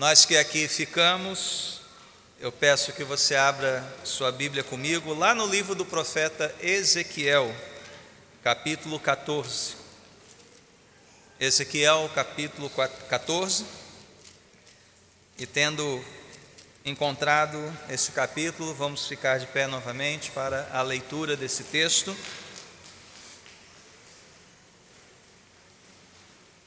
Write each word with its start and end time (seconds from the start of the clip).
Nós 0.00 0.24
que 0.24 0.34
aqui 0.38 0.66
ficamos, 0.66 1.82
eu 2.40 2.50
peço 2.50 2.90
que 2.90 3.04
você 3.04 3.36
abra 3.36 3.86
sua 4.02 4.32
Bíblia 4.32 4.64
comigo 4.64 5.12
lá 5.12 5.34
no 5.34 5.46
livro 5.46 5.74
do 5.74 5.84
profeta 5.84 6.54
Ezequiel, 6.58 7.54
capítulo 8.42 8.98
14. 8.98 9.74
Ezequiel, 11.38 12.10
capítulo 12.14 12.70
14. 13.10 13.66
E 15.38 15.44
tendo 15.44 16.02
encontrado 16.82 17.58
esse 17.90 18.10
capítulo, 18.12 18.72
vamos 18.72 19.06
ficar 19.06 19.38
de 19.38 19.48
pé 19.48 19.66
novamente 19.66 20.30
para 20.30 20.66
a 20.72 20.80
leitura 20.80 21.36
desse 21.36 21.64
texto. 21.64 22.16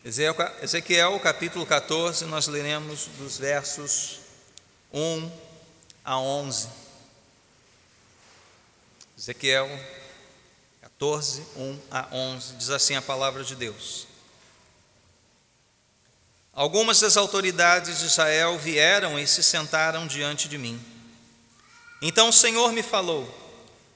Ezequiel 0.06 1.18
capítulo 1.22 1.66
14, 1.66 2.26
nós 2.26 2.48
leremos 2.48 3.08
dos 3.18 3.38
versos 3.38 4.20
1 4.92 5.32
a 6.04 6.20
11. 6.20 6.68
Ezequiel 9.18 9.70
14, 10.82 11.46
1 11.56 11.80
a 11.90 12.08
11, 12.12 12.54
diz 12.56 12.70
assim 12.70 12.98
a 12.98 13.02
palavra 13.02 13.46
de 13.46 13.56
Deus. 13.56 14.06
Algumas 16.52 17.00
das 17.00 17.16
autoridades 17.16 18.00
de 18.00 18.06
Israel 18.06 18.60
vieram 18.60 19.18
e 19.18 19.26
se 19.26 19.42
sentaram 19.42 20.06
diante 20.06 20.50
de 20.50 20.58
mim. 20.58 20.86
Então 22.02 22.28
o 22.28 22.34
Senhor 22.34 22.74
me 22.74 22.84
falou: 22.84 23.26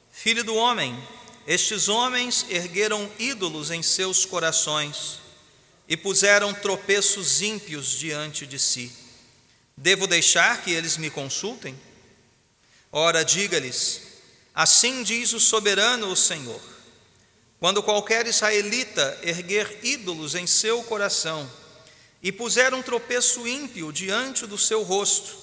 Filho 0.10 0.46
do 0.46 0.56
homem, 0.56 0.98
estes 1.46 1.90
homens 1.90 2.46
ergueram 2.48 3.12
ídolos 3.20 3.72
em 3.72 3.84
seus 3.84 4.26
corações 4.26 5.27
e 5.88 5.96
puseram 5.96 6.54
tropeços 6.54 7.42
ímpios 7.42 7.92
diante 7.92 8.46
de 8.46 8.60
si. 8.60 8.92
Devo 9.76 10.08
deixar 10.08 10.62
que 10.62 10.72
eles 10.72 10.98
me 10.98 11.10
consultem? 11.10 11.80
Ora, 12.92 13.24
diga-lhes: 13.24 14.02
Assim 14.54 15.04
diz 15.04 15.34
o 15.34 15.40
soberano 15.40 16.08
o 16.08 16.16
Senhor: 16.16 16.62
Quando 17.60 17.84
qualquer 17.84 18.26
israelita 18.28 19.20
erguer 19.22 19.80
ídolos 19.84 20.36
em 20.36 20.48
seu 20.48 20.84
coração 20.84 21.50
e 22.22 22.32
puser 22.32 22.74
um 22.74 22.82
tropeço 22.82 23.48
ímpio 23.48 23.92
diante 23.92 24.48
do 24.48 24.58
seu 24.58 24.84
rosto, 24.84 25.38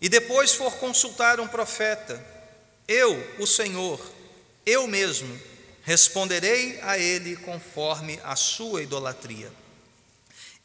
e 0.00 0.08
depois 0.08 0.54
for 0.54 0.76
consultar 0.76 1.40
um 1.40 1.48
profeta, 1.48 2.24
eu, 2.86 3.16
o 3.38 3.46
Senhor, 3.46 4.00
eu 4.66 4.86
mesmo, 4.86 5.40
responderei 5.82 6.80
a 6.82 6.98
ele 6.98 7.36
conforme 7.36 8.18
a 8.22 8.34
sua 8.36 8.82
idolatria. 8.82 9.50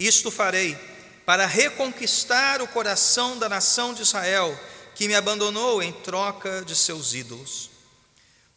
Isto 0.06 0.30
farei 0.30 0.78
para 1.26 1.46
reconquistar 1.46 2.62
o 2.62 2.68
coração 2.68 3.38
da 3.38 3.48
nação 3.48 3.94
de 3.94 4.02
Israel, 4.02 4.60
que 4.96 5.08
me 5.08 5.16
abandonou 5.16 5.82
em 5.82 5.94
troca 5.94 6.62
de 6.66 6.76
seus 6.76 7.14
ídolos. 7.14 7.70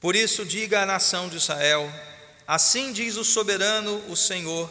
Por 0.00 0.16
isso, 0.16 0.44
diga 0.44 0.82
à 0.82 0.86
nação 0.86 1.28
de 1.28 1.36
Israel: 1.36 1.88
Assim 2.48 2.92
diz 2.92 3.14
o 3.14 3.22
soberano, 3.22 4.02
o 4.08 4.16
Senhor: 4.16 4.68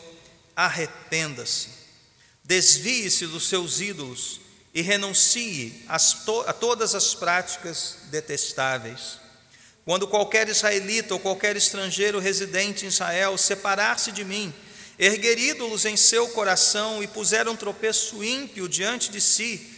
arrependa-se, 0.53 1.69
desvie-se 2.43 3.25
dos 3.27 3.47
seus 3.47 3.79
ídolos 3.79 4.41
e 4.73 4.81
renuncie 4.81 5.81
a 5.87 6.51
todas 6.51 6.93
as 6.93 7.15
práticas 7.15 7.99
detestáveis. 8.11 9.17
Quando 9.85 10.09
qualquer 10.09 10.49
israelita 10.49 11.13
ou 11.13 11.21
qualquer 11.21 11.55
estrangeiro 11.55 12.19
residente 12.19 12.83
em 12.83 12.89
Israel 12.89 13.37
separar-se 13.37 14.11
de 14.11 14.25
mim, 14.25 14.53
erguer 14.97 15.37
ídolos 15.37 15.85
em 15.85 15.97
seu 15.97 16.29
coração 16.29 17.03
e 17.03 17.07
puseram 17.07 17.55
tropeço 17.55 18.23
ímpio 18.23 18.67
diante 18.67 19.09
de 19.11 19.19
si, 19.19 19.73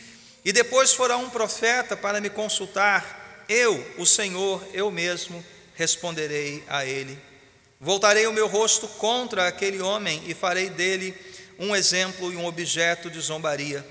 e 0.46 0.54
depois 0.54 0.94
fora 0.94 1.18
um 1.18 1.30
profeta 1.30 1.98
para 1.98 2.22
me 2.22 2.30
consultar, 2.30 3.46
eu, 3.50 3.86
o 3.98 4.06
Senhor, 4.06 4.66
eu 4.74 4.92
mesmo, 4.92 5.44
responderei 5.76 6.64
a 6.68 6.86
ele. 6.86 7.18
Voltarei 7.80 8.26
o 8.28 8.34
meu 8.34 8.48
rosto 8.48 8.88
contra 8.88 9.48
aquele 9.48 9.82
homem 9.82 10.24
e 10.26 10.34
farei 10.34 10.70
dele 10.70 11.14
um 11.60 11.76
exemplo 11.76 12.32
e 12.32 12.36
um 12.36 12.46
objeto 12.46 13.10
de 13.10 13.20
zombaria. 13.20 13.86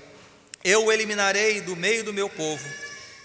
Eu 0.63 0.85
o 0.85 0.91
eliminarei 0.91 1.61
do 1.61 1.75
meio 1.75 2.03
do 2.03 2.13
meu 2.13 2.29
povo, 2.29 2.67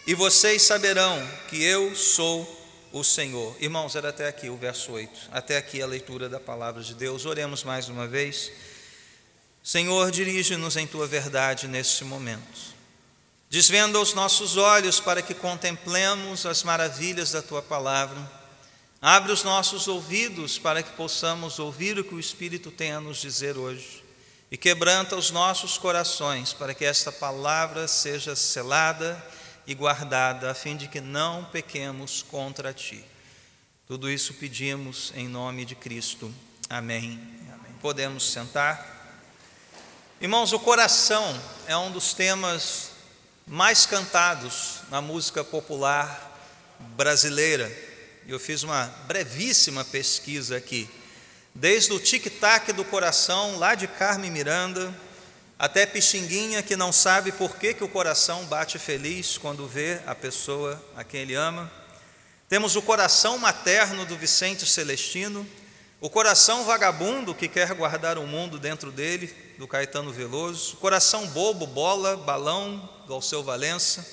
e 0.06 0.14
vocês 0.14 0.62
saberão 0.62 1.26
que 1.48 1.62
eu 1.62 1.94
sou 1.94 2.61
o 2.92 3.02
Senhor. 3.02 3.56
Irmãos, 3.58 3.96
era 3.96 4.10
até 4.10 4.28
aqui 4.28 4.48
o 4.48 4.56
verso 4.56 4.92
8, 4.92 5.30
até 5.32 5.56
aqui 5.56 5.80
a 5.80 5.86
leitura 5.86 6.28
da 6.28 6.38
palavra 6.38 6.82
de 6.82 6.94
Deus. 6.94 7.24
Oremos 7.24 7.64
mais 7.64 7.88
uma 7.88 8.06
vez. 8.06 8.52
Senhor, 9.62 10.10
dirige-nos 10.10 10.76
em 10.76 10.86
tua 10.86 11.06
verdade 11.06 11.66
neste 11.66 12.04
momento. 12.04 12.72
Desvenda 13.48 14.00
os 14.00 14.14
nossos 14.14 14.56
olhos 14.56 14.98
para 14.98 15.22
que 15.22 15.34
contemplemos 15.34 16.46
as 16.46 16.62
maravilhas 16.62 17.32
da 17.32 17.42
tua 17.42 17.62
palavra. 17.62 18.18
Abre 19.00 19.32
os 19.32 19.42
nossos 19.42 19.88
ouvidos 19.88 20.58
para 20.58 20.82
que 20.82 20.92
possamos 20.92 21.58
ouvir 21.58 21.98
o 21.98 22.04
que 22.04 22.14
o 22.14 22.20
Espírito 22.20 22.70
tem 22.70 22.92
a 22.92 23.00
nos 23.00 23.18
dizer 23.18 23.56
hoje. 23.56 24.02
E 24.50 24.56
quebranta 24.56 25.16
os 25.16 25.30
nossos 25.30 25.78
corações 25.78 26.52
para 26.52 26.74
que 26.74 26.84
esta 26.84 27.10
palavra 27.10 27.88
seja 27.88 28.36
selada 28.36 29.22
e 29.66 29.74
guardada, 29.74 30.50
a 30.50 30.54
fim 30.54 30.76
de 30.76 30.88
que 30.88 31.00
não 31.00 31.44
pequemos 31.44 32.22
contra 32.22 32.72
ti. 32.72 33.04
Tudo 33.86 34.10
isso 34.10 34.34
pedimos 34.34 35.12
em 35.14 35.28
nome 35.28 35.64
de 35.64 35.74
Cristo. 35.74 36.32
Amém. 36.68 37.20
Amém. 37.52 37.72
Podemos 37.80 38.30
sentar. 38.30 38.92
Irmãos, 40.20 40.52
o 40.52 40.58
coração 40.58 41.40
é 41.66 41.76
um 41.76 41.90
dos 41.90 42.14
temas 42.14 42.90
mais 43.46 43.84
cantados 43.84 44.80
na 44.88 45.00
música 45.00 45.42
popular 45.44 46.30
brasileira. 46.96 47.70
Eu 48.26 48.38
fiz 48.38 48.62
uma 48.62 48.86
brevíssima 49.06 49.84
pesquisa 49.84 50.56
aqui. 50.56 50.88
Desde 51.54 51.92
o 51.92 52.00
tic-tac 52.00 52.72
do 52.72 52.84
coração, 52.84 53.58
lá 53.58 53.74
de 53.74 53.86
Carmen 53.86 54.30
Miranda, 54.30 54.94
até 55.62 55.86
Pixinguinha 55.86 56.60
que 56.60 56.74
não 56.74 56.90
sabe 56.90 57.30
por 57.30 57.54
que, 57.54 57.72
que 57.72 57.84
o 57.84 57.88
coração 57.88 58.44
bate 58.46 58.80
feliz 58.80 59.38
quando 59.38 59.64
vê 59.64 60.00
a 60.08 60.12
pessoa 60.12 60.84
a 60.96 61.04
quem 61.04 61.20
ele 61.20 61.36
ama. 61.36 61.70
Temos 62.48 62.74
o 62.74 62.82
coração 62.82 63.38
materno 63.38 64.04
do 64.04 64.18
Vicente 64.18 64.66
Celestino, 64.66 65.46
o 66.00 66.10
coração 66.10 66.64
vagabundo 66.64 67.32
que 67.32 67.46
quer 67.46 67.72
guardar 67.74 68.18
o 68.18 68.26
mundo 68.26 68.58
dentro 68.58 68.90
dele, 68.90 69.32
do 69.56 69.68
Caetano 69.68 70.12
Veloso, 70.12 70.74
o 70.74 70.76
coração 70.78 71.28
bobo, 71.28 71.64
bola, 71.64 72.16
balão, 72.16 72.90
do 73.06 73.14
Alceu 73.14 73.44
Valença, 73.44 74.04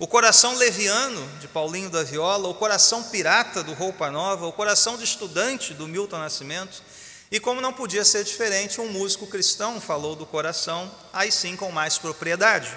o 0.00 0.06
coração 0.08 0.56
leviano, 0.56 1.24
de 1.38 1.46
Paulinho 1.46 1.90
da 1.90 2.02
Viola, 2.02 2.48
o 2.48 2.54
coração 2.54 3.04
pirata, 3.04 3.62
do 3.62 3.72
Roupa 3.72 4.10
Nova, 4.10 4.48
o 4.48 4.52
coração 4.52 4.98
de 4.98 5.04
estudante, 5.04 5.72
do 5.74 5.86
Milton 5.86 6.18
Nascimento, 6.18 6.82
e 7.30 7.38
como 7.38 7.60
não 7.60 7.72
podia 7.72 8.04
ser 8.04 8.24
diferente, 8.24 8.80
um 8.80 8.90
músico 8.90 9.26
cristão 9.26 9.80
falou 9.80 10.16
do 10.16 10.24
coração, 10.24 10.90
aí 11.12 11.30
sim 11.30 11.56
com 11.56 11.70
mais 11.70 11.98
propriedade. 11.98 12.74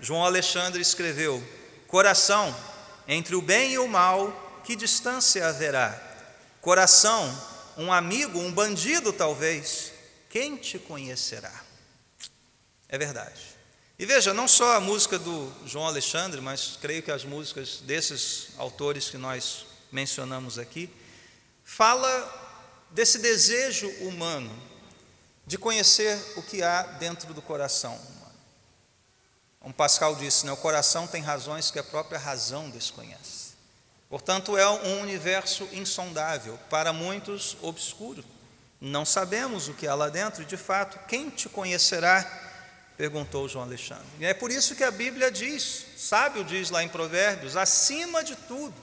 João 0.00 0.24
Alexandre 0.24 0.80
escreveu: 0.80 1.42
Coração, 1.86 2.54
entre 3.06 3.34
o 3.34 3.42
bem 3.42 3.72
e 3.72 3.78
o 3.78 3.86
mal, 3.86 4.60
que 4.64 4.74
distância 4.74 5.46
haverá? 5.46 6.00
Coração, 6.60 7.30
um 7.76 7.92
amigo, 7.92 8.38
um 8.38 8.52
bandido 8.52 9.12
talvez, 9.12 9.92
quem 10.30 10.56
te 10.56 10.78
conhecerá? 10.78 11.52
É 12.88 12.96
verdade. 12.96 13.40
E 13.98 14.06
veja, 14.06 14.32
não 14.32 14.48
só 14.48 14.76
a 14.76 14.80
música 14.80 15.18
do 15.18 15.52
João 15.66 15.86
Alexandre, 15.86 16.40
mas 16.40 16.78
creio 16.80 17.02
que 17.02 17.10
as 17.10 17.22
músicas 17.22 17.80
desses 17.82 18.48
autores 18.56 19.10
que 19.10 19.18
nós 19.18 19.66
mencionamos 19.92 20.58
aqui, 20.58 20.88
fala 21.62 22.39
desse 22.92 23.18
desejo 23.18 23.88
humano 24.00 24.50
de 25.46 25.58
conhecer 25.58 26.16
o 26.36 26.42
que 26.42 26.62
há 26.62 26.82
dentro 26.82 27.32
do 27.34 27.42
coração 27.42 27.94
humano. 27.94 28.20
Um 29.62 29.72
Pascal 29.72 30.14
disse, 30.14 30.46
né, 30.46 30.52
o 30.52 30.56
coração 30.56 31.06
tem 31.06 31.22
razões 31.22 31.70
que 31.70 31.78
a 31.78 31.84
própria 31.84 32.18
razão 32.18 32.70
desconhece. 32.70 33.50
Portanto, 34.08 34.56
é 34.56 34.68
um 34.68 35.00
universo 35.00 35.68
insondável, 35.72 36.58
para 36.68 36.92
muitos 36.92 37.56
obscuro. 37.62 38.24
Não 38.80 39.04
sabemos 39.04 39.68
o 39.68 39.74
que 39.74 39.86
há 39.86 39.94
lá 39.94 40.08
dentro, 40.08 40.42
e 40.42 40.46
de 40.46 40.56
fato, 40.56 40.98
quem 41.06 41.30
te 41.30 41.48
conhecerá? 41.48 42.48
perguntou 42.96 43.48
João 43.48 43.64
Alexandre. 43.64 44.04
E 44.18 44.26
é 44.26 44.34
por 44.34 44.50
isso 44.50 44.74
que 44.74 44.84
a 44.84 44.90
Bíblia 44.90 45.30
diz, 45.30 45.86
sábio 45.96 46.44
diz 46.44 46.68
lá 46.70 46.82
em 46.82 46.88
Provérbios, 46.88 47.56
acima 47.56 48.22
de 48.22 48.36
tudo, 48.36 48.74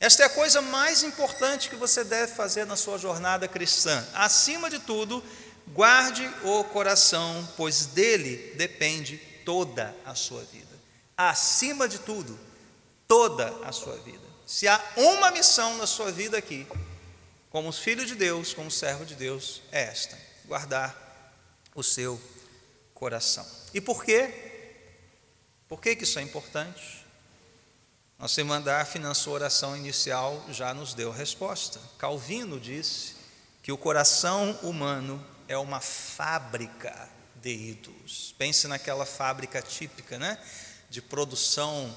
esta 0.00 0.22
é 0.22 0.26
a 0.26 0.30
coisa 0.30 0.60
mais 0.60 1.02
importante 1.02 1.70
que 1.70 1.76
você 1.76 2.04
deve 2.04 2.34
fazer 2.34 2.66
na 2.66 2.76
sua 2.76 2.98
jornada 2.98 3.48
cristã. 3.48 4.06
Acima 4.12 4.68
de 4.68 4.78
tudo, 4.78 5.22
guarde 5.68 6.28
o 6.42 6.64
coração, 6.64 7.48
pois 7.56 7.86
dele 7.86 8.54
depende 8.56 9.16
toda 9.44 9.94
a 10.04 10.14
sua 10.14 10.42
vida. 10.44 10.74
Acima 11.16 11.88
de 11.88 11.98
tudo, 11.98 12.38
toda 13.06 13.48
a 13.64 13.72
sua 13.72 13.96
vida. 13.98 14.24
Se 14.46 14.68
há 14.68 14.82
uma 14.96 15.30
missão 15.30 15.76
na 15.78 15.86
sua 15.86 16.12
vida 16.12 16.36
aqui, 16.36 16.66
como 17.48 17.72
filho 17.72 18.04
de 18.04 18.14
Deus, 18.14 18.52
como 18.52 18.70
servo 18.70 19.06
de 19.06 19.14
Deus, 19.14 19.62
é 19.70 19.84
esta: 19.84 20.18
guardar 20.44 20.94
o 21.74 21.82
seu 21.82 22.20
coração. 22.92 23.46
E 23.72 23.80
por 23.80 24.04
quê? 24.04 24.52
Por 25.68 25.80
que, 25.80 25.96
que 25.96 26.04
isso 26.04 26.18
é 26.18 26.22
importante? 26.22 27.03
Nossa 28.18 28.40
irmã 28.40 28.60
Daphne, 28.60 29.04
na 29.04 29.12
sua 29.12 29.34
oração 29.34 29.76
inicial, 29.76 30.44
já 30.48 30.72
nos 30.72 30.94
deu 30.94 31.10
resposta. 31.10 31.80
Calvino 31.98 32.60
disse 32.60 33.16
que 33.62 33.72
o 33.72 33.76
coração 33.76 34.52
humano 34.62 35.24
é 35.48 35.58
uma 35.58 35.80
fábrica 35.80 37.10
de 37.42 37.50
ídolos. 37.50 38.34
Pense 38.38 38.68
naquela 38.68 39.04
fábrica 39.04 39.60
típica, 39.60 40.18
né? 40.18 40.38
De 40.88 41.02
produção 41.02 41.92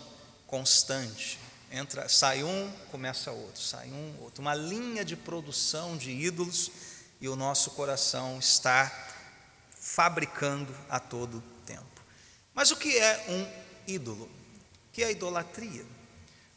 constante. 0.48 1.38
Entra, 1.72 2.10
sai 2.10 2.44
um, 2.44 2.72
começa 2.90 3.31
outro, 3.31 3.62
sai 3.62 3.90
um, 3.90 4.16
outro. 4.22 4.42
Uma 4.42 4.56
linha 4.56 5.06
de 5.06 5.16
produção 5.16 5.96
de 5.96 6.10
ídolos 6.10 6.72
e 7.22 7.30
o 7.30 7.36
nosso 7.36 7.72
coração 7.72 8.40
está 8.40 8.92
fabricando 9.80 10.75
a 10.90 11.00
todo 11.00 11.44
tempo. 11.66 12.02
Mas 12.54 12.72
o 12.72 12.75
que 12.75 12.98
é 12.98 13.25
um 13.30 13.92
ídolo? 13.92 14.25
O 14.25 14.92
que 14.92 15.04
é 15.04 15.12
idolatria? 15.12 15.86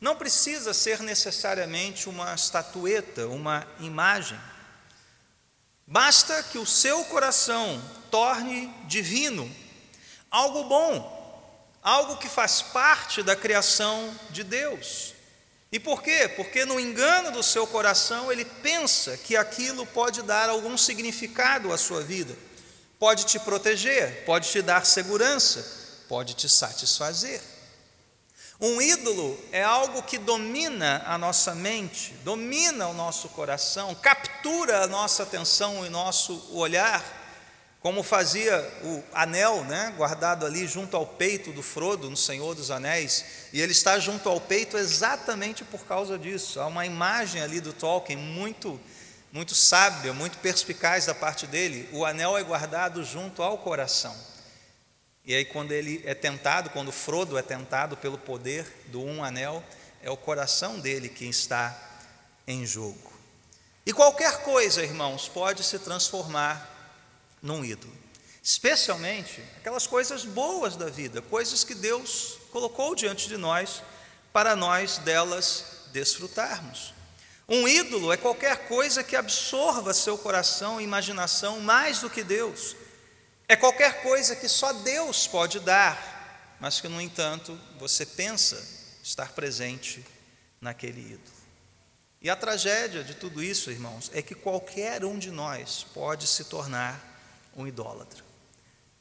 Não 0.01 0.17
precisa 0.17 0.73
ser 0.73 1.01
necessariamente 1.01 2.09
uma 2.09 2.35
estatueta, 2.35 3.27
uma 3.27 3.67
imagem. 3.81 4.41
Basta 5.87 6.43
que 6.45 6.57
o 6.57 6.65
seu 6.65 7.05
coração 7.05 7.83
torne 8.11 8.73
divino 8.87 9.51
algo 10.31 10.65
bom, 10.65 11.77
algo 11.83 12.17
que 12.17 12.29
faz 12.29 12.63
parte 12.63 13.23
da 13.23 13.35
criação 13.35 14.15
de 14.31 14.45
Deus. 14.45 15.13
E 15.73 15.79
por 15.79 16.03
quê? 16.03 16.29
Porque 16.35 16.65
no 16.65 16.81
engano 16.81 17.31
do 17.31 17.43
seu 17.43 17.67
coração 17.67 18.33
ele 18.33 18.45
pensa 18.45 19.17
que 19.17 19.37
aquilo 19.37 19.87
pode 19.87 20.23
dar 20.23 20.49
algum 20.49 20.79
significado 20.79 21.73
à 21.73 21.79
sua 21.79 22.03
vida, 22.03 22.37
pode 22.99 23.27
te 23.27 23.39
proteger, 23.39 24.25
pode 24.25 24.51
te 24.51 24.63
dar 24.63 24.87
segurança, 24.87 26.05
pode 26.09 26.35
te 26.35 26.49
satisfazer. 26.49 27.41
Um 28.61 28.83
ídolo 28.83 29.39
é 29.53 29.63
algo 29.63 30.03
que 30.03 30.19
domina 30.19 31.03
a 31.07 31.17
nossa 31.17 31.55
mente, 31.55 32.15
domina 32.23 32.89
o 32.89 32.93
nosso 32.93 33.31
coração, 33.31 33.95
captura 33.95 34.83
a 34.83 34.87
nossa 34.87 35.23
atenção 35.23 35.87
e 35.87 35.89
nosso 35.89 36.47
olhar, 36.53 37.03
como 37.81 38.03
fazia 38.03 38.59
o 38.85 39.03
anel, 39.15 39.65
né, 39.65 39.95
guardado 39.97 40.45
ali 40.45 40.67
junto 40.67 40.95
ao 40.95 41.07
peito 41.07 41.53
do 41.53 41.63
Frodo 41.63 42.11
no 42.11 42.17
Senhor 42.19 42.55
dos 42.55 42.71
Anéis, 42.71 43.25
e 43.51 43.63
ele 43.63 43.73
está 43.73 43.99
junto 43.99 44.29
ao 44.29 44.39
peito 44.39 44.77
exatamente 44.77 45.65
por 45.65 45.87
causa 45.87 46.19
disso. 46.19 46.61
Há 46.61 46.67
uma 46.67 46.85
imagem 46.85 47.41
ali 47.41 47.63
do 47.63 47.73
Tolkien 47.73 48.19
muito 48.19 48.79
muito 49.33 49.55
sábia, 49.55 50.13
muito 50.13 50.39
perspicaz 50.39 51.07
da 51.07 51.15
parte 51.15 51.47
dele. 51.47 51.89
O 51.93 52.05
anel 52.05 52.37
é 52.37 52.43
guardado 52.43 53.05
junto 53.05 53.43
ao 53.43 53.59
coração. 53.59 54.15
E 55.31 55.35
aí, 55.37 55.45
quando 55.45 55.71
ele 55.71 56.03
é 56.05 56.13
tentado, 56.13 56.71
quando 56.71 56.91
Frodo 56.91 57.39
é 57.39 57.43
tentado 57.43 57.97
pelo 57.97 58.19
poder 58.19 58.67
do 58.89 59.01
um 59.01 59.23
anel, 59.23 59.63
é 60.03 60.11
o 60.11 60.17
coração 60.17 60.81
dele 60.81 61.09
que 61.09 61.25
está 61.25 61.73
em 62.49 62.67
jogo. 62.67 63.13
E 63.87 63.93
qualquer 63.93 64.43
coisa, 64.43 64.83
irmãos, 64.83 65.29
pode 65.29 65.63
se 65.63 65.79
transformar 65.79 66.99
num 67.41 67.65
ídolo, 67.65 67.93
especialmente 68.43 69.41
aquelas 69.59 69.87
coisas 69.87 70.25
boas 70.25 70.75
da 70.75 70.87
vida, 70.87 71.23
coisas 71.23 71.63
que 71.63 71.77
Deus 71.77 72.39
colocou 72.51 72.97
diante 72.97 73.29
de 73.29 73.37
nós 73.37 73.85
para 74.33 74.57
nós 74.57 74.99
delas 74.99 75.87
desfrutarmos. 75.93 76.93
Um 77.49 77.69
ídolo 77.69 78.13
é 78.13 78.17
qualquer 78.17 78.67
coisa 78.67 79.05
que 79.05 79.15
absorva 79.15 79.95
seu 79.95 80.19
coração 80.19 80.81
e 80.81 80.85
imaginação 80.85 81.61
mais 81.61 82.01
do 82.01 82.11
que 82.11 82.25
Deus 82.25 82.75
é 83.51 83.57
qualquer 83.57 84.01
coisa 84.01 84.37
que 84.37 84.47
só 84.47 84.73
Deus 84.73 85.27
pode 85.27 85.59
dar, 85.59 86.57
mas 86.61 86.81
que, 86.81 86.87
no 86.87 87.01
entanto, 87.01 87.59
você 87.81 88.07
pensa 88.07 88.65
estar 89.03 89.33
presente 89.33 90.07
naquele 90.61 91.01
ídolo. 91.01 91.41
E 92.23 92.31
a 92.31 92.37
tragédia 92.37 93.03
de 93.03 93.13
tudo 93.13 93.43
isso, 93.43 93.69
irmãos, 93.73 94.09
é 94.15 94.23
que 94.23 94.37
qualquer 94.37 95.05
um 95.05 95.19
de 95.19 95.33
nós 95.33 95.85
pode 95.93 96.29
se 96.29 96.45
tornar 96.45 97.05
um 97.57 97.67
idólatra, 97.67 98.23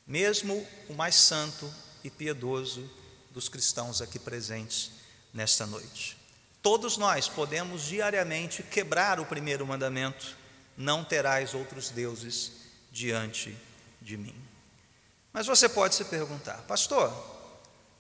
mesmo 0.08 0.68
o 0.90 0.96
mais 0.96 1.14
santo 1.14 1.72
e 2.04 2.10
piedoso 2.10 2.90
dos 3.30 3.50
cristãos 3.50 4.02
aqui 4.02 4.18
presentes 4.18 4.90
nesta 5.32 5.68
noite. 5.68 6.18
Todos 6.60 6.98
nós 6.98 7.28
podemos 7.28 7.84
diariamente 7.84 8.64
quebrar 8.64 9.20
o 9.20 9.28
primeiro 9.28 9.64
mandamento: 9.68 10.36
não 10.76 11.04
terás 11.04 11.54
outros 11.54 11.92
deuses 11.92 12.52
diante 12.92 13.52
de 13.52 13.69
de 14.02 14.18
mim. 14.18 14.36
Mas 15.32 15.46
você 15.46 15.70
pode 15.70 15.96
se 15.96 16.06
perguntar, 16.06 16.62
pastor, 16.68 17.14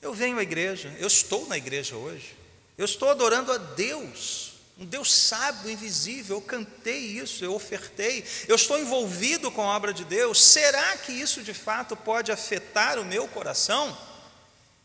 eu 0.01 0.13
venho 0.13 0.39
à 0.39 0.43
igreja, 0.43 0.93
eu 0.99 1.07
estou 1.07 1.47
na 1.47 1.57
igreja 1.57 1.95
hoje, 1.95 2.35
eu 2.77 2.85
estou 2.85 3.09
adorando 3.09 3.51
a 3.51 3.57
Deus, 3.57 4.53
um 4.77 4.85
Deus 4.85 5.13
sábio, 5.13 5.69
invisível, 5.69 6.37
eu 6.37 6.41
cantei 6.41 6.97
isso, 6.97 7.43
eu 7.43 7.53
ofertei, 7.53 8.25
eu 8.47 8.55
estou 8.55 8.79
envolvido 8.79 9.51
com 9.51 9.61
a 9.61 9.75
obra 9.75 9.93
de 9.93 10.05
Deus, 10.05 10.41
será 10.41 10.97
que 10.97 11.11
isso 11.11 11.43
de 11.43 11.53
fato 11.53 11.95
pode 11.95 12.31
afetar 12.31 12.97
o 12.97 13.05
meu 13.05 13.27
coração? 13.27 13.95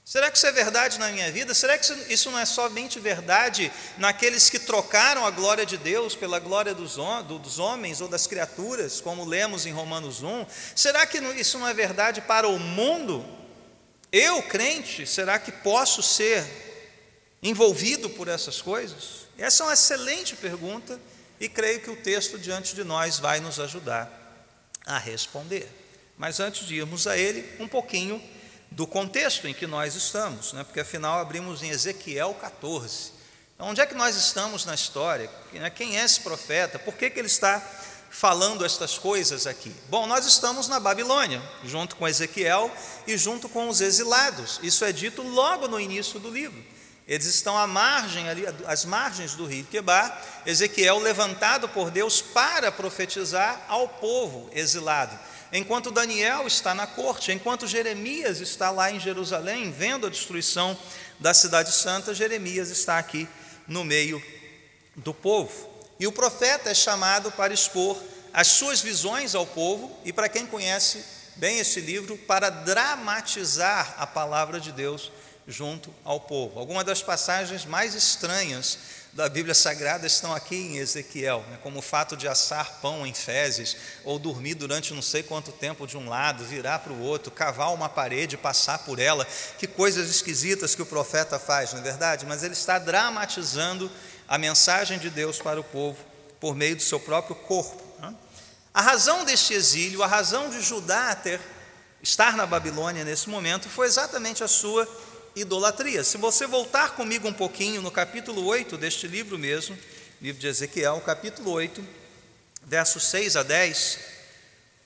Será 0.04 0.30
que 0.30 0.36
isso 0.36 0.46
é 0.46 0.52
verdade 0.52 0.98
na 0.98 1.08
minha 1.08 1.32
vida? 1.32 1.54
Será 1.54 1.78
que 1.78 2.12
isso 2.12 2.30
não 2.30 2.38
é 2.38 2.44
somente 2.44 3.00
verdade 3.00 3.72
naqueles 3.96 4.50
que 4.50 4.58
trocaram 4.58 5.24
a 5.24 5.30
glória 5.30 5.64
de 5.64 5.78
Deus 5.78 6.14
pela 6.14 6.38
glória 6.38 6.74
dos, 6.74 6.98
homens 7.58 8.02
ou 8.02 8.08
das 8.08 8.26
criaturas, 8.26 9.00
como 9.00 9.24
lemos 9.24 9.64
em 9.64 9.72
Romanos 9.72 10.22
1? 10.22 10.44
Será 10.76 11.06
que 11.06 11.18
isso 11.18 11.58
não 11.58 11.66
é 11.66 11.72
verdade 11.72 12.20
para 12.20 12.46
o 12.46 12.58
mundo? 12.58 13.24
Eu, 14.12 14.42
crente, 14.42 15.06
será 15.06 15.38
que 15.38 15.50
posso 15.50 16.02
ser 16.02 16.44
envolvido 17.42 18.10
por 18.10 18.28
essas 18.28 18.60
coisas? 18.60 19.26
Essa 19.38 19.62
é 19.62 19.66
uma 19.68 19.72
excelente 19.72 20.36
pergunta 20.36 21.00
e 21.40 21.48
creio 21.48 21.80
que 21.80 21.90
o 21.90 21.96
texto 21.96 22.38
diante 22.38 22.74
de 22.74 22.84
nós 22.84 23.18
vai 23.18 23.40
nos 23.40 23.58
ajudar 23.58 24.10
a 24.84 24.98
responder. 24.98 25.66
Mas 26.18 26.40
antes 26.40 26.66
de 26.66 26.74
irmos 26.74 27.06
a 27.06 27.16
ele, 27.16 27.50
um 27.58 27.66
pouquinho 27.66 28.22
do 28.74 28.86
contexto 28.86 29.46
em 29.46 29.54
que 29.54 29.66
nós 29.66 29.94
estamos, 29.94 30.52
né? 30.52 30.64
porque 30.64 30.80
afinal 30.80 31.20
abrimos 31.20 31.62
em 31.62 31.70
Ezequiel 31.70 32.34
14. 32.34 33.12
Então, 33.54 33.68
onde 33.68 33.80
é 33.80 33.86
que 33.86 33.94
nós 33.94 34.16
estamos 34.16 34.64
na 34.64 34.74
história? 34.74 35.30
Quem 35.76 35.96
é 35.96 36.04
esse 36.04 36.20
profeta? 36.20 36.76
Por 36.78 36.94
que, 36.94 37.08
que 37.08 37.20
ele 37.20 37.28
está 37.28 37.62
falando 38.10 38.64
estas 38.64 38.98
coisas 38.98 39.46
aqui? 39.46 39.72
Bom, 39.88 40.08
nós 40.08 40.26
estamos 40.26 40.66
na 40.66 40.80
Babilônia, 40.80 41.40
junto 41.64 41.94
com 41.94 42.08
Ezequiel 42.08 42.68
e 43.06 43.16
junto 43.16 43.48
com 43.48 43.68
os 43.68 43.80
exilados. 43.80 44.58
Isso 44.60 44.84
é 44.84 44.90
dito 44.90 45.22
logo 45.22 45.68
no 45.68 45.78
início 45.78 46.18
do 46.18 46.28
livro. 46.28 46.62
Eles 47.06 47.26
estão 47.26 47.56
à 47.56 47.68
margem 47.68 48.28
ali, 48.28 48.44
às 48.66 48.84
margens 48.84 49.34
do 49.34 49.46
rio 49.46 49.64
Quebar, 49.66 50.20
Ezequiel 50.44 50.98
levantado 50.98 51.68
por 51.68 51.92
Deus 51.92 52.20
para 52.20 52.72
profetizar 52.72 53.64
ao 53.68 53.86
povo 53.86 54.50
exilado 54.52 55.16
enquanto 55.54 55.92
Daniel 55.92 56.46
está 56.46 56.74
na 56.74 56.86
corte, 56.86 57.30
enquanto 57.30 57.66
Jeremias 57.66 58.40
está 58.40 58.70
lá 58.70 58.90
em 58.90 58.98
Jerusalém, 58.98 59.70
vendo 59.70 60.06
a 60.06 60.10
destruição 60.10 60.76
da 61.18 61.32
cidade 61.32 61.72
santa, 61.72 62.12
Jeremias 62.12 62.70
está 62.70 62.98
aqui 62.98 63.28
no 63.68 63.84
meio 63.84 64.22
do 64.96 65.14
povo. 65.14 65.70
E 65.98 66.06
o 66.06 66.12
profeta 66.12 66.70
é 66.70 66.74
chamado 66.74 67.30
para 67.32 67.54
expor 67.54 67.96
as 68.32 68.48
suas 68.48 68.80
visões 68.80 69.36
ao 69.36 69.46
povo 69.46 69.96
e, 70.04 70.12
para 70.12 70.28
quem 70.28 70.44
conhece 70.44 71.04
bem 71.36 71.60
esse 71.60 71.80
livro, 71.80 72.18
para 72.18 72.50
dramatizar 72.50 73.94
a 73.96 74.06
palavra 74.06 74.58
de 74.58 74.72
Deus 74.72 75.12
junto 75.46 75.92
ao 76.04 76.20
povo. 76.20 76.58
Algumas 76.58 76.84
das 76.84 77.02
passagens 77.02 77.64
mais 77.64 77.94
estranhas 77.94 78.78
da 79.12 79.28
Bíblia 79.28 79.54
Sagrada 79.54 80.06
estão 80.06 80.34
aqui 80.34 80.56
em 80.56 80.76
Ezequiel, 80.78 81.44
né, 81.48 81.58
como 81.62 81.78
o 81.78 81.82
fato 81.82 82.16
de 82.16 82.26
assar 82.26 82.80
pão 82.80 83.06
em 83.06 83.14
fezes, 83.14 83.76
ou 84.02 84.18
dormir 84.18 84.54
durante 84.54 84.92
não 84.92 85.02
sei 85.02 85.22
quanto 85.22 85.52
tempo 85.52 85.86
de 85.86 85.96
um 85.96 86.08
lado, 86.08 86.44
virar 86.44 86.80
para 86.80 86.92
o 86.92 87.00
outro, 87.00 87.30
cavar 87.30 87.72
uma 87.72 87.88
parede, 87.88 88.36
passar 88.36 88.78
por 88.78 88.98
ela. 88.98 89.24
Que 89.56 89.68
coisas 89.68 90.10
esquisitas 90.10 90.74
que 90.74 90.82
o 90.82 90.86
profeta 90.86 91.38
faz, 91.38 91.72
não 91.72 91.80
é 91.80 91.82
verdade? 91.82 92.26
Mas 92.26 92.42
ele 92.42 92.54
está 92.54 92.78
dramatizando 92.78 93.88
a 94.26 94.36
mensagem 94.36 94.98
de 94.98 95.10
Deus 95.10 95.38
para 95.38 95.60
o 95.60 95.64
povo 95.64 95.98
por 96.40 96.56
meio 96.56 96.74
do 96.74 96.82
seu 96.82 96.98
próprio 96.98 97.36
corpo. 97.36 97.80
Né? 98.00 98.12
A 98.72 98.80
razão 98.80 99.24
deste 99.24 99.54
exílio, 99.54 100.02
a 100.02 100.08
razão 100.08 100.50
de 100.50 100.60
Judá 100.60 101.14
ter 101.14 101.40
estar 102.02 102.36
na 102.36 102.44
Babilônia 102.46 103.04
nesse 103.04 103.30
momento 103.30 103.68
foi 103.68 103.86
exatamente 103.86 104.42
a 104.42 104.48
sua 104.48 104.88
idolatria. 105.36 106.04
Se 106.04 106.16
você 106.16 106.46
voltar 106.46 106.90
comigo 106.90 107.28
um 107.28 107.32
pouquinho 107.32 107.82
no 107.82 107.90
capítulo 107.90 108.44
8 108.46 108.76
deste 108.76 109.06
livro 109.08 109.38
mesmo, 109.38 109.76
livro 110.20 110.40
de 110.40 110.46
Ezequiel, 110.46 111.00
capítulo 111.04 111.50
8, 111.50 111.84
versos 112.62 113.04
6 113.04 113.36
a 113.36 113.42
10, 113.42 113.98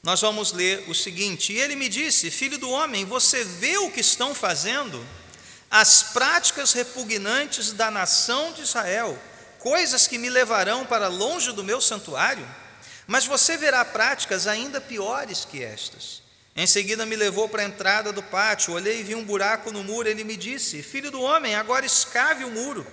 nós 0.03 0.21
vamos 0.21 0.53
ler 0.53 0.89
o 0.89 0.95
seguinte: 0.95 1.53
E 1.53 1.59
ele 1.59 1.77
me 1.77 1.89
disse, 1.89 2.31
filho 2.31 2.59
do 2.59 2.71
homem, 2.71 3.05
você 3.05 3.45
vê 3.45 3.77
o 3.79 3.91
que 3.91 4.01
estão 4.01 4.35
fazendo? 4.35 5.05
As 5.71 6.03
práticas 6.03 6.73
repugnantes 6.73 7.73
da 7.73 7.91
nação 7.91 8.53
de 8.53 8.63
Israel, 8.63 9.19
coisas 9.59 10.07
que 10.07 10.17
me 10.17 10.31
levarão 10.31 10.87
para 10.87 11.09
longe 11.09 11.53
do 11.53 11.63
meu 11.63 11.81
santuário? 11.81 12.47
Mas 13.07 13.27
você 13.27 13.57
verá 13.57 13.85
práticas 13.85 14.47
ainda 14.47 14.81
piores 14.81 15.45
que 15.45 15.63
estas. 15.63 16.23
Em 16.59 16.67
seguida 16.67 17.07
me 17.07 17.15
levou 17.15 17.49
para 17.49 17.63
a 17.63 17.65
entrada 17.65 18.13
do 18.13 18.21
pátio, 18.21 18.75
olhei 18.75 18.99
e 18.99 19.05
vi 19.05 19.15
um 19.15 19.23
buraco 19.23 19.71
no 19.71 19.85
muro. 19.85 20.09
Ele 20.09 20.25
me 20.25 20.37
disse: 20.37 20.83
Filho 20.83 21.09
do 21.09 21.23
homem, 21.23 21.55
agora 21.55 21.87
escave 21.87 22.43
o 22.43 22.51
muro. 22.51 22.85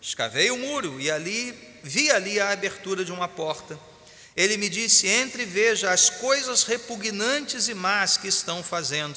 Escavei 0.00 0.50
o 0.50 0.58
muro 0.58 1.00
e 1.00 1.08
ali 1.08 1.56
vi 1.84 2.10
ali 2.10 2.40
a 2.40 2.50
abertura 2.50 3.04
de 3.04 3.12
uma 3.12 3.28
porta. 3.28 3.78
Ele 4.36 4.56
me 4.56 4.68
disse: 4.68 5.06
Entre 5.06 5.44
e 5.44 5.46
veja 5.46 5.92
as 5.92 6.10
coisas 6.10 6.64
repugnantes 6.64 7.68
e 7.68 7.74
más 7.74 8.16
que 8.16 8.26
estão 8.26 8.60
fazendo. 8.60 9.16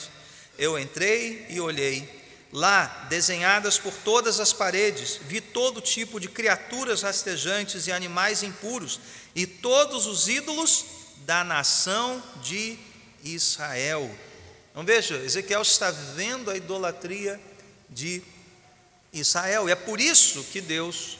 Eu 0.55 0.77
entrei 0.77 1.47
e 1.49 1.59
olhei. 1.59 2.07
Lá, 2.53 3.07
desenhadas 3.09 3.79
por 3.79 3.91
todas 3.91 4.39
as 4.39 4.53
paredes, 4.53 5.19
vi 5.27 5.41
todo 5.41 5.81
tipo 5.81 6.19
de 6.19 6.29
criaturas 6.29 7.01
rastejantes 7.01 7.87
e 7.87 7.91
animais 7.91 8.43
impuros, 8.43 8.99
e 9.33 9.47
todos 9.47 10.05
os 10.05 10.27
ídolos 10.27 10.85
da 11.25 11.43
nação 11.43 12.21
de 12.43 12.77
Israel. 12.77 12.94
Então 14.71 14.83
veja, 14.83 15.15
Ezequiel 15.15 15.61
está 15.61 15.89
vendo 15.89 16.51
a 16.51 16.55
idolatria 16.55 17.39
de 17.89 18.21
Israel, 19.11 19.67
e 19.67 19.71
é 19.71 19.75
por 19.75 19.99
isso 19.99 20.43
que 20.45 20.61
Deus 20.61 21.17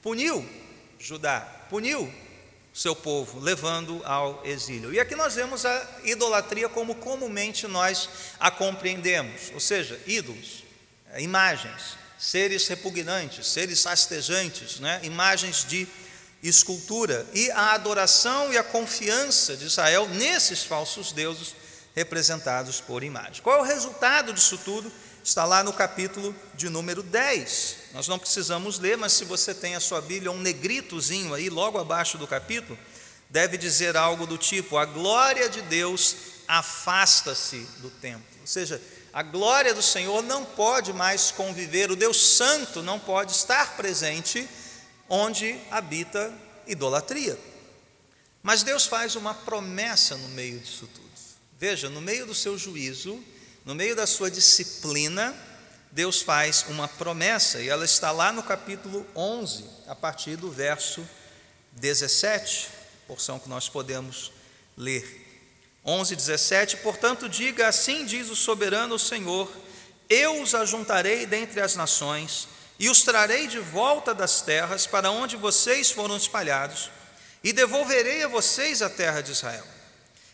puniu 0.00 0.48
Judá, 0.98 1.40
puniu 1.68 2.12
seu 2.72 2.96
povo, 2.96 3.38
levando 3.38 4.00
ao 4.04 4.40
exílio. 4.46 4.94
E 4.94 5.00
aqui 5.00 5.14
nós 5.14 5.34
vemos 5.34 5.66
a 5.66 6.00
idolatria 6.04 6.68
como 6.68 6.94
comumente 6.94 7.66
nós 7.66 8.08
a 8.40 8.50
compreendemos, 8.50 9.50
ou 9.52 9.60
seja, 9.60 10.00
ídolos, 10.06 10.64
imagens, 11.18 11.98
seres 12.18 12.66
repugnantes, 12.68 13.48
seres 13.48 13.82
rastejantes, 13.84 14.80
né? 14.80 15.00
imagens 15.02 15.66
de 15.66 15.86
escultura 16.42 17.26
e 17.32 17.50
a 17.52 17.72
adoração 17.72 18.52
e 18.52 18.58
a 18.58 18.64
confiança 18.64 19.56
de 19.56 19.66
Israel 19.66 20.08
nesses 20.08 20.64
falsos 20.64 21.12
deuses 21.12 21.54
representados 21.94 22.80
por 22.80 23.04
imagem. 23.04 23.42
Qual 23.42 23.58
é 23.58 23.60
o 23.60 23.64
resultado 23.64 24.32
disso 24.32 24.58
tudo? 24.58 24.90
Está 25.22 25.44
lá 25.44 25.62
no 25.62 25.72
capítulo 25.72 26.34
de 26.54 26.68
número 26.68 27.00
10. 27.02 27.76
Nós 27.92 28.08
não 28.08 28.18
precisamos 28.18 28.80
ler, 28.80 28.96
mas 28.96 29.12
se 29.12 29.24
você 29.24 29.54
tem 29.54 29.76
a 29.76 29.80
sua 29.80 30.00
Bíblia, 30.00 30.32
um 30.32 30.40
negritozinho 30.40 31.32
aí, 31.32 31.48
logo 31.48 31.78
abaixo 31.78 32.18
do 32.18 32.26
capítulo, 32.26 32.76
deve 33.30 33.56
dizer 33.56 33.96
algo 33.96 34.26
do 34.26 34.36
tipo: 34.36 34.76
a 34.76 34.84
glória 34.84 35.48
de 35.48 35.62
Deus 35.62 36.16
afasta-se 36.48 37.58
do 37.78 37.88
templo. 37.88 38.26
Ou 38.40 38.46
seja, 38.46 38.82
a 39.12 39.22
glória 39.22 39.72
do 39.72 39.82
Senhor 39.82 40.22
não 40.22 40.44
pode 40.44 40.92
mais 40.92 41.30
conviver, 41.30 41.90
o 41.90 41.96
Deus 41.96 42.36
Santo 42.36 42.82
não 42.82 42.98
pode 42.98 43.30
estar 43.30 43.76
presente 43.76 44.48
onde 45.08 45.58
habita 45.70 46.32
idolatria. 46.66 47.38
Mas 48.42 48.62
Deus 48.62 48.86
faz 48.86 49.14
uma 49.14 49.34
promessa 49.34 50.16
no 50.16 50.28
meio 50.30 50.58
disso 50.58 50.88
tudo. 50.92 51.12
Veja, 51.58 51.88
no 51.88 52.00
meio 52.00 52.26
do 52.26 52.34
seu 52.34 52.58
juízo, 52.58 53.22
no 53.64 53.74
meio 53.74 53.94
da 53.94 54.06
sua 54.06 54.30
disciplina, 54.30 55.32
Deus 55.92 56.22
faz 56.22 56.64
uma 56.68 56.88
promessa, 56.88 57.60
e 57.60 57.68
ela 57.68 57.84
está 57.84 58.10
lá 58.10 58.32
no 58.32 58.42
capítulo 58.42 59.06
11, 59.14 59.64
a 59.86 59.94
partir 59.94 60.36
do 60.36 60.50
verso 60.50 61.06
17, 61.72 62.68
porção 63.06 63.38
que 63.38 63.48
nós 63.48 63.68
podemos 63.68 64.32
ler. 64.76 65.22
11, 65.84 66.16
17: 66.16 66.78
Portanto, 66.78 67.28
diga 67.28 67.68
assim: 67.68 68.04
diz 68.04 68.30
o 68.30 68.36
soberano 68.36 68.98
Senhor: 68.98 69.50
Eu 70.08 70.42
os 70.42 70.54
ajuntarei 70.54 71.26
dentre 71.26 71.60
as 71.60 71.76
nações 71.76 72.48
e 72.82 72.90
os 72.90 73.04
trarei 73.04 73.46
de 73.46 73.60
volta 73.60 74.12
das 74.12 74.40
terras 74.40 74.88
para 74.88 75.08
onde 75.08 75.36
vocês 75.36 75.92
foram 75.92 76.16
espalhados, 76.16 76.90
e 77.44 77.52
devolverei 77.52 78.24
a 78.24 78.28
vocês 78.28 78.82
a 78.82 78.90
terra 78.90 79.20
de 79.20 79.30
Israel. 79.30 79.64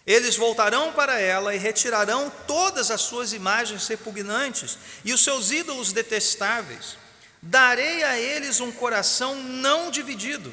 Eles 0.06 0.34
voltarão 0.34 0.90
para 0.94 1.20
ela 1.20 1.54
e 1.54 1.58
retirarão 1.58 2.32
todas 2.46 2.90
as 2.90 3.02
suas 3.02 3.34
imagens 3.34 3.86
repugnantes 3.86 4.78
e 5.04 5.12
os 5.12 5.22
seus 5.22 5.50
ídolos 5.50 5.92
detestáveis. 5.92 6.96
Darei 7.42 8.02
a 8.02 8.18
eles 8.18 8.60
um 8.60 8.72
coração 8.72 9.34
não 9.34 9.90
dividido, 9.90 10.50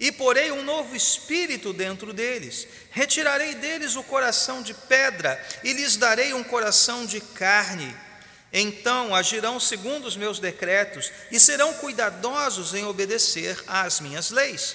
e 0.00 0.10
porei 0.10 0.50
um 0.50 0.64
novo 0.64 0.96
espírito 0.96 1.72
dentro 1.72 2.12
deles. 2.12 2.66
Retirarei 2.90 3.54
deles 3.54 3.94
o 3.94 4.02
coração 4.02 4.62
de 4.62 4.74
pedra, 4.74 5.40
e 5.62 5.72
lhes 5.72 5.96
darei 5.96 6.34
um 6.34 6.42
coração 6.42 7.06
de 7.06 7.20
carne 7.20 7.96
então 8.58 9.14
agirão 9.14 9.60
segundo 9.60 10.06
os 10.06 10.16
meus 10.16 10.38
decretos 10.38 11.12
e 11.30 11.38
serão 11.38 11.74
cuidadosos 11.74 12.72
em 12.72 12.86
obedecer 12.86 13.62
às 13.66 14.00
minhas 14.00 14.30
leis. 14.30 14.74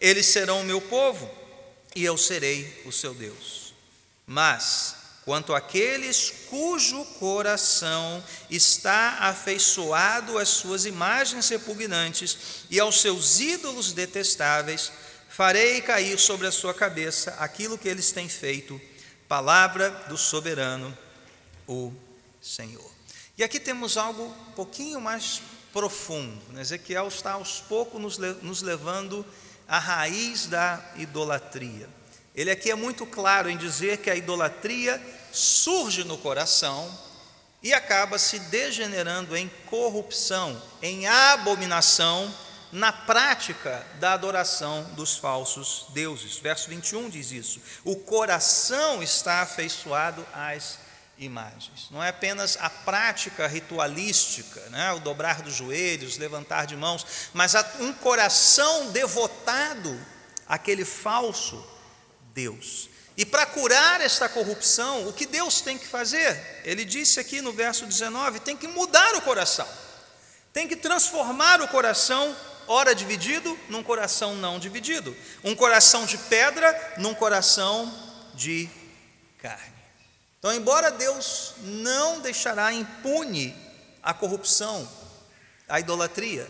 Eles 0.00 0.24
serão 0.24 0.62
o 0.62 0.64
meu 0.64 0.80
povo 0.80 1.30
e 1.94 2.02
eu 2.02 2.16
serei 2.16 2.82
o 2.86 2.90
seu 2.90 3.12
Deus. 3.12 3.74
Mas, 4.26 4.94
quanto 5.26 5.54
àqueles 5.54 6.32
cujo 6.48 7.04
coração 7.18 8.24
está 8.48 9.18
afeiçoado 9.20 10.38
às 10.38 10.48
suas 10.48 10.86
imagens 10.86 11.50
repugnantes 11.50 12.64
e 12.70 12.80
aos 12.80 13.02
seus 13.02 13.40
ídolos 13.40 13.92
detestáveis, 13.92 14.90
farei 15.28 15.82
cair 15.82 16.18
sobre 16.18 16.46
a 16.46 16.52
sua 16.52 16.72
cabeça 16.72 17.32
aquilo 17.38 17.76
que 17.76 17.90
eles 17.90 18.10
têm 18.10 18.26
feito, 18.26 18.80
palavra 19.28 19.90
do 20.08 20.16
soberano, 20.16 20.96
o 21.66 21.92
Senhor. 22.40 22.97
E 23.38 23.44
aqui 23.44 23.60
temos 23.60 23.96
algo 23.96 24.24
um 24.24 24.52
pouquinho 24.52 25.00
mais 25.00 25.40
profundo. 25.72 26.42
Né? 26.52 26.60
Ezequiel 26.60 27.06
está 27.06 27.34
aos 27.34 27.60
poucos 27.60 28.02
nos, 28.02 28.18
nos 28.42 28.62
levando 28.62 29.24
à 29.68 29.78
raiz 29.78 30.46
da 30.46 30.84
idolatria. 30.96 31.88
Ele 32.34 32.50
aqui 32.50 32.68
é 32.68 32.74
muito 32.74 33.06
claro 33.06 33.48
em 33.48 33.56
dizer 33.56 33.98
que 33.98 34.10
a 34.10 34.16
idolatria 34.16 35.00
surge 35.30 36.02
no 36.02 36.18
coração 36.18 36.92
e 37.62 37.72
acaba 37.72 38.18
se 38.18 38.40
degenerando 38.40 39.36
em 39.36 39.48
corrupção, 39.66 40.60
em 40.82 41.06
abominação 41.06 42.34
na 42.72 42.92
prática 42.92 43.86
da 44.00 44.14
adoração 44.14 44.82
dos 44.94 45.16
falsos 45.16 45.86
deuses. 45.90 46.38
Verso 46.38 46.68
21 46.68 47.08
diz 47.08 47.30
isso. 47.30 47.60
O 47.84 47.94
coração 47.94 49.00
está 49.00 49.42
afeiçoado 49.42 50.26
às 50.34 50.87
imagens. 51.18 51.88
Não 51.90 52.02
é 52.02 52.08
apenas 52.08 52.56
a 52.60 52.70
prática 52.70 53.46
ritualística, 53.46 54.60
né? 54.70 54.92
o 54.92 55.00
dobrar 55.00 55.42
dos 55.42 55.54
joelhos, 55.54 56.16
levantar 56.16 56.66
de 56.66 56.76
mãos, 56.76 57.04
mas 57.32 57.54
um 57.80 57.92
coração 57.92 58.90
devotado 58.90 59.98
àquele 60.46 60.84
falso 60.84 61.64
Deus. 62.32 62.88
E 63.16 63.26
para 63.26 63.44
curar 63.46 64.00
esta 64.00 64.28
corrupção, 64.28 65.08
o 65.08 65.12
que 65.12 65.26
Deus 65.26 65.60
tem 65.60 65.76
que 65.76 65.86
fazer? 65.86 66.62
Ele 66.64 66.84
disse 66.84 67.18
aqui 67.18 67.40
no 67.40 67.52
verso 67.52 67.84
19: 67.84 68.38
tem 68.40 68.56
que 68.56 68.68
mudar 68.68 69.16
o 69.16 69.22
coração, 69.22 69.66
tem 70.52 70.68
que 70.68 70.76
transformar 70.76 71.60
o 71.60 71.66
coração, 71.66 72.36
ora 72.68 72.94
dividido, 72.94 73.58
num 73.68 73.82
coração 73.82 74.36
não 74.36 74.60
dividido, 74.60 75.16
um 75.42 75.56
coração 75.56 76.06
de 76.06 76.16
pedra 76.16 76.94
num 76.98 77.12
coração 77.12 77.92
de 78.34 78.70
carne. 79.38 79.77
Então, 80.38 80.52
embora 80.52 80.90
Deus 80.90 81.54
não 81.62 82.20
deixará 82.20 82.72
impune 82.72 83.56
a 84.02 84.14
corrupção, 84.14 84.88
a 85.68 85.80
idolatria, 85.80 86.48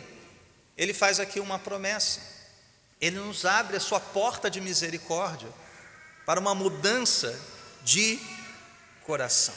Ele 0.76 0.92
faz 0.92 1.18
aqui 1.18 1.40
uma 1.40 1.58
promessa. 1.58 2.20
Ele 3.00 3.16
nos 3.16 3.44
abre 3.44 3.76
a 3.76 3.80
sua 3.80 4.00
porta 4.00 4.50
de 4.50 4.60
misericórdia 4.60 5.48
para 6.26 6.38
uma 6.38 6.54
mudança 6.54 7.38
de 7.82 8.20
coração. 9.04 9.54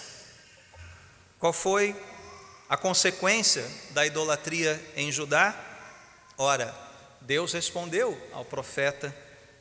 Qual 1.38 1.51
foi 1.51 1.95
a 2.69 2.77
consequência 2.77 3.69
da 3.89 4.05
idolatria 4.05 4.81
em 4.95 5.11
Judá? 5.11 5.53
Ora, 6.38 6.73
Deus 7.19 7.51
respondeu 7.51 8.17
ao 8.31 8.45
profeta, 8.45 9.13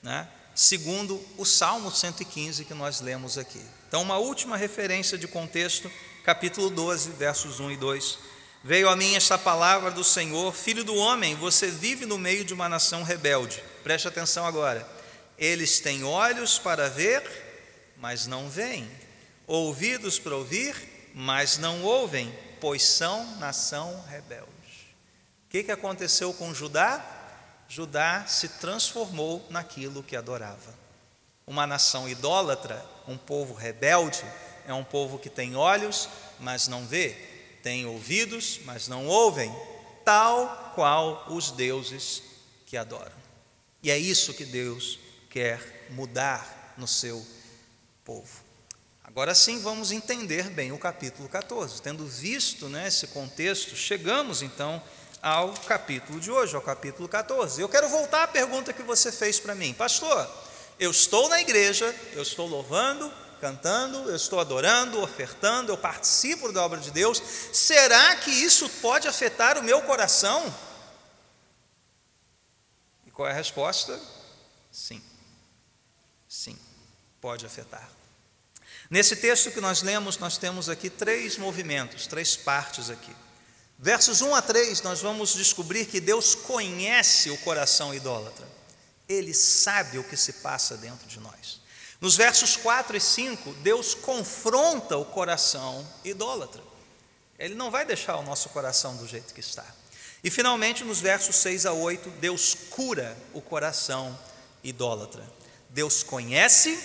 né, 0.03 0.29
segundo 0.61 1.19
o 1.39 1.47
Salmo 1.47 1.91
115 1.91 2.67
que 2.67 2.75
nós 2.75 3.01
lemos 3.01 3.39
aqui. 3.39 3.63
Então, 3.89 4.03
uma 4.03 4.19
última 4.19 4.59
referência 4.59 5.17
de 5.17 5.27
contexto, 5.27 5.91
capítulo 6.23 6.69
12, 6.69 7.13
versos 7.13 7.61
1 7.61 7.71
e 7.71 7.77
2. 7.79 8.19
Veio 8.63 8.91
a 8.91 8.95
mim 8.95 9.15
esta 9.15 9.39
palavra 9.39 9.91
do 9.91 10.05
Senhor, 10.05 10.53
filho 10.53 10.85
do 10.85 10.95
homem, 10.95 11.35
você 11.35 11.69
vive 11.69 12.05
no 12.05 12.19
meio 12.19 12.45
de 12.45 12.53
uma 12.53 12.69
nação 12.69 13.03
rebelde. 13.03 13.65
Preste 13.83 14.07
atenção 14.07 14.45
agora. 14.45 14.87
Eles 15.39 15.81
têm 15.81 16.05
olhos 16.05 16.59
para 16.59 16.91
ver, 16.91 17.23
mas 17.97 18.27
não 18.27 18.51
veem, 18.51 18.87
ouvidos 19.47 20.19
para 20.19 20.37
ouvir, 20.37 20.77
mas 21.15 21.57
não 21.57 21.83
ouvem, 21.83 22.39
pois 22.61 22.83
são 22.83 23.25
nação 23.39 24.05
rebelde. 24.11 24.51
O 25.47 25.49
que, 25.49 25.73
aconteceu 25.73 26.35
com 26.35 26.53
Judá? 26.53 27.20
Judá 27.71 28.27
se 28.27 28.49
transformou 28.49 29.47
naquilo 29.49 30.03
que 30.03 30.17
adorava. 30.17 30.75
Uma 31.47 31.69
nação 31.69 32.09
idólatra, 32.09 32.85
um 33.07 33.17
povo 33.17 33.55
rebelde, 33.55 34.25
é 34.67 34.75
um 34.75 34.83
povo 34.83 35.21
que 35.21 35.31
tem 35.31 35.55
olhos, 35.55 36.09
mas 36.41 36.67
não 36.67 36.85
vê, 36.85 37.11
tem 37.63 37.87
ouvidos, 37.87 38.59
mas 38.65 38.89
não 38.89 39.07
ouvem, 39.07 39.55
tal 40.05 40.73
qual 40.75 41.25
os 41.29 41.53
deuses 41.53 42.25
que 42.67 42.77
adoram. 42.77 43.15
E 43.85 43.89
é 43.89 43.97
isso 43.97 44.35
que 44.35 44.45
Deus 44.45 44.99
quer 45.31 45.87
mudar 45.91 46.75
no 46.77 46.89
seu 46.89 47.25
povo. 48.05 48.51
Agora 49.05 49.33
sim 49.33 49.61
vamos 49.61 49.93
entender 49.93 50.51
bem 50.51 50.73
o 50.73 50.79
capítulo 50.79 51.29
14. 51.29 51.81
Tendo 51.83 52.05
visto 52.05 52.69
né, 52.69 52.89
esse 52.89 53.07
contexto, 53.09 53.77
chegamos 53.77 54.43
então 54.43 54.83
ao 55.23 55.53
capítulo 55.53 56.19
de 56.19 56.31
hoje, 56.31 56.55
ao 56.57 56.63
capítulo 56.63 57.09
14. 57.09 57.61
Eu 57.61 57.69
quero 57.69 57.89
voltar 57.89 58.25
à 58.25 58.29
pergunta 58.29 58.73
que 58.73 58.83
você 58.83 59.13
fez 59.13 59.39
para 59.39 59.55
mim, 59.55 59.75
pastor. 59.75 60.29
Eu 60.79 60.91
estou 60.91 61.29
na 61.29 61.41
igreja, 61.41 61.95
eu 62.13 62.23
estou 62.23 62.47
louvando, 62.47 63.13
cantando, 63.41 64.09
eu 64.09 64.17
estou 64.17 64.41
adorando, 64.41 65.01
ofertando, 65.03 65.73
eu 65.73 65.79
participo 65.79 66.53
da 66.53 66.65
obra 66.65 66.81
de 66.81 66.91
Deus. 66.91 67.23
Será 67.53 68.17
que 68.17 68.31
isso 68.31 68.69
pode 68.81 69.07
afetar 69.07 69.59
o 69.59 69.63
meu 69.63 69.83
coração? 69.83 70.55
E 73.07 73.11
qual 73.11 73.29
é 73.29 73.33
a 73.33 73.35
resposta? 73.35 74.01
Sim. 74.73 75.03
Sim, 76.29 76.57
pode 77.21 77.45
afetar. 77.45 77.91
Nesse 78.89 79.17
texto 79.17 79.51
que 79.51 79.61
nós 79.61 79.83
lemos, 79.83 80.17
nós 80.19 80.39
temos 80.39 80.69
aqui 80.69 80.89
três 80.89 81.37
movimentos, 81.37 82.07
três 82.07 82.37
partes 82.37 82.89
aqui. 82.89 83.15
Versos 83.83 84.21
1 84.21 84.35
a 84.35 84.43
3, 84.43 84.83
nós 84.83 85.01
vamos 85.01 85.35
descobrir 85.35 85.87
que 85.87 86.01
Deus 86.01 86.35
conhece 86.35 87.31
o 87.31 87.39
coração 87.39 87.95
idólatra. 87.95 88.47
Ele 89.09 89.33
sabe 89.33 89.99
o 89.99 90.05
que 90.05 90.17
se 90.17 90.35
passa 90.35 90.77
dentro 90.77 91.07
de 91.09 91.19
nós. 91.19 91.61
Nos 92.01 92.15
versos 92.15 92.57
4 92.57 92.97
e 92.97 93.01
5, 93.01 93.55
Deus 93.55 93.95
confronta 93.95 94.97
o 94.99 95.05
coração 95.05 95.87
idólatra. 96.05 96.63
Ele 97.39 97.55
não 97.55 97.71
vai 97.71 97.87
deixar 97.87 98.17
o 98.17 98.23
nosso 98.23 98.51
coração 98.51 98.97
do 98.97 99.09
jeito 99.09 99.33
que 99.33 99.41
está. 99.41 99.65
E 100.23 100.31
finalmente, 100.31 100.85
nos 100.85 101.01
versos 101.01 101.37
6 101.37 101.65
a 101.65 101.73
8, 101.73 102.11
Deus 102.21 102.55
cura 102.69 103.17
o 103.33 103.41
coração 103.41 104.17
idólatra. 104.63 105.27
Deus 105.71 106.03
conhece, 106.03 106.79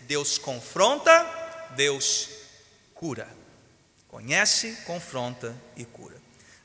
Deus 0.00 0.36
confronta 0.36 1.40
Deus 1.76 2.28
cura. 2.94 3.28
Conhece, 4.08 4.76
confronta 4.84 5.56
e 5.76 5.84
cura. 5.84 6.19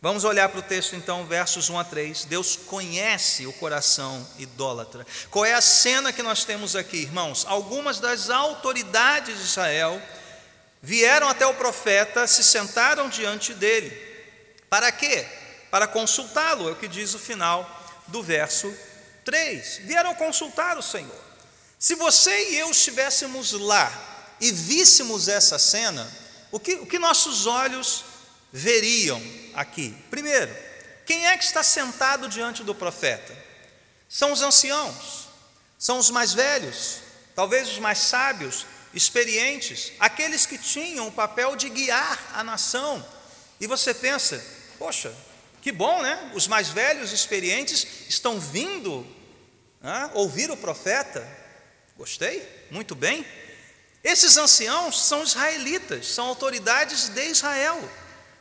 Vamos 0.05 0.23
olhar 0.23 0.49
para 0.49 0.59
o 0.59 0.61
texto 0.61 0.95
então, 0.95 1.25
versos 1.25 1.67
1 1.67 1.79
a 1.79 1.83
3. 1.83 2.25
Deus 2.25 2.55
conhece 2.55 3.47
o 3.47 3.53
coração 3.53 4.23
idólatra. 4.37 5.03
Qual 5.31 5.43
é 5.43 5.55
a 5.55 5.61
cena 5.61 6.13
que 6.13 6.21
nós 6.21 6.45
temos 6.45 6.75
aqui, 6.75 6.97
irmãos? 6.97 7.43
Algumas 7.47 7.99
das 7.99 8.29
autoridades 8.29 9.35
de 9.35 9.43
Israel 9.45 9.99
vieram 10.79 11.27
até 11.27 11.47
o 11.47 11.55
profeta, 11.55 12.27
se 12.27 12.43
sentaram 12.43 13.09
diante 13.09 13.51
dele. 13.55 13.89
Para 14.69 14.91
quê? 14.91 15.25
Para 15.71 15.87
consultá-lo, 15.87 16.69
é 16.69 16.73
o 16.73 16.75
que 16.75 16.87
diz 16.87 17.15
o 17.15 17.19
final 17.19 17.67
do 18.05 18.21
verso 18.21 18.71
3. 19.23 19.81
Vieram 19.85 20.13
consultar 20.13 20.77
o 20.77 20.83
Senhor. 20.83 21.19
Se 21.79 21.95
você 21.95 22.51
e 22.51 22.59
eu 22.59 22.69
estivéssemos 22.69 23.53
lá, 23.53 23.91
e 24.39 24.51
víssemos 24.51 25.27
essa 25.27 25.57
cena, 25.57 26.07
o 26.51 26.59
que, 26.59 26.75
o 26.75 26.85
que 26.85 26.99
nossos 26.99 27.47
olhos 27.47 28.05
veriam 28.53 29.19
aqui? 29.55 29.95
Primeiro, 30.09 30.55
quem 31.05 31.27
é 31.27 31.37
que 31.37 31.43
está 31.43 31.63
sentado 31.63 32.27
diante 32.27 32.63
do 32.63 32.75
profeta? 32.75 33.35
São 34.07 34.31
os 34.31 34.41
anciãos, 34.41 35.27
são 35.77 35.97
os 35.97 36.09
mais 36.09 36.33
velhos, 36.33 36.99
talvez 37.35 37.69
os 37.69 37.79
mais 37.79 37.99
sábios, 37.99 38.65
experientes, 38.93 39.91
aqueles 39.99 40.45
que 40.45 40.57
tinham 40.57 41.07
o 41.07 41.11
papel 41.11 41.55
de 41.55 41.69
guiar 41.69 42.31
a 42.33 42.43
nação. 42.43 43.05
E 43.59 43.67
você 43.67 43.93
pensa, 43.93 44.43
poxa, 44.77 45.13
que 45.61 45.71
bom, 45.71 46.01
né? 46.01 46.31
Os 46.33 46.47
mais 46.47 46.69
velhos, 46.69 47.11
experientes, 47.11 47.85
estão 48.07 48.39
vindo 48.39 49.05
ouvir 50.13 50.49
o 50.49 50.57
profeta. 50.57 51.27
Gostei, 51.97 52.47
muito 52.71 52.95
bem. 52.95 53.25
Esses 54.03 54.37
anciãos 54.37 55.07
são 55.07 55.23
israelitas, 55.23 56.07
são 56.07 56.27
autoridades 56.27 57.09
de 57.09 57.25
Israel, 57.25 57.89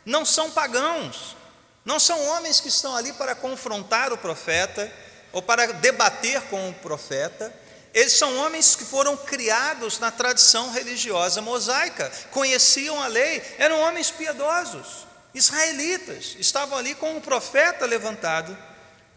não 0.04 0.24
são 0.24 0.50
pagãos, 0.50 1.36
não 1.84 1.98
são 1.98 2.18
homens 2.28 2.60
que 2.60 2.68
estão 2.68 2.94
ali 2.94 3.12
para 3.12 3.34
confrontar 3.34 4.12
o 4.12 4.18
profeta 4.18 4.90
ou 5.32 5.42
para 5.42 5.72
debater 5.72 6.40
com 6.42 6.70
o 6.70 6.74
profeta. 6.74 7.52
Eles 7.92 8.12
são 8.12 8.36
homens 8.38 8.74
que 8.74 8.84
foram 8.84 9.16
criados 9.16 9.98
na 9.98 10.10
tradição 10.10 10.70
religiosa 10.70 11.40
mosaica, 11.40 12.10
conheciam 12.30 13.00
a 13.00 13.06
lei, 13.06 13.42
eram 13.58 13.80
homens 13.80 14.10
piedosos, 14.10 15.06
israelitas, 15.32 16.34
estavam 16.38 16.78
ali 16.78 16.94
com 16.94 17.16
um 17.16 17.20
profeta 17.20 17.86
levantado 17.86 18.56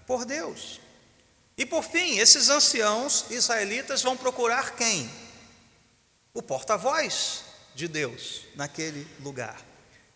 por 0.05 0.25
Deus. 0.25 0.79
E 1.57 1.65
por 1.65 1.83
fim, 1.83 2.19
esses 2.19 2.49
anciãos 2.49 3.25
israelitas 3.31 4.03
vão 4.03 4.15
procurar 4.15 4.75
quem? 4.75 5.09
o 6.37 6.41
porta-voz 6.43 7.43
de 7.73 7.87
Deus 7.87 8.43
naquele 8.55 9.07
lugar. 9.21 9.59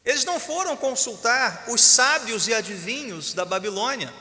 Eles 0.04 0.26
não 0.26 0.40
foram 0.40 0.76
consultar 0.76 1.66
os 1.68 1.82
sábios 1.82 2.48
e 2.48 2.54
adivinhos 2.54 3.34
da 3.34 3.46
Babilônia. 3.46 4.12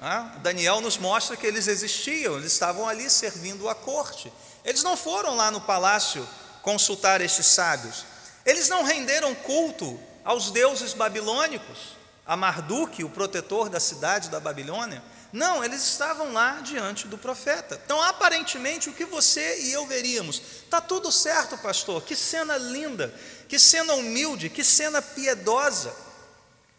Ah, 0.00 0.32
Daniel 0.42 0.80
nos 0.80 0.98
mostra 0.98 1.36
que 1.36 1.46
eles 1.46 1.68
existiam, 1.68 2.36
eles 2.36 2.52
estavam 2.52 2.88
ali 2.88 3.08
servindo 3.08 3.68
a 3.68 3.74
corte. 3.74 4.32
Eles 4.64 4.82
não 4.82 4.96
foram 4.96 5.36
lá 5.36 5.50
no 5.50 5.60
palácio 5.60 6.28
consultar 6.60 7.20
estes 7.20 7.46
sábios. 7.46 8.04
Eles 8.44 8.68
não 8.68 8.82
renderam 8.82 9.32
culto 9.34 9.98
aos 10.24 10.50
deuses 10.50 10.92
babilônicos, 10.92 11.96
a 12.26 12.36
Marduk, 12.36 13.04
o 13.04 13.10
protetor 13.10 13.68
da 13.68 13.78
cidade 13.78 14.28
da 14.28 14.40
Babilônia. 14.40 15.02
Não, 15.32 15.64
eles 15.64 15.82
estavam 15.82 16.32
lá 16.32 16.60
diante 16.60 17.08
do 17.08 17.16
profeta. 17.16 17.80
Então, 17.82 18.00
aparentemente, 18.02 18.90
o 18.90 18.92
que 18.92 19.06
você 19.06 19.62
e 19.62 19.72
eu 19.72 19.86
veríamos? 19.86 20.42
Está 20.64 20.80
tudo 20.80 21.10
certo, 21.10 21.56
pastor. 21.56 22.02
Que 22.02 22.14
cena 22.14 22.58
linda, 22.58 23.08
que 23.48 23.58
cena 23.58 23.94
humilde, 23.94 24.50
que 24.50 24.62
cena 24.62 25.00
piedosa. 25.00 25.96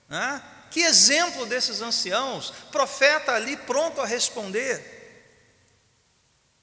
Né? 0.08 0.42
Que 0.70 0.82
exemplo 0.82 1.48
desses 1.48 1.82
anciãos, 1.82 2.54
profeta 2.72 3.32
ali 3.32 3.58
pronto 3.58 4.00
a 4.00 4.06
responder. 4.06 4.94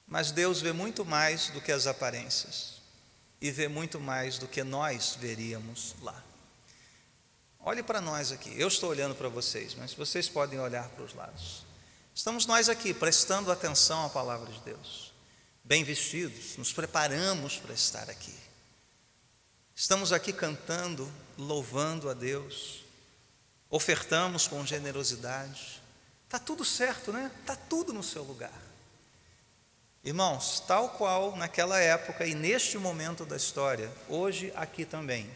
Mas 0.07 0.31
Deus 0.31 0.61
vê 0.61 0.71
muito 0.71 1.03
mais 1.03 1.47
do 1.47 1.61
que 1.61 1.71
as 1.71 1.87
aparências, 1.87 2.81
e 3.39 3.49
vê 3.49 3.69
muito 3.69 3.99
mais 3.99 4.37
do 4.37 4.47
que 4.47 4.63
nós 4.63 5.17
veríamos 5.19 5.95
lá. 6.01 6.21
Olhe 7.61 7.81
para 7.81 8.01
nós 8.01 8.31
aqui, 8.31 8.53
eu 8.57 8.67
estou 8.67 8.89
olhando 8.89 9.15
para 9.15 9.29
vocês, 9.29 9.73
mas 9.75 9.93
vocês 9.93 10.27
podem 10.27 10.59
olhar 10.59 10.89
para 10.89 11.05
os 11.05 11.13
lados. 11.13 11.70
Estamos 12.13 12.45
nós 12.45 12.67
aqui 12.67 12.93
prestando 12.93 13.51
atenção 13.51 14.05
à 14.05 14.09
palavra 14.09 14.51
de 14.51 14.59
Deus, 14.59 15.13
bem 15.63 15.83
vestidos, 15.83 16.57
nos 16.57 16.73
preparamos 16.73 17.55
para 17.55 17.73
estar 17.73 18.09
aqui. 18.09 18.35
Estamos 19.73 20.11
aqui 20.11 20.33
cantando, 20.33 21.09
louvando 21.37 22.09
a 22.09 22.13
Deus, 22.13 22.83
ofertamos 23.69 24.45
com 24.45 24.65
generosidade. 24.65 25.81
Está 26.25 26.37
tudo 26.37 26.65
certo, 26.65 27.13
né? 27.13 27.31
Está 27.39 27.55
tudo 27.55 27.93
no 27.93 28.03
seu 28.03 28.23
lugar. 28.23 28.61
Irmãos, 30.03 30.59
tal 30.67 30.89
qual 30.89 31.35
naquela 31.37 31.79
época 31.79 32.25
e 32.25 32.35
neste 32.35 32.77
momento 32.77 33.25
da 33.25 33.37
história, 33.37 33.91
hoje 34.09 34.51
aqui 34.55 34.83
também, 34.83 35.31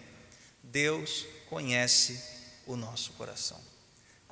Deus 0.61 1.25
conhece 1.49 2.21
o 2.67 2.75
nosso 2.75 3.13
coração 3.13 3.74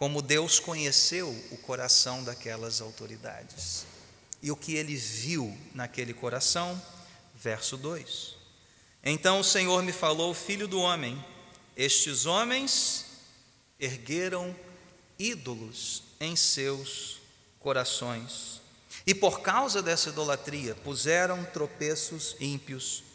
como 0.04 0.22
Deus 0.22 0.60
conheceu 0.60 1.30
o 1.50 1.56
coração 1.56 2.26
daquelas 2.26 2.82
autoridades. 2.82 3.86
E 4.42 4.52
o 4.52 4.56
que 4.58 4.76
ele 4.76 4.98
viu 4.98 5.58
naquele 5.74 6.14
coração, 6.14 6.82
verso 7.34 7.78
2. 7.78 8.36
Então 9.02 9.40
o 9.40 9.46
Senhor 9.46 9.82
me 9.82 9.94
falou, 9.94 10.34
filho 10.34 10.68
do 10.68 10.78
homem, 10.82 11.24
estes 11.78 12.26
homens 12.26 13.06
ergueram 13.80 14.54
ídolos 15.18 16.04
em 16.20 16.36
seus 16.36 17.22
corações. 17.58 18.60
E 19.08 19.16
por 19.16 19.40
causa 19.40 19.82
dessa 19.82 20.10
idolatria, 20.10 20.76
puseram 20.76 21.46
tropeços 21.46 22.36
ímpios 22.42 23.06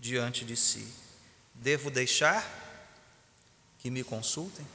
diante 0.00 0.46
de 0.46 0.56
si. 0.56 0.88
Devo 1.52 1.90
deixar 1.90 2.42
que 3.78 3.90
me 3.90 4.02
consultem? 4.02 4.66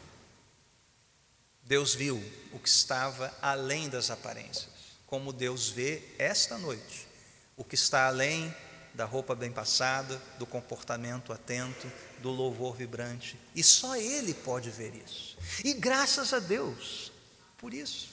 Deus 1.64 1.96
viu 1.96 2.24
o 2.52 2.60
que 2.60 2.70
estava 2.70 3.34
além 3.42 3.90
das 3.90 4.10
aparências, 4.10 4.68
como 5.08 5.32
Deus 5.32 5.70
vê 5.70 6.04
esta 6.18 6.58
noite 6.58 7.08
o 7.56 7.64
que 7.64 7.76
está 7.76 8.08
além 8.08 8.54
da 8.94 9.06
roupa 9.06 9.34
bem 9.34 9.52
passada, 9.52 10.22
do 10.38 10.46
comportamento 10.46 11.34
atento, 11.34 11.92
do 12.20 12.30
louvor 12.30 12.76
vibrante. 12.76 13.40
E 13.56 13.64
só 13.64 13.96
Ele 13.96 14.34
pode 14.34 14.70
ver 14.70 14.94
isso. 14.96 15.38
E 15.64 15.74
graças 15.74 16.34
a 16.34 16.40
Deus 16.40 17.12
por 17.58 17.74
isso. 17.74 18.10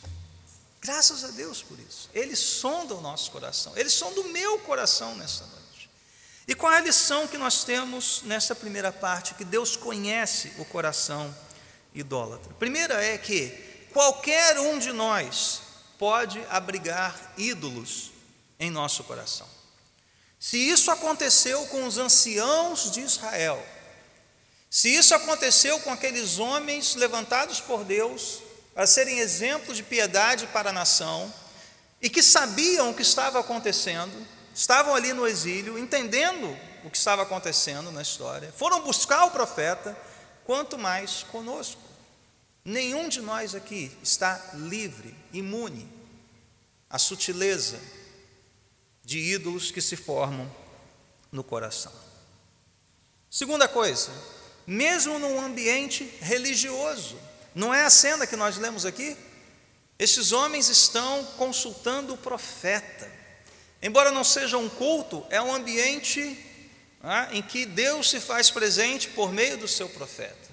Graças 0.80 1.24
a 1.24 1.28
Deus 1.28 1.62
por 1.62 1.78
isso. 1.78 2.08
Ele 2.14 2.34
sonda 2.34 2.94
o 2.94 3.00
nosso 3.00 3.30
coração. 3.30 3.76
Ele 3.76 3.90
sonda 3.90 4.20
o 4.20 4.28
meu 4.28 4.58
coração 4.60 5.14
nessa 5.16 5.44
noite. 5.46 5.90
E 6.48 6.54
qual 6.54 6.72
é 6.72 6.78
a 6.78 6.80
lição 6.80 7.28
que 7.28 7.36
nós 7.36 7.64
temos 7.64 8.22
nessa 8.24 8.54
primeira 8.54 8.90
parte? 8.90 9.34
Que 9.34 9.44
Deus 9.44 9.76
conhece 9.76 10.52
o 10.58 10.64
coração 10.64 11.34
idólatra. 11.94 12.53
Primeira 12.55 13.03
é 13.03 13.18
que 13.18 13.48
qualquer 13.92 14.59
um 14.59 14.79
de 14.79 14.92
nós 14.92 15.62
pode 15.98 16.42
abrigar 16.48 17.35
ídolos 17.37 18.11
em 18.59 18.70
nosso 18.70 19.05
coração. 19.05 19.46
Se 20.38 20.57
isso 20.57 20.90
aconteceu 20.90 21.66
com 21.66 21.87
os 21.87 21.98
anciãos 21.98 22.90
de 22.90 23.00
Israel, 23.00 23.62
se 24.70 24.88
isso 24.88 25.14
aconteceu 25.14 25.79
com 25.81 25.92
aqueles 25.92 26.38
homens 26.38 26.94
levantados 26.94 27.61
por 27.61 27.85
Deus 27.85 28.38
para 28.74 28.87
serem 28.87 29.18
exemplos 29.18 29.76
de 29.76 29.83
piedade 29.83 30.46
para 30.46 30.70
a 30.70 30.72
nação, 30.72 31.33
e 32.00 32.09
que 32.09 32.22
sabiam 32.22 32.90
o 32.90 32.94
que 32.94 33.03
estava 33.03 33.40
acontecendo, 33.40 34.26
estavam 34.55 34.94
ali 34.94 35.12
no 35.12 35.26
exílio, 35.26 35.79
entendendo 35.79 36.57
o 36.85 36.90
que 36.90 36.96
estava 36.96 37.22
acontecendo 37.22 37.92
na 37.92 38.00
história, 38.00 38.53
foram 38.57 38.81
buscar 38.81 39.24
o 39.24 39.31
profeta, 39.31 39.96
quanto 40.44 40.79
mais 40.79 41.22
conosco. 41.24 41.81
Nenhum 42.64 43.09
de 43.09 43.20
nós 43.20 43.55
aqui 43.55 43.90
está 44.03 44.53
livre, 44.55 45.14
imune 45.33 45.88
à 46.88 46.98
sutileza 46.98 47.81
de 49.05 49.18
ídolos 49.18 49.70
que 49.70 49.81
se 49.81 49.96
formam 49.96 50.50
no 51.33 51.42
coração. 51.42 51.92
Segunda 53.31 53.66
coisa, 53.68 54.11
mesmo 54.66 55.18
num 55.18 55.40
ambiente 55.40 56.05
religioso, 56.20 57.18
não 57.55 57.72
é 57.72 57.85
a 57.85 57.90
cena 57.90 58.26
que 58.26 58.37
nós 58.37 58.57
lemos 58.57 58.85
aqui? 58.85 59.16
Esses 59.98 60.33
homens 60.33 60.68
estão 60.68 61.24
consultando 61.37 62.14
o 62.14 62.18
profeta. 62.18 63.11
Embora 63.83 64.11
não 64.11 64.24
seja 64.24 64.59
um 64.59 64.68
culto, 64.68 65.24
é 65.31 65.40
um 65.40 65.55
ambiente 65.55 66.49
em 67.30 67.42
que 67.42 67.64
Deus 67.64 68.10
se 68.10 68.20
faz 68.20 68.50
presente 68.50 69.08
por 69.08 69.32
meio 69.32 69.56
do 69.56 69.66
seu 69.66 69.88
profeta. 69.88 70.50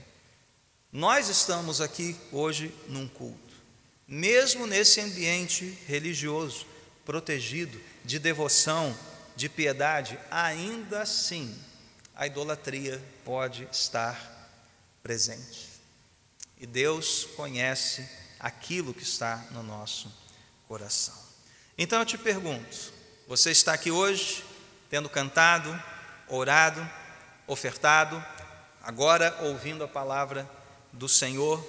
Nós 0.91 1.27
estamos 1.27 1.81
aqui 1.81 2.15
hoje 2.31 2.73
num 2.87 3.07
culto, 3.07 3.55
mesmo 4.07 4.65
nesse 4.65 5.01
ambiente 5.01 5.77
religioso, 5.85 6.65
protegido, 7.05 7.79
de 8.03 8.17
devoção, 8.19 8.97
de 9.35 9.49
piedade, 9.49 10.17
ainda 10.31 11.01
assim 11.01 11.55
a 12.15 12.25
idolatria 12.25 13.03
pode 13.23 13.67
estar 13.71 14.49
presente. 15.03 15.67
E 16.57 16.65
Deus 16.65 17.27
conhece 17.35 18.07
aquilo 18.39 18.93
que 18.93 19.03
está 19.03 19.45
no 19.51 19.61
nosso 19.61 20.11
coração. 20.67 21.15
Então 21.77 21.99
eu 21.99 22.05
te 22.05 22.17
pergunto: 22.17 22.91
você 23.27 23.51
está 23.51 23.73
aqui 23.73 23.91
hoje, 23.91 24.43
tendo 24.89 25.07
cantado, 25.09 25.71
orado, 26.29 26.87
ofertado, 27.45 28.23
agora 28.81 29.37
ouvindo 29.43 29.83
a 29.83 29.87
palavra 29.87 30.49
do 30.91 31.07
Senhor, 31.07 31.65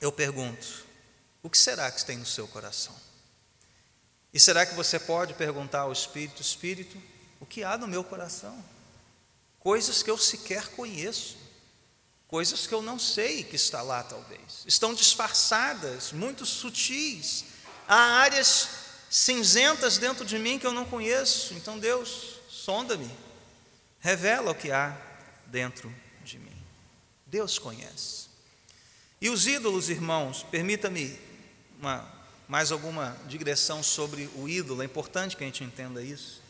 eu 0.00 0.12
pergunto: 0.12 0.86
o 1.42 1.50
que 1.50 1.58
será 1.58 1.90
que 1.90 2.04
tem 2.04 2.18
no 2.18 2.26
seu 2.26 2.46
coração? 2.48 2.94
E 4.32 4.38
será 4.38 4.66
que 4.66 4.74
você 4.74 4.98
pode 4.98 5.34
perguntar 5.34 5.80
ao 5.80 5.92
Espírito: 5.92 6.42
Espírito, 6.42 7.00
o 7.40 7.46
que 7.46 7.64
há 7.64 7.76
no 7.78 7.88
meu 7.88 8.04
coração? 8.04 8.62
Coisas 9.58 10.02
que 10.02 10.10
eu 10.10 10.18
sequer 10.18 10.68
conheço, 10.68 11.36
coisas 12.26 12.66
que 12.66 12.74
eu 12.74 12.82
não 12.82 12.98
sei 12.98 13.42
que 13.42 13.56
está 13.56 13.82
lá, 13.82 14.02
talvez, 14.02 14.64
estão 14.66 14.94
disfarçadas, 14.94 16.12
muito 16.12 16.46
sutis, 16.46 17.44
há 17.86 18.20
áreas 18.20 18.68
cinzentas 19.10 19.98
dentro 19.98 20.24
de 20.24 20.38
mim 20.38 20.58
que 20.58 20.66
eu 20.66 20.72
não 20.72 20.84
conheço. 20.84 21.54
Então, 21.54 21.78
Deus, 21.78 22.38
sonda-me, 22.48 23.10
revela 24.00 24.52
o 24.52 24.54
que 24.54 24.70
há 24.70 24.96
dentro 25.46 25.94
de 26.24 26.38
mim. 26.38 26.56
Deus 27.26 27.58
conhece. 27.58 28.28
E 29.20 29.28
os 29.28 29.46
ídolos, 29.46 29.90
irmãos, 29.90 30.46
permita-me 30.50 31.18
mais 32.48 32.72
alguma 32.72 33.16
digressão 33.26 33.82
sobre 33.82 34.28
o 34.36 34.48
ídolo, 34.48 34.82
é 34.82 34.84
importante 34.84 35.36
que 35.36 35.44
a 35.44 35.46
gente 35.46 35.62
entenda 35.62 36.02
isso. 36.02 36.40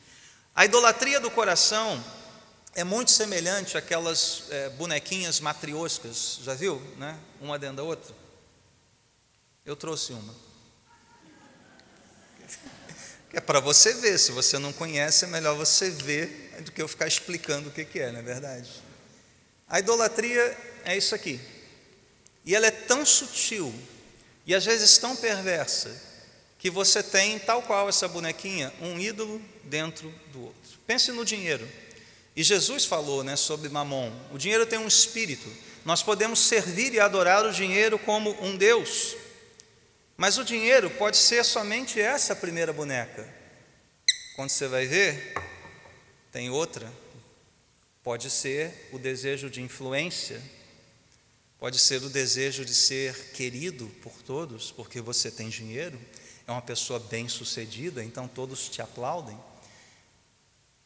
A 0.54 0.64
idolatria 0.64 1.18
do 1.18 1.30
coração 1.30 2.02
é 2.74 2.84
muito 2.84 3.10
semelhante 3.10 3.76
àquelas 3.76 4.44
é, 4.50 4.68
bonequinhas 4.70 5.40
matrioscas, 5.40 6.38
já 6.42 6.54
viu? 6.54 6.80
Né? 6.96 7.18
Uma 7.40 7.58
dentro 7.58 7.76
da 7.76 7.82
outra. 7.82 8.14
Eu 9.64 9.76
trouxe 9.76 10.12
uma. 10.12 10.34
É 13.30 13.42
para 13.42 13.60
você 13.60 13.92
ver, 13.92 14.18
se 14.18 14.32
você 14.32 14.58
não 14.58 14.72
conhece, 14.72 15.26
é 15.26 15.28
melhor 15.28 15.54
você 15.54 15.90
ver 15.90 16.47
do 16.62 16.72
que 16.72 16.82
eu 16.82 16.88
ficar 16.88 17.06
explicando 17.06 17.68
o 17.68 17.72
que 17.72 17.98
é, 17.98 18.12
não 18.12 18.20
é 18.20 18.22
verdade? 18.22 18.68
A 19.68 19.78
idolatria 19.78 20.56
é 20.84 20.96
isso 20.96 21.14
aqui. 21.14 21.40
E 22.44 22.54
ela 22.54 22.66
é 22.66 22.70
tão 22.70 23.04
sutil 23.04 23.74
e 24.46 24.54
às 24.54 24.64
vezes 24.64 24.96
tão 24.96 25.14
perversa 25.14 25.94
que 26.58 26.70
você 26.70 27.02
tem, 27.02 27.38
tal 27.38 27.62
qual 27.62 27.88
essa 27.88 28.08
bonequinha, 28.08 28.72
um 28.80 28.98
ídolo 28.98 29.40
dentro 29.64 30.12
do 30.32 30.44
outro. 30.44 30.78
Pense 30.86 31.12
no 31.12 31.24
dinheiro. 31.24 31.68
E 32.34 32.42
Jesus 32.42 32.84
falou 32.84 33.22
né, 33.22 33.36
sobre 33.36 33.68
Mamon: 33.68 34.12
o 34.32 34.38
dinheiro 34.38 34.64
tem 34.64 34.78
um 34.78 34.88
espírito. 34.88 35.48
Nós 35.84 36.02
podemos 36.02 36.40
servir 36.40 36.94
e 36.94 37.00
adorar 37.00 37.44
o 37.44 37.52
dinheiro 37.52 37.98
como 37.98 38.36
um 38.44 38.56
Deus, 38.56 39.16
mas 40.16 40.38
o 40.38 40.44
dinheiro 40.44 40.90
pode 40.90 41.16
ser 41.16 41.44
somente 41.44 42.00
essa 42.00 42.34
primeira 42.34 42.72
boneca. 42.72 43.26
Quando 44.34 44.50
você 44.50 44.66
vai 44.66 44.86
ver, 44.86 45.34
tem 46.38 46.50
outra. 46.50 46.88
Pode 48.00 48.30
ser 48.30 48.90
o 48.92 48.98
desejo 48.98 49.50
de 49.50 49.60
influência, 49.60 50.40
Pode 51.58 51.80
ser 51.80 52.00
o 52.04 52.08
desejo 52.08 52.64
de 52.64 52.72
ser 52.72 53.32
querido 53.32 53.88
por 54.00 54.22
todos, 54.22 54.70
porque 54.70 55.00
você 55.00 55.28
tem 55.28 55.48
dinheiro, 55.48 56.00
é 56.46 56.52
uma 56.52 56.62
pessoa 56.62 57.00
bem-sucedida, 57.00 58.04
então 58.04 58.28
todos 58.28 58.68
te 58.68 58.80
aplaudem. 58.80 59.36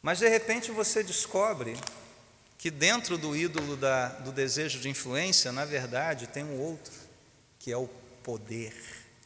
Mas 0.00 0.20
de 0.20 0.28
repente 0.30 0.70
você 0.70 1.02
descobre 1.02 1.76
que 2.56 2.70
dentro 2.70 3.18
do 3.18 3.36
ídolo 3.36 3.76
da, 3.76 4.08
do 4.20 4.32
desejo 4.32 4.80
de 4.80 4.88
influência, 4.88 5.52
na 5.52 5.66
verdade, 5.66 6.26
tem 6.28 6.42
um 6.42 6.58
outro, 6.58 6.94
que 7.58 7.70
é 7.70 7.76
o 7.76 7.86
poder. 8.22 8.74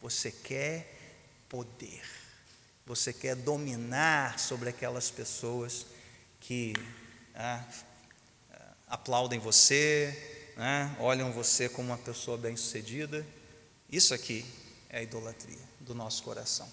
Você 0.02 0.32
quer 0.32 0.92
poder. 1.48 2.02
Você 2.84 3.12
quer 3.12 3.36
dominar 3.36 4.40
sobre 4.40 4.68
aquelas 4.68 5.12
pessoas 5.12 5.86
que 6.46 6.74
ah, 7.34 7.60
aplaudem 8.86 9.40
você, 9.40 10.52
né, 10.56 10.96
olham 11.00 11.32
você 11.32 11.68
como 11.68 11.88
uma 11.88 11.98
pessoa 11.98 12.38
bem-sucedida. 12.38 13.26
Isso 13.90 14.14
aqui 14.14 14.46
é 14.88 14.98
a 14.98 15.02
idolatria 15.02 15.58
do 15.80 15.92
nosso 15.92 16.22
coração. 16.22 16.70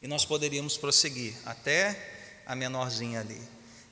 E 0.00 0.06
nós 0.06 0.24
poderíamos 0.24 0.76
prosseguir 0.76 1.34
até 1.44 2.40
a 2.46 2.54
menorzinha 2.54 3.18
ali. 3.18 3.42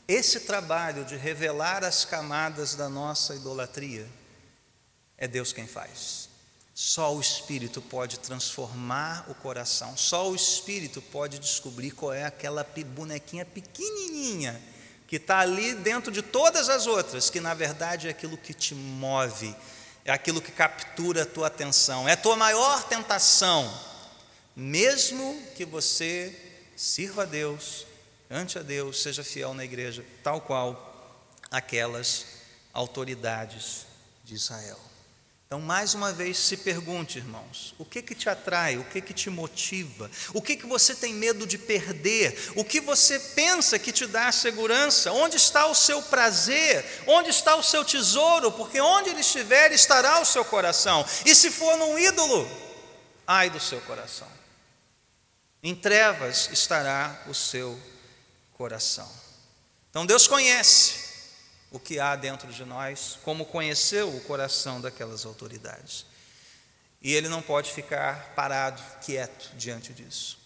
Esse 0.06 0.38
trabalho 0.40 1.04
de 1.04 1.16
revelar 1.16 1.82
as 1.82 2.04
camadas 2.04 2.76
da 2.76 2.88
nossa 2.88 3.34
idolatria 3.34 4.08
é 5.18 5.26
Deus 5.26 5.52
quem 5.52 5.66
faz. 5.66 6.28
Só 6.72 7.12
o 7.12 7.20
Espírito 7.20 7.82
pode 7.82 8.20
transformar 8.20 9.28
o 9.28 9.34
coração, 9.34 9.96
só 9.96 10.30
o 10.30 10.36
Espírito 10.36 11.02
pode 11.02 11.40
descobrir 11.40 11.90
qual 11.90 12.12
é 12.12 12.24
aquela 12.24 12.64
bonequinha 12.94 13.44
pequenininha 13.44 14.75
que 15.06 15.16
está 15.16 15.38
ali 15.38 15.74
dentro 15.74 16.10
de 16.10 16.22
todas 16.22 16.68
as 16.68 16.86
outras, 16.86 17.30
que 17.30 17.40
na 17.40 17.54
verdade 17.54 18.08
é 18.08 18.10
aquilo 18.10 18.36
que 18.36 18.52
te 18.52 18.74
move, 18.74 19.54
é 20.04 20.12
aquilo 20.12 20.40
que 20.40 20.50
captura 20.50 21.22
a 21.22 21.26
tua 21.26 21.46
atenção, 21.46 22.08
é 22.08 22.12
a 22.12 22.16
tua 22.16 22.36
maior 22.36 22.82
tentação, 22.84 23.72
mesmo 24.54 25.40
que 25.54 25.64
você 25.64 26.34
sirva 26.76 27.22
a 27.22 27.26
Deus, 27.26 27.86
ante 28.30 28.58
a 28.58 28.62
Deus, 28.62 29.02
seja 29.02 29.22
fiel 29.22 29.54
na 29.54 29.64
igreja, 29.64 30.04
tal 30.22 30.40
qual 30.40 30.94
aquelas 31.50 32.26
autoridades 32.72 33.86
de 34.24 34.34
Israel. 34.34 34.78
Então, 35.56 35.64
mais 35.64 35.94
uma 35.94 36.12
vez, 36.12 36.36
se 36.36 36.54
pergunte, 36.58 37.16
irmãos, 37.16 37.74
o 37.78 37.84
que 37.86 38.02
que 38.02 38.14
te 38.14 38.28
atrai, 38.28 38.76
o 38.76 38.84
que 38.84 39.00
que 39.00 39.14
te 39.14 39.30
motiva, 39.30 40.10
o 40.34 40.42
que 40.42 40.54
que 40.54 40.66
você 40.66 40.94
tem 40.94 41.14
medo 41.14 41.46
de 41.46 41.56
perder, 41.56 42.52
o 42.54 42.62
que 42.62 42.78
você 42.78 43.18
pensa 43.18 43.78
que 43.78 43.90
te 43.90 44.06
dá 44.06 44.30
segurança, 44.30 45.12
onde 45.12 45.38
está 45.38 45.64
o 45.66 45.74
seu 45.74 46.02
prazer, 46.02 46.84
onde 47.06 47.30
está 47.30 47.56
o 47.56 47.62
seu 47.62 47.82
tesouro, 47.86 48.52
porque 48.52 48.78
onde 48.82 49.08
ele 49.08 49.22
estiver 49.22 49.72
estará 49.72 50.20
o 50.20 50.26
seu 50.26 50.44
coração, 50.44 51.02
e 51.24 51.34
se 51.34 51.50
for 51.50 51.74
num 51.78 51.98
ídolo, 51.98 52.46
ai 53.26 53.48
do 53.48 53.58
seu 53.58 53.80
coração, 53.80 54.28
em 55.62 55.74
trevas 55.74 56.50
estará 56.52 57.24
o 57.28 57.32
seu 57.32 57.80
coração. 58.52 59.10
Então, 59.88 60.04
Deus 60.04 60.28
conhece, 60.28 61.05
o 61.76 61.78
que 61.78 62.00
há 62.00 62.16
dentro 62.16 62.50
de 62.50 62.64
nós, 62.64 63.18
como 63.22 63.44
conheceu 63.44 64.08
o 64.08 64.20
coração 64.22 64.80
daquelas 64.80 65.26
autoridades. 65.26 66.06
E 67.02 67.12
ele 67.12 67.28
não 67.28 67.42
pode 67.42 67.70
ficar 67.70 68.32
parado, 68.34 68.82
quieto 69.02 69.54
diante 69.56 69.92
disso. 69.92 70.38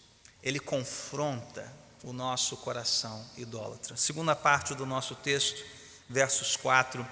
Ele 0.42 0.58
confronta 0.58 1.72
o 2.02 2.12
nosso 2.12 2.56
coração 2.56 3.24
idólatra. 3.36 3.96
Segunda 3.96 4.34
parte 4.34 4.74
do 4.74 4.84
nosso 4.84 5.14
texto, 5.14 5.64
versos 6.08 6.56
4 6.56 7.06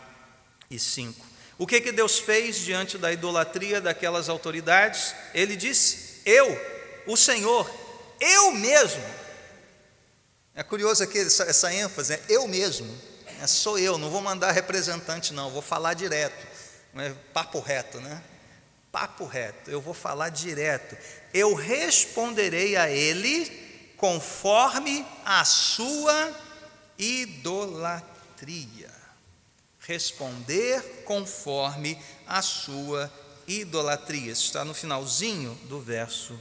e 0.68 0.78
5. 0.78 1.24
O 1.57 1.66
que 1.66 1.81
que 1.81 1.92
Deus 1.92 2.18
fez 2.18 2.57
diante 2.59 2.98
da 2.98 3.12
idolatria 3.12 3.81
daquelas 3.81 4.28
autoridades? 4.28 5.14
Ele 5.33 5.54
disse: 5.54 6.22
Eu, 6.24 6.46
o 7.07 7.16
Senhor, 7.16 7.70
eu 8.20 8.52
mesmo 8.52 9.04
É 10.54 10.64
curioso 10.64 11.04
aqui 11.04 11.20
essa, 11.20 11.44
essa 11.44 11.72
ênfase, 11.72 12.14
é 12.14 12.22
eu 12.28 12.48
mesmo, 12.48 12.92
sou 13.46 13.79
eu, 13.79 13.98
não 13.98 14.11
vou 14.11 14.20
mandar 14.20 14.53
representante, 14.53 15.33
não, 15.33 15.51
vou 15.51 15.62
falar 15.62 15.94
direto, 15.94 16.46
é 16.96 17.11
papo 17.33 17.61
reto, 17.61 18.01
né? 18.01 18.22
Papo 18.90 19.27
reto, 19.27 19.70
eu 19.70 19.81
vou 19.81 19.94
falar 19.94 20.31
direto. 20.31 20.96
Eu 21.33 21.55
responderei 21.55 22.77
a 22.77 22.90
ele 22.90 23.94
conforme 23.96 25.07
a 25.24 25.44
sua 25.44 26.35
idolatria. 26.98 28.90
Responder 29.81 31.03
conforme 31.05 31.98
a 32.27 32.40
sua 32.42 33.12
idolatria. 33.46 34.33
Isso 34.33 34.44
está 34.44 34.64
no 34.64 34.74
finalzinho 34.74 35.55
do 35.64 35.81
verso 35.81 36.40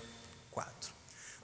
4. 0.52 0.92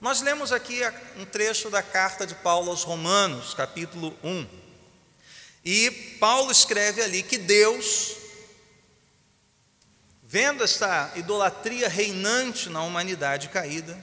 Nós 0.00 0.20
lemos 0.20 0.52
aqui 0.52 0.80
um 1.16 1.24
trecho 1.24 1.70
da 1.70 1.82
carta 1.82 2.26
de 2.26 2.34
Paulo 2.34 2.70
aos 2.70 2.82
Romanos, 2.82 3.54
capítulo 3.54 4.16
1. 4.22 4.63
E 5.64 5.90
Paulo 6.20 6.52
escreve 6.52 7.02
ali 7.02 7.22
que 7.22 7.38
Deus, 7.38 8.16
vendo 10.22 10.62
esta 10.62 11.12
idolatria 11.16 11.88
reinante 11.88 12.68
na 12.68 12.82
humanidade 12.82 13.48
caída, 13.48 13.96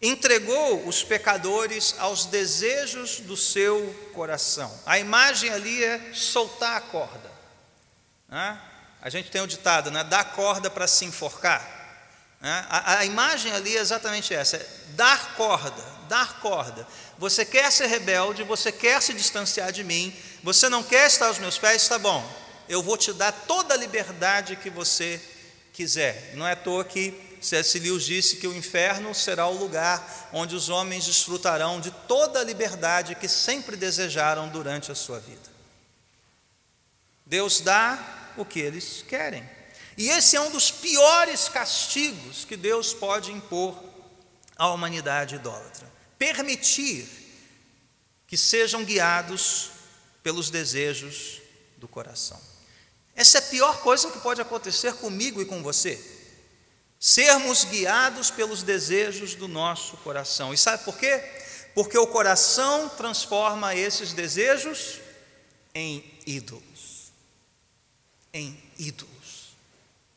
entregou 0.00 0.86
os 0.86 1.02
pecadores 1.02 1.96
aos 1.98 2.26
desejos 2.26 3.20
do 3.20 3.36
seu 3.36 3.92
coração. 4.12 4.72
A 4.84 4.98
imagem 4.98 5.50
ali 5.50 5.82
é 5.82 6.12
soltar 6.12 6.76
a 6.76 6.80
corda. 6.80 7.30
Né? 8.28 8.60
A 9.00 9.08
gente 9.08 9.30
tem 9.30 9.40
o 9.40 9.46
ditado, 9.46 9.90
né? 9.90 10.04
Dar 10.04 10.32
corda 10.32 10.70
para 10.70 10.86
se 10.86 11.04
enforcar. 11.04 11.76
Né? 12.40 12.66
A, 12.68 12.98
a, 12.98 13.04
imagem 13.04 13.52
ali 13.52 13.76
é 13.76 13.80
exatamente 13.80 14.34
essa: 14.34 14.56
é 14.56 14.68
dar 14.90 15.34
corda, 15.34 15.82
dar 16.08 16.40
corda. 16.40 16.86
Você 17.18 17.44
quer 17.44 17.70
ser 17.72 17.86
rebelde, 17.86 18.42
você 18.42 18.70
quer 18.70 19.00
se 19.00 19.14
distanciar 19.14 19.72
de 19.72 19.82
mim, 19.82 20.14
você 20.42 20.68
não 20.68 20.82
quer 20.82 21.06
estar 21.06 21.28
aos 21.28 21.38
meus 21.38 21.58
pés, 21.58 21.82
está 21.82 21.98
bom, 21.98 22.24
eu 22.68 22.82
vou 22.82 22.96
te 22.96 23.12
dar 23.12 23.32
toda 23.32 23.74
a 23.74 23.76
liberdade 23.76 24.56
que 24.56 24.68
você 24.68 25.20
quiser. 25.72 26.32
Não 26.34 26.46
é 26.46 26.52
à 26.52 26.56
toa 26.56 26.84
que 26.84 27.14
C.S. 27.40 27.78
Lewis 27.78 28.04
disse 28.04 28.36
que 28.36 28.46
o 28.46 28.56
inferno 28.56 29.14
será 29.14 29.46
o 29.46 29.56
lugar 29.56 30.28
onde 30.32 30.54
os 30.56 30.68
homens 30.68 31.06
desfrutarão 31.06 31.80
de 31.80 31.90
toda 32.08 32.40
a 32.40 32.44
liberdade 32.44 33.14
que 33.14 33.28
sempre 33.28 33.76
desejaram 33.76 34.48
durante 34.48 34.90
a 34.90 34.94
sua 34.94 35.20
vida. 35.20 35.56
Deus 37.24 37.60
dá 37.60 38.32
o 38.36 38.44
que 38.44 38.60
eles 38.60 39.04
querem. 39.06 39.48
E 39.96 40.08
esse 40.08 40.36
é 40.36 40.40
um 40.40 40.50
dos 40.50 40.70
piores 40.70 41.48
castigos 41.48 42.44
que 42.44 42.56
Deus 42.56 42.92
pode 42.92 43.32
impor 43.32 43.82
à 44.56 44.68
humanidade 44.68 45.36
idólatra: 45.36 45.90
permitir 46.18 47.06
que 48.26 48.36
sejam 48.36 48.84
guiados 48.84 49.70
pelos 50.22 50.50
desejos 50.50 51.40
do 51.76 51.86
coração. 51.86 52.40
Essa 53.14 53.38
é 53.38 53.40
a 53.40 53.44
pior 53.44 53.80
coisa 53.80 54.10
que 54.10 54.18
pode 54.18 54.40
acontecer 54.40 54.94
comigo 54.94 55.40
e 55.40 55.46
com 55.46 55.62
você. 55.62 55.98
Sermos 56.98 57.64
guiados 57.64 58.30
pelos 58.30 58.62
desejos 58.62 59.34
do 59.34 59.48
nosso 59.48 59.96
coração. 59.98 60.52
E 60.52 60.58
sabe 60.58 60.84
por 60.84 60.98
quê? 60.98 61.22
Porque 61.74 61.96
o 61.96 62.06
coração 62.06 62.88
transforma 62.90 63.74
esses 63.74 64.12
desejos 64.12 65.00
em 65.74 66.04
ídolos. 66.26 67.12
Em 68.32 68.60
ídolos. 68.78 69.56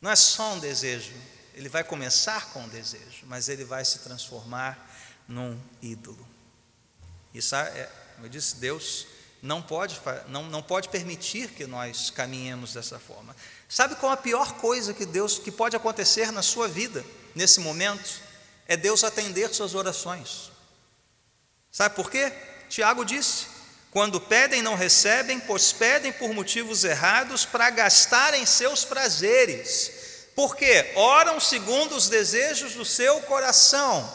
Não 0.01 0.09
é 0.09 0.15
só 0.15 0.53
um 0.53 0.59
desejo, 0.59 1.11
ele 1.53 1.67
vai 1.67 1.83
começar 1.83 2.51
com 2.51 2.61
um 2.61 2.69
desejo, 2.69 3.25
mas 3.25 3.49
ele 3.49 3.65
vai 3.65 3.83
se 3.83 3.99
transformar 3.99 4.88
num 5.29 5.57
ídolo. 5.81 6.27
Isso 7.33 7.55
é, 7.55 7.89
como 8.15 8.25
eu 8.25 8.29
disse, 8.29 8.57
Deus 8.57 9.07
não 9.41 9.61
pode, 9.61 9.97
não, 10.27 10.43
não 10.43 10.61
pode 10.61 10.89
permitir 10.89 11.49
que 11.51 11.65
nós 11.65 12.09
caminhemos 12.09 12.73
dessa 12.73 12.99
forma. 12.99 13.33
Sabe 13.69 13.95
qual 13.95 14.11
a 14.11 14.17
pior 14.17 14.55
coisa 14.55 14.93
que 14.93 15.05
Deus 15.05 15.39
que 15.39 15.51
pode 15.51 15.75
acontecer 15.75 16.31
na 16.31 16.41
sua 16.41 16.67
vida 16.67 17.05
nesse 17.33 17.59
momento? 17.61 18.21
É 18.67 18.75
Deus 18.75 19.03
atender 19.03 19.53
suas 19.53 19.75
orações. 19.75 20.51
Sabe 21.71 21.95
por 21.95 22.09
quê? 22.11 22.33
Tiago 22.67 23.05
disse: 23.05 23.45
quando 23.91 24.21
pedem, 24.21 24.61
não 24.61 24.75
recebem, 24.75 25.39
pois 25.39 25.71
pedem 25.71 26.11
por 26.11 26.33
motivos 26.33 26.83
errados 26.83 27.45
para 27.45 27.69
gastarem 27.69 28.45
seus 28.45 28.83
prazeres. 28.83 29.91
Porque 30.35 30.91
oram 30.95 31.39
segundo 31.39 31.95
os 31.95 32.07
desejos 32.07 32.73
do 32.73 32.85
seu 32.85 33.19
coração, 33.21 34.09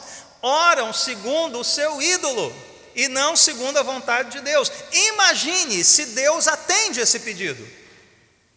oram 0.45 0.93
segundo 0.93 1.59
o 1.59 1.65
seu 1.65 2.03
ídolo 2.03 2.55
e 2.95 3.09
não 3.09 3.35
segundo 3.35 3.79
a 3.79 3.83
vontade 3.83 4.33
de 4.33 4.41
Deus. 4.43 4.71
Imagine 4.93 5.83
se 5.83 6.07
Deus 6.07 6.47
atende 6.47 7.01
esse 7.01 7.19
pedido. 7.21 7.67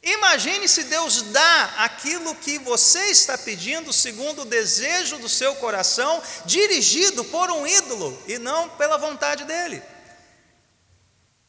Imagine 0.03 0.67
se 0.67 0.83
Deus 0.83 1.21
dá 1.21 1.75
aquilo 1.77 2.35
que 2.35 2.59
você 2.59 3.05
está 3.05 3.37
pedindo 3.37 3.93
segundo 3.93 4.41
o 4.41 4.45
desejo 4.45 5.17
do 5.17 5.29
seu 5.29 5.55
coração, 5.55 6.21
dirigido 6.45 7.23
por 7.25 7.49
um 7.49 7.65
ídolo 7.65 8.21
e 8.27 8.37
não 8.37 8.67
pela 8.69 8.97
vontade 8.97 9.45
dele. 9.45 9.81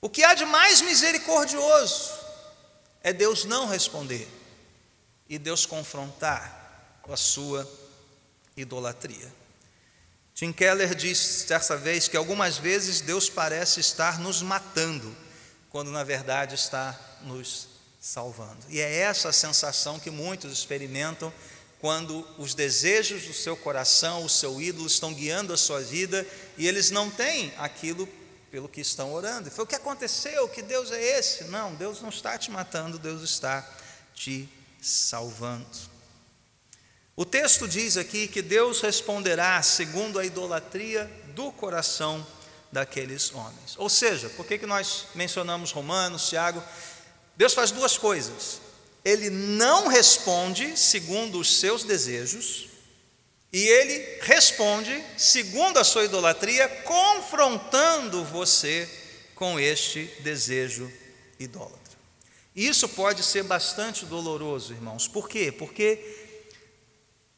O 0.01 0.09
que 0.09 0.23
há 0.23 0.35
de 0.35 0.45
mais 0.45 0.81
misericordioso 0.81 2.13
é 3.03 3.13
Deus 3.13 3.45
não 3.45 3.67
responder 3.67 4.29
e 5.29 5.37
Deus 5.37 5.67
confrontar 5.67 7.01
a 7.09 7.17
sua 7.17 7.69
idolatria. 8.57 9.33
Tim 10.39 10.53
Keller 10.53 10.95
disse 10.95 11.49
dessa 11.49 11.77
vez 11.77 12.07
que 12.07 12.17
algumas 12.17 12.59
vezes 12.59 13.01
Deus 13.01 13.29
parece 13.29 13.81
estar 13.81 14.21
nos 14.21 14.41
matando, 14.41 15.13
quando 15.69 15.91
na 15.91 16.05
verdade 16.05 16.55
está 16.55 16.97
nos 17.23 17.67
salvando. 18.01 18.65
E 18.69 18.79
é 18.79 18.99
essa 18.99 19.31
a 19.31 19.33
sensação 19.33 19.99
que 19.99 20.13
muitos 20.13 20.53
experimentam 20.53 21.33
quando 21.81 22.25
os 22.39 22.55
desejos 22.55 23.25
do 23.25 23.35
seu 23.35 23.57
coração, 23.57 24.25
o 24.25 24.29
seu 24.29 24.63
ídolo, 24.63 24.87
estão 24.87 25.13
guiando 25.13 25.53
a 25.53 25.57
sua 25.57 25.81
vida 25.81 26.25
e 26.57 26.69
eles 26.69 26.93
não 26.93 27.11
têm 27.11 27.53
aquilo 27.59 28.09
pelo 28.49 28.69
que 28.69 28.81
estão 28.81 29.13
orando. 29.13 29.49
E 29.49 29.51
foi 29.51 29.65
o 29.65 29.67
que 29.67 29.75
aconteceu, 29.75 30.49
que 30.49 30.63
Deus 30.63 30.93
é 30.93 31.19
esse? 31.19 31.45
Não, 31.47 31.75
Deus 31.75 32.01
não 32.01 32.11
está 32.11 32.39
te 32.39 32.49
matando, 32.49 32.97
Deus 32.97 33.23
está 33.23 33.69
te 34.15 34.49
salvando. 34.81 35.98
O 37.19 37.25
texto 37.25 37.67
diz 37.67 37.97
aqui 37.97 38.29
que 38.29 38.41
Deus 38.41 38.81
responderá 38.81 39.61
segundo 39.61 40.21
a 40.21 40.25
idolatria 40.25 41.11
do 41.35 41.51
coração 41.51 42.25
daqueles 42.71 43.35
homens. 43.35 43.75
Ou 43.77 43.89
seja, 43.89 44.29
por 44.29 44.47
que, 44.47 44.57
que 44.57 44.67
nós 44.67 45.07
mencionamos 45.17 45.73
Romanos, 45.73 46.29
Tiago? 46.29 46.63
Deus 47.37 47.55
faz 47.55 47.73
duas 47.73 47.99
coisas. 47.99 48.61
Ele 49.05 49.31
não 49.31 49.89
responde 49.89 50.79
segundo 50.79 51.41
os 51.41 51.59
seus 51.59 51.83
desejos, 51.83 52.69
e 53.53 53.67
ele 53.67 54.21
responde, 54.21 55.05
segundo 55.17 55.79
a 55.79 55.85
sua 55.85 56.05
idolatria, 56.05 56.69
confrontando 56.85 58.23
você 58.27 58.89
com 59.35 59.59
este 59.59 60.05
desejo 60.21 60.89
idólatra. 61.37 61.99
Isso 62.55 62.89
pode 62.89 63.25
ser 63.25 63.43
bastante 63.43 64.07
doloroso, 64.07 64.73
irmãos. 64.73 65.09
Por 65.09 65.29
quê? 65.29 65.51
Porque 65.51 66.28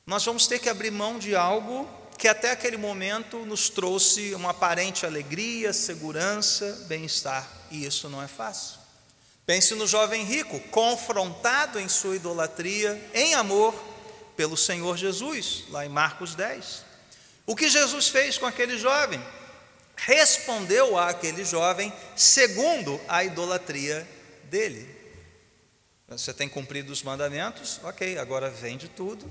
nós 0.06 0.24
vamos 0.24 0.46
ter 0.46 0.58
que 0.58 0.68
abrir 0.68 0.90
mão 0.90 1.18
de 1.18 1.34
algo 1.34 1.88
que 2.18 2.28
até 2.28 2.50
aquele 2.50 2.76
momento 2.76 3.38
nos 3.46 3.70
trouxe 3.70 4.34
uma 4.34 4.50
aparente 4.50 5.06
alegria, 5.06 5.72
segurança, 5.72 6.84
bem-estar, 6.86 7.48
e 7.70 7.86
isso 7.86 8.08
não 8.10 8.22
é 8.22 8.28
fácil. 8.28 8.78
Pense 9.46 9.74
no 9.74 9.86
jovem 9.86 10.22
rico, 10.24 10.60
confrontado 10.68 11.80
em 11.80 11.88
sua 11.88 12.16
idolatria, 12.16 13.02
em 13.14 13.34
amor, 13.34 13.74
pelo 14.36 14.56
Senhor 14.56 14.96
Jesus, 14.96 15.64
lá 15.70 15.84
em 15.84 15.88
Marcos 15.88 16.34
10. 16.34 16.84
O 17.46 17.56
que 17.56 17.68
Jesus 17.68 18.08
fez 18.08 18.38
com 18.38 18.46
aquele 18.46 18.78
jovem? 18.78 19.20
Respondeu 19.96 20.98
àquele 20.98 21.44
jovem 21.44 21.92
segundo 22.14 23.00
a 23.08 23.24
idolatria 23.24 24.06
dele. 24.44 24.88
Você 26.08 26.32
tem 26.32 26.48
cumprido 26.48 26.92
os 26.92 27.02
mandamentos? 27.02 27.80
Ok, 27.82 28.18
agora 28.18 28.50
vende 28.50 28.88
tudo, 28.88 29.30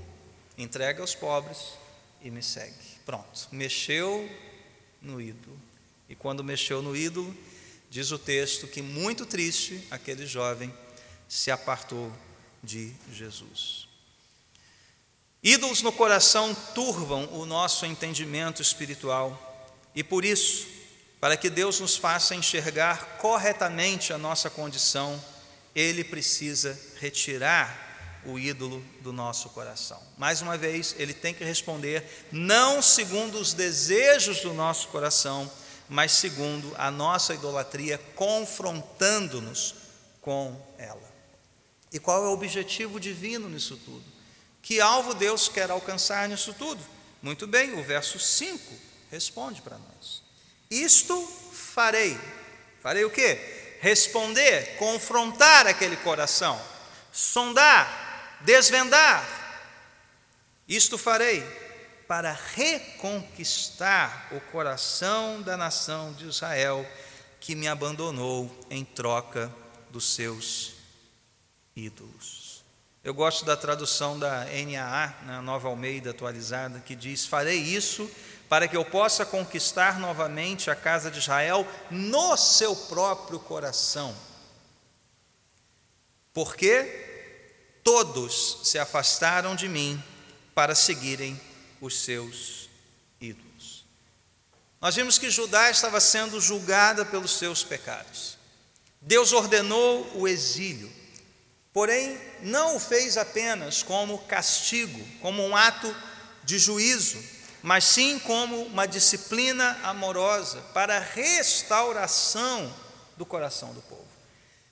entrega 0.62 1.00
aos 1.00 1.14
pobres 1.14 1.58
e 2.22 2.30
me 2.30 2.42
segue. 2.42 2.74
Pronto, 3.04 3.48
mexeu 3.52 4.28
no 5.00 5.20
ídolo. 5.20 5.58
E 6.08 6.14
quando 6.14 6.44
mexeu 6.44 6.82
no 6.82 6.96
ídolo, 6.96 7.34
diz 7.88 8.10
o 8.10 8.18
texto 8.18 8.66
que 8.66 8.82
muito 8.82 9.24
triste 9.24 9.86
aquele 9.90 10.26
jovem 10.26 10.72
se 11.28 11.50
apartou 11.50 12.12
de 12.62 12.92
Jesus. 13.12 13.88
Ídolos 15.42 15.80
no 15.80 15.90
coração 15.90 16.54
turvam 16.74 17.24
o 17.32 17.46
nosso 17.46 17.86
entendimento 17.86 18.60
espiritual 18.60 19.46
e 19.94 20.04
por 20.04 20.24
isso, 20.24 20.66
para 21.18 21.36
que 21.36 21.50
Deus 21.50 21.80
nos 21.80 21.96
faça 21.96 22.34
enxergar 22.34 23.16
corretamente 23.18 24.12
a 24.12 24.18
nossa 24.18 24.50
condição, 24.50 25.22
Ele 25.74 26.04
precisa 26.04 26.78
retirar 27.00 27.89
o 28.24 28.38
ídolo 28.38 28.84
do 29.00 29.12
nosso 29.12 29.48
coração. 29.50 30.00
Mais 30.18 30.42
uma 30.42 30.56
vez, 30.56 30.94
Ele 30.98 31.14
tem 31.14 31.32
que 31.32 31.44
responder 31.44 32.26
não 32.30 32.82
segundo 32.82 33.38
os 33.38 33.52
desejos 33.52 34.40
do 34.40 34.52
nosso 34.52 34.88
coração, 34.88 35.50
mas 35.88 36.12
segundo 36.12 36.72
a 36.78 36.90
nossa 36.90 37.34
idolatria, 37.34 37.98
confrontando-nos 38.14 39.74
com 40.20 40.56
ela. 40.78 41.10
E 41.92 41.98
qual 41.98 42.24
é 42.24 42.28
o 42.28 42.32
objetivo 42.32 43.00
divino 43.00 43.48
nisso 43.48 43.76
tudo? 43.84 44.04
Que 44.62 44.80
alvo 44.80 45.14
Deus 45.14 45.48
quer 45.48 45.70
alcançar 45.70 46.28
nisso 46.28 46.54
tudo? 46.54 46.80
Muito 47.22 47.46
bem, 47.46 47.78
o 47.78 47.82
verso 47.82 48.18
5 48.18 48.72
responde 49.10 49.60
para 49.60 49.76
nós. 49.76 50.22
Isto 50.70 51.20
farei. 51.52 52.18
Farei 52.80 53.04
o 53.04 53.10
quê? 53.10 53.78
Responder, 53.80 54.76
confrontar 54.76 55.66
aquele 55.66 55.96
coração, 55.96 56.60
sondar, 57.12 58.09
desvendar. 58.40 59.24
Isto 60.68 60.96
farei 60.96 61.42
para 62.06 62.36
reconquistar 62.54 64.28
o 64.32 64.40
coração 64.52 65.40
da 65.42 65.56
nação 65.56 66.12
de 66.12 66.26
Israel 66.26 66.84
que 67.38 67.54
me 67.54 67.68
abandonou 67.68 68.50
em 68.68 68.84
troca 68.84 69.52
dos 69.90 70.14
seus 70.14 70.74
ídolos. 71.74 72.64
Eu 73.02 73.14
gosto 73.14 73.44
da 73.44 73.56
tradução 73.56 74.18
da 74.18 74.44
NAA, 74.44 75.14
na 75.24 75.36
né, 75.36 75.40
Nova 75.40 75.68
Almeida 75.68 76.10
atualizada, 76.10 76.80
que 76.80 76.94
diz: 76.94 77.26
Farei 77.26 77.58
isso 77.58 78.10
para 78.48 78.68
que 78.68 78.76
eu 78.76 78.84
possa 78.84 79.24
conquistar 79.24 79.98
novamente 79.98 80.70
a 80.70 80.76
casa 80.76 81.10
de 81.10 81.18
Israel 81.18 81.66
no 81.90 82.36
seu 82.36 82.74
próprio 82.74 83.38
coração. 83.38 84.14
Porque 86.34 87.09
todos 87.82 88.60
se 88.64 88.78
afastaram 88.78 89.54
de 89.54 89.68
mim 89.68 90.02
para 90.54 90.74
seguirem 90.74 91.40
os 91.80 92.00
seus 92.00 92.68
ídolos. 93.20 93.84
Nós 94.80 94.94
vimos 94.94 95.18
que 95.18 95.30
Judá 95.30 95.70
estava 95.70 96.00
sendo 96.00 96.40
julgada 96.40 97.04
pelos 97.04 97.32
seus 97.36 97.62
pecados. 97.62 98.38
Deus 99.00 99.32
ordenou 99.32 100.10
o 100.14 100.26
exílio. 100.26 100.90
Porém, 101.72 102.20
não 102.42 102.76
o 102.76 102.80
fez 102.80 103.16
apenas 103.16 103.82
como 103.82 104.18
castigo, 104.18 105.00
como 105.20 105.42
um 105.42 105.56
ato 105.56 105.94
de 106.44 106.58
juízo, 106.58 107.22
mas 107.62 107.84
sim 107.84 108.18
como 108.18 108.62
uma 108.64 108.86
disciplina 108.86 109.78
amorosa 109.82 110.60
para 110.74 110.96
a 110.96 111.00
restauração 111.00 112.74
do 113.16 113.24
coração 113.24 113.72
do 113.72 113.80
povo. 113.82 114.09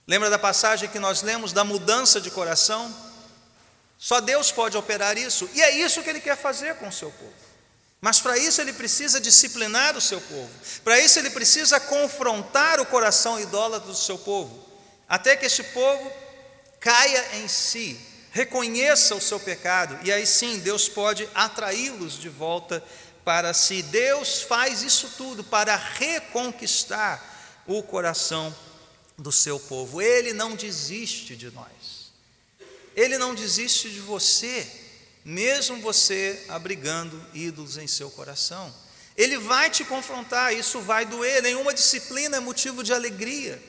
Lembra 0.08 0.30
da 0.30 0.38
passagem 0.38 0.88
que 0.88 0.98
nós 0.98 1.20
lemos 1.20 1.52
da 1.52 1.62
mudança 1.62 2.18
de 2.18 2.30
coração? 2.30 2.92
Só 3.98 4.22
Deus 4.22 4.50
pode 4.50 4.74
operar 4.74 5.18
isso, 5.18 5.50
e 5.52 5.60
é 5.60 5.76
isso 5.76 6.02
que 6.02 6.08
Ele 6.08 6.20
quer 6.20 6.34
fazer 6.34 6.76
com 6.76 6.88
o 6.88 6.92
seu 6.92 7.10
povo. 7.10 7.34
Mas 8.00 8.18
para 8.18 8.38
isso 8.38 8.60
ele 8.60 8.72
precisa 8.72 9.20
disciplinar 9.20 9.96
o 9.96 10.00
seu 10.00 10.20
povo, 10.20 10.48
para 10.84 11.00
isso 11.00 11.18
ele 11.18 11.30
precisa 11.30 11.80
confrontar 11.80 12.80
o 12.80 12.86
coração 12.86 13.40
idólatra 13.40 13.88
do 13.88 13.96
seu 13.96 14.16
povo, 14.16 14.64
até 15.08 15.36
que 15.36 15.46
esse 15.46 15.64
povo 15.64 16.10
caia 16.78 17.38
em 17.38 17.48
si, 17.48 18.00
reconheça 18.30 19.16
o 19.16 19.20
seu 19.20 19.40
pecado, 19.40 19.98
e 20.04 20.12
aí 20.12 20.24
sim 20.26 20.60
Deus 20.60 20.88
pode 20.88 21.28
atraí-los 21.34 22.16
de 22.16 22.28
volta 22.28 22.82
para 23.24 23.52
si. 23.52 23.82
Deus 23.82 24.42
faz 24.42 24.82
isso 24.82 25.10
tudo 25.18 25.42
para 25.42 25.74
reconquistar 25.74 27.20
o 27.66 27.82
coração 27.82 28.54
do 29.18 29.32
seu 29.32 29.58
povo. 29.58 30.00
Ele 30.00 30.32
não 30.32 30.54
desiste 30.54 31.36
de 31.36 31.50
nós, 31.50 32.12
ele 32.96 33.18
não 33.18 33.34
desiste 33.34 33.90
de 33.90 34.00
você, 34.00 34.66
mesmo 35.24 35.80
você 35.80 36.44
abrigando 36.48 37.20
ídolos 37.34 37.76
em 37.76 37.86
seu 37.86 38.10
coração. 38.10 38.72
Ele 39.16 39.36
vai 39.36 39.68
te 39.68 39.84
confrontar, 39.84 40.54
isso 40.54 40.80
vai 40.80 41.04
doer, 41.04 41.42
nenhuma 41.42 41.74
disciplina 41.74 42.36
é 42.36 42.40
motivo 42.40 42.84
de 42.84 42.92
alegria. 42.92 43.60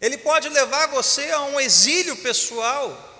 Ele 0.00 0.16
pode 0.16 0.48
levar 0.48 0.86
você 0.86 1.30
a 1.30 1.40
um 1.42 1.58
exílio 1.58 2.16
pessoal. 2.16 3.10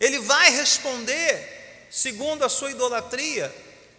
Ele 0.00 0.20
vai 0.20 0.50
responder 0.50 1.88
segundo 1.90 2.44
a 2.44 2.48
sua 2.48 2.72
idolatria, 2.72 3.54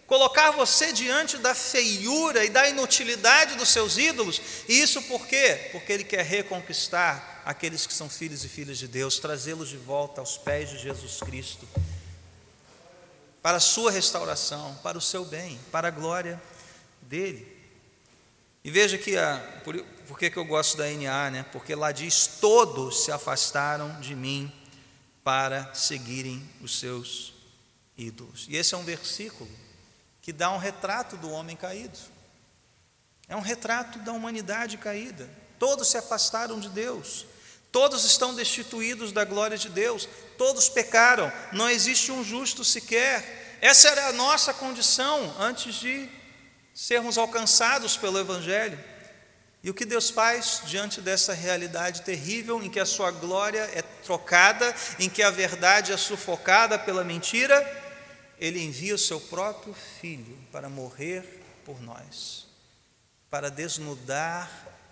colocar 0.06 0.52
você 0.52 0.92
diante 0.92 1.36
da 1.38 1.54
feiura 1.54 2.44
e 2.44 2.50
da 2.50 2.68
inutilidade 2.68 3.56
dos 3.56 3.68
seus 3.68 3.98
ídolos. 3.98 4.40
E 4.68 4.80
isso 4.80 5.02
por 5.02 5.26
quê? 5.26 5.68
Porque 5.72 5.92
ele 5.92 6.04
quer 6.04 6.24
reconquistar 6.24 7.42
aqueles 7.44 7.86
que 7.86 7.92
são 7.92 8.08
filhos 8.08 8.44
e 8.44 8.48
filhas 8.48 8.78
de 8.78 8.88
Deus, 8.88 9.18
trazê-los 9.18 9.68
de 9.68 9.76
volta 9.76 10.20
aos 10.20 10.36
pés 10.36 10.70
de 10.70 10.78
Jesus 10.78 11.20
Cristo, 11.20 11.68
para 13.42 13.58
a 13.58 13.60
sua 13.60 13.90
restauração, 13.90 14.74
para 14.82 14.98
o 14.98 15.00
seu 15.00 15.24
bem, 15.24 15.58
para 15.70 15.88
a 15.88 15.90
glória 15.90 16.40
dele. 17.02 17.54
E 18.64 18.70
veja 18.70 18.98
que 18.98 19.16
a, 19.16 19.38
por, 19.62 19.80
por 20.08 20.18
que, 20.18 20.28
que 20.28 20.36
eu 20.36 20.44
gosto 20.44 20.76
da 20.76 20.88
NA, 20.88 21.30
né? 21.30 21.46
Porque 21.52 21.72
lá 21.72 21.92
diz: 21.92 22.26
todos 22.40 23.04
se 23.04 23.12
afastaram 23.12 24.00
de 24.00 24.16
mim 24.16 24.52
para 25.22 25.72
seguirem 25.72 26.48
os 26.60 26.80
seus 26.80 27.32
ídolos. 27.96 28.46
E 28.48 28.56
esse 28.56 28.74
é 28.74 28.76
um 28.76 28.84
versículo 28.84 29.48
que 30.26 30.32
dá 30.32 30.50
um 30.50 30.58
retrato 30.58 31.16
do 31.16 31.30
homem 31.30 31.54
caído. 31.54 31.96
É 33.28 33.36
um 33.36 33.40
retrato 33.40 34.00
da 34.00 34.10
humanidade 34.10 34.76
caída. 34.76 35.30
Todos 35.56 35.86
se 35.86 35.96
afastaram 35.96 36.58
de 36.58 36.68
Deus. 36.68 37.24
Todos 37.70 38.04
estão 38.04 38.34
destituídos 38.34 39.12
da 39.12 39.24
glória 39.24 39.56
de 39.56 39.68
Deus. 39.68 40.08
Todos 40.36 40.68
pecaram. 40.68 41.32
Não 41.52 41.70
existe 41.70 42.10
um 42.10 42.24
justo 42.24 42.64
sequer. 42.64 43.58
Essa 43.60 43.88
era 43.88 44.08
a 44.08 44.12
nossa 44.14 44.52
condição 44.52 45.32
antes 45.38 45.76
de 45.76 46.08
sermos 46.74 47.16
alcançados 47.16 47.96
pelo 47.96 48.18
Evangelho. 48.18 48.82
E 49.62 49.70
o 49.70 49.74
que 49.74 49.84
Deus 49.84 50.10
faz 50.10 50.62
diante 50.64 51.00
dessa 51.00 51.34
realidade 51.34 52.02
terrível 52.02 52.60
em 52.60 52.68
que 52.68 52.80
a 52.80 52.84
sua 52.84 53.12
glória 53.12 53.70
é 53.72 53.80
trocada, 54.02 54.74
em 54.98 55.08
que 55.08 55.22
a 55.22 55.30
verdade 55.30 55.92
é 55.92 55.96
sufocada 55.96 56.76
pela 56.76 57.04
mentira? 57.04 57.85
Ele 58.38 58.62
envia 58.62 58.94
o 58.94 58.98
seu 58.98 59.20
próprio 59.20 59.74
filho 60.00 60.36
para 60.52 60.68
morrer 60.68 61.42
por 61.64 61.80
nós, 61.80 62.46
para 63.30 63.50
desnudar 63.50 64.50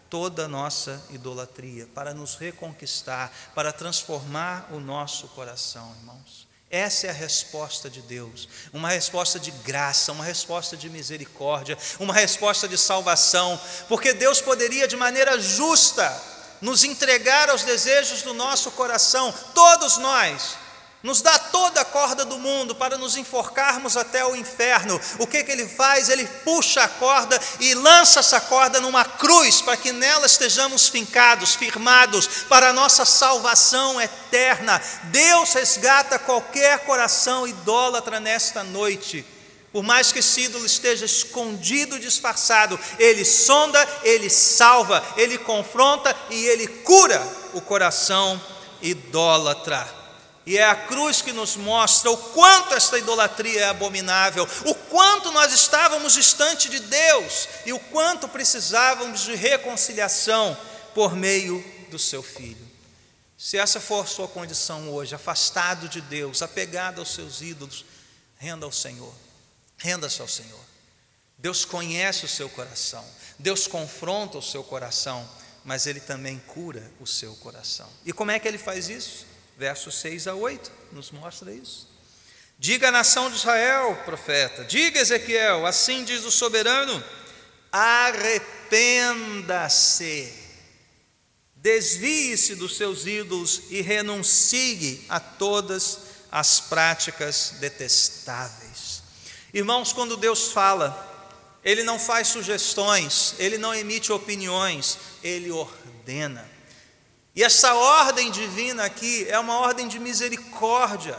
toda 0.08 0.44
a 0.44 0.48
nossa 0.48 1.04
idolatria, 1.10 1.88
para 1.94 2.14
nos 2.14 2.36
reconquistar, 2.36 3.32
para 3.54 3.72
transformar 3.72 4.68
o 4.72 4.78
nosso 4.80 5.28
coração, 5.28 5.92
irmãos. 5.98 6.46
Essa 6.70 7.06
é 7.06 7.10
a 7.10 7.12
resposta 7.12 7.88
de 7.88 8.00
Deus, 8.02 8.48
uma 8.72 8.88
resposta 8.88 9.38
de 9.38 9.50
graça, 9.50 10.10
uma 10.10 10.24
resposta 10.24 10.76
de 10.76 10.90
misericórdia, 10.90 11.78
uma 12.00 12.12
resposta 12.12 12.66
de 12.66 12.76
salvação, 12.76 13.60
porque 13.88 14.12
Deus 14.12 14.40
poderia 14.40 14.88
de 14.88 14.96
maneira 14.96 15.38
justa 15.40 16.10
nos 16.60 16.82
entregar 16.82 17.50
aos 17.50 17.62
desejos 17.62 18.22
do 18.22 18.34
nosso 18.34 18.70
coração, 18.72 19.32
todos 19.54 19.98
nós, 19.98 20.56
nos 21.04 21.20
dá 21.20 21.38
toda 21.38 21.82
a 21.82 21.84
corda 21.84 22.24
do 22.24 22.38
mundo 22.38 22.74
para 22.74 22.96
nos 22.96 23.14
enforcarmos 23.14 23.94
até 23.94 24.24
o 24.24 24.34
inferno. 24.34 24.98
O 25.18 25.26
que, 25.26 25.44
que 25.44 25.52
ele 25.52 25.68
faz? 25.68 26.08
Ele 26.08 26.26
puxa 26.42 26.82
a 26.82 26.88
corda 26.88 27.38
e 27.60 27.74
lança 27.74 28.20
essa 28.20 28.40
corda 28.40 28.80
numa 28.80 29.04
cruz, 29.04 29.60
para 29.60 29.76
que 29.76 29.92
nela 29.92 30.24
estejamos 30.24 30.88
fincados, 30.88 31.54
firmados, 31.54 32.26
para 32.48 32.70
a 32.70 32.72
nossa 32.72 33.04
salvação 33.04 34.00
eterna. 34.00 34.80
Deus 35.04 35.52
resgata 35.52 36.18
qualquer 36.18 36.78
coração 36.86 37.46
idólatra 37.46 38.18
nesta 38.18 38.64
noite. 38.64 39.26
Por 39.70 39.82
mais 39.82 40.10
que 40.10 40.20
esse 40.20 40.40
ídolo 40.40 40.64
esteja 40.64 41.04
escondido, 41.04 41.98
disfarçado, 41.98 42.80
ele 42.98 43.26
sonda, 43.26 43.86
ele 44.04 44.30
salva, 44.30 45.04
ele 45.18 45.36
confronta 45.36 46.16
e 46.30 46.46
ele 46.46 46.66
cura 46.66 47.22
o 47.52 47.60
coração 47.60 48.40
idólatra. 48.80 50.03
E 50.46 50.58
é 50.58 50.64
a 50.64 50.74
cruz 50.74 51.22
que 51.22 51.32
nos 51.32 51.56
mostra 51.56 52.10
o 52.10 52.16
quanto 52.16 52.74
esta 52.74 52.98
idolatria 52.98 53.60
é 53.60 53.64
abominável, 53.64 54.46
o 54.66 54.74
quanto 54.74 55.32
nós 55.32 55.52
estávamos 55.52 56.12
distante 56.12 56.68
de 56.68 56.80
Deus 56.80 57.48
e 57.64 57.72
o 57.72 57.78
quanto 57.78 58.28
precisávamos 58.28 59.22
de 59.22 59.34
reconciliação 59.34 60.56
por 60.94 61.16
meio 61.16 61.64
do 61.90 61.98
seu 61.98 62.22
filho. 62.22 62.74
Se 63.38 63.56
essa 63.56 63.80
for 63.80 64.04
a 64.04 64.06
sua 64.06 64.28
condição 64.28 64.90
hoje, 64.90 65.14
afastado 65.14 65.88
de 65.88 66.00
Deus, 66.00 66.42
apegado 66.42 67.00
aos 67.00 67.14
seus 67.14 67.40
ídolos, 67.40 67.84
renda 68.38 68.66
ao 68.66 68.72
Senhor. 68.72 69.14
Renda-se 69.78 70.20
ao 70.20 70.28
Senhor. 70.28 70.60
Deus 71.38 71.64
conhece 71.64 72.24
o 72.24 72.28
seu 72.28 72.48
coração, 72.48 73.04
Deus 73.38 73.66
confronta 73.66 74.38
o 74.38 74.42
seu 74.42 74.62
coração, 74.62 75.28
mas 75.64 75.86
Ele 75.86 76.00
também 76.00 76.38
cura 76.38 76.90
o 77.00 77.06
seu 77.06 77.34
coração. 77.36 77.88
E 78.04 78.12
como 78.12 78.30
é 78.30 78.38
que 78.38 78.46
Ele 78.46 78.56
faz 78.56 78.88
isso? 78.88 79.26
Versos 79.56 79.94
6 79.96 80.26
a 80.26 80.34
8 80.34 80.70
nos 80.92 81.10
mostra 81.10 81.52
isso. 81.52 81.88
Diga 82.58 82.88
a 82.88 82.92
nação 82.92 83.30
de 83.30 83.36
Israel, 83.36 83.96
profeta, 84.04 84.64
diga 84.64 85.00
Ezequiel, 85.00 85.66
assim 85.66 86.04
diz 86.04 86.24
o 86.24 86.30
soberano: 86.30 87.02
arrependa-se, 87.70 90.32
desvie-se 91.56 92.54
dos 92.54 92.76
seus 92.76 93.06
ídolos 93.06 93.62
e 93.70 93.80
renuncie 93.80 95.04
a 95.08 95.18
todas 95.18 95.98
as 96.30 96.60
práticas 96.60 97.54
detestáveis. 97.60 99.02
Irmãos, 99.52 99.92
quando 99.92 100.16
Deus 100.16 100.52
fala, 100.52 101.12
ele 101.64 101.82
não 101.82 101.98
faz 101.98 102.28
sugestões, 102.28 103.34
ele 103.38 103.58
não 103.58 103.74
emite 103.74 104.12
opiniões, 104.12 104.98
ele 105.22 105.50
ordena. 105.50 106.53
E 107.34 107.42
essa 107.42 107.74
ordem 107.74 108.30
divina 108.30 108.84
aqui 108.84 109.26
é 109.28 109.38
uma 109.38 109.58
ordem 109.58 109.88
de 109.88 109.98
misericórdia. 109.98 111.18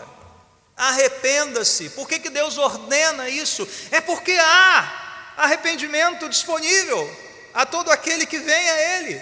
Arrependa-se. 0.77 1.89
Por 1.89 2.07
que, 2.07 2.19
que 2.19 2.29
Deus 2.29 2.57
ordena 2.57 3.27
isso? 3.27 3.67
É 3.91 3.99
porque 3.99 4.31
há 4.31 5.33
arrependimento 5.37 6.29
disponível 6.29 7.09
a 7.53 7.65
todo 7.65 7.91
aquele 7.91 8.25
que 8.25 8.39
vem 8.39 8.69
a 8.69 8.97
Ele. 8.97 9.21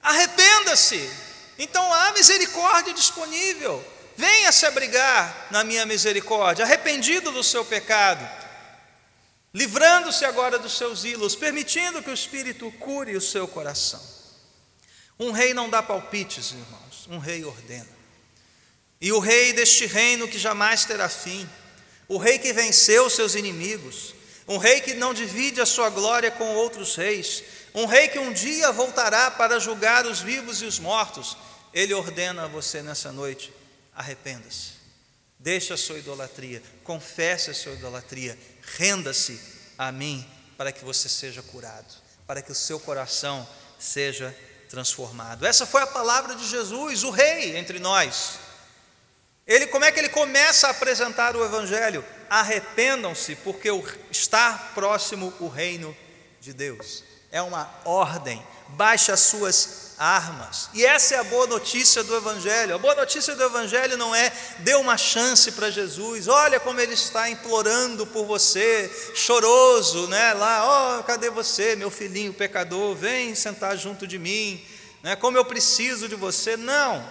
Arrependa-se. 0.00 1.10
Então 1.58 1.92
há 1.92 2.12
misericórdia 2.12 2.94
disponível. 2.94 3.84
Venha 4.16 4.52
se 4.52 4.66
abrigar 4.66 5.48
na 5.50 5.64
minha 5.64 5.84
misericórdia, 5.84 6.64
arrependido 6.64 7.32
do 7.32 7.42
seu 7.42 7.64
pecado, 7.64 8.24
livrando-se 9.52 10.24
agora 10.24 10.56
dos 10.56 10.76
seus 10.76 11.04
ídolos, 11.04 11.34
permitindo 11.34 12.00
que 12.00 12.10
o 12.10 12.14
Espírito 12.14 12.70
cure 12.78 13.16
o 13.16 13.20
seu 13.20 13.48
coração. 13.48 14.00
Um 15.18 15.30
rei 15.30 15.54
não 15.54 15.70
dá 15.70 15.82
palpites, 15.82 16.52
irmãos, 16.52 17.06
um 17.08 17.18
rei 17.18 17.44
ordena. 17.44 17.94
E 19.00 19.12
o 19.12 19.18
rei 19.18 19.52
deste 19.52 19.86
reino 19.86 20.26
que 20.26 20.38
jamais 20.38 20.84
terá 20.84 21.08
fim, 21.08 21.48
o 22.08 22.18
rei 22.18 22.38
que 22.38 22.52
venceu 22.52 23.08
seus 23.08 23.34
inimigos, 23.34 24.14
um 24.46 24.58
rei 24.58 24.80
que 24.80 24.94
não 24.94 25.14
divide 25.14 25.60
a 25.60 25.66
sua 25.66 25.88
glória 25.90 26.30
com 26.30 26.54
outros 26.54 26.96
reis, 26.96 27.42
um 27.74 27.86
rei 27.86 28.08
que 28.08 28.18
um 28.18 28.32
dia 28.32 28.70
voltará 28.72 29.30
para 29.30 29.58
julgar 29.58 30.06
os 30.06 30.20
vivos 30.20 30.62
e 30.62 30.64
os 30.64 30.78
mortos, 30.78 31.36
ele 31.72 31.94
ordena 31.94 32.44
a 32.44 32.48
você 32.48 32.82
nessa 32.82 33.10
noite: 33.10 33.52
arrependa-se, 33.94 34.72
deixe 35.38 35.72
a 35.72 35.76
sua 35.76 35.98
idolatria, 35.98 36.62
confesse 36.82 37.50
a 37.50 37.54
sua 37.54 37.72
idolatria, 37.72 38.38
renda-se 38.76 39.40
a 39.76 39.90
mim 39.90 40.26
para 40.56 40.72
que 40.72 40.84
você 40.84 41.08
seja 41.08 41.42
curado, 41.42 41.92
para 42.26 42.40
que 42.40 42.52
o 42.52 42.54
seu 42.54 42.78
coração 42.78 43.46
seja 43.78 44.34
transformado. 44.74 45.46
Essa 45.46 45.64
foi 45.64 45.82
a 45.82 45.86
palavra 45.86 46.34
de 46.34 46.44
Jesus, 46.48 47.04
o 47.04 47.10
rei 47.10 47.56
entre 47.56 47.78
nós. 47.78 48.40
Ele, 49.46 49.68
como 49.68 49.84
é 49.84 49.92
que 49.92 50.00
ele 50.00 50.08
começa 50.08 50.66
a 50.66 50.70
apresentar 50.70 51.36
o 51.36 51.44
Evangelho? 51.44 52.04
Arrependam-se, 52.28 53.36
porque 53.36 53.68
está 54.10 54.72
próximo 54.74 55.32
o 55.38 55.46
reino 55.46 55.96
de 56.40 56.52
Deus. 56.52 57.04
É 57.34 57.42
uma 57.42 57.68
ordem, 57.84 58.40
baixe 58.68 59.10
as 59.10 59.18
suas 59.18 59.94
armas. 59.98 60.70
E 60.72 60.86
essa 60.86 61.16
é 61.16 61.18
a 61.18 61.24
boa 61.24 61.48
notícia 61.48 62.04
do 62.04 62.14
Evangelho. 62.14 62.76
A 62.76 62.78
boa 62.78 62.94
notícia 62.94 63.34
do 63.34 63.42
Evangelho 63.42 63.96
não 63.96 64.14
é 64.14 64.32
dê 64.60 64.76
uma 64.76 64.96
chance 64.96 65.50
para 65.50 65.68
Jesus, 65.68 66.28
olha 66.28 66.60
como 66.60 66.80
ele 66.80 66.94
está 66.94 67.28
implorando 67.28 68.06
por 68.06 68.24
você, 68.24 68.88
choroso, 69.16 70.06
né? 70.06 70.32
Lá, 70.34 70.64
ó, 70.64 71.00
oh, 71.00 71.02
cadê 71.02 71.28
você, 71.28 71.74
meu 71.74 71.90
filhinho 71.90 72.32
pecador? 72.32 72.94
Vem 72.94 73.34
sentar 73.34 73.76
junto 73.76 74.06
de 74.06 74.16
mim, 74.16 74.64
né? 75.02 75.16
Como 75.16 75.36
eu 75.36 75.44
preciso 75.44 76.08
de 76.08 76.14
você. 76.14 76.56
Não. 76.56 77.04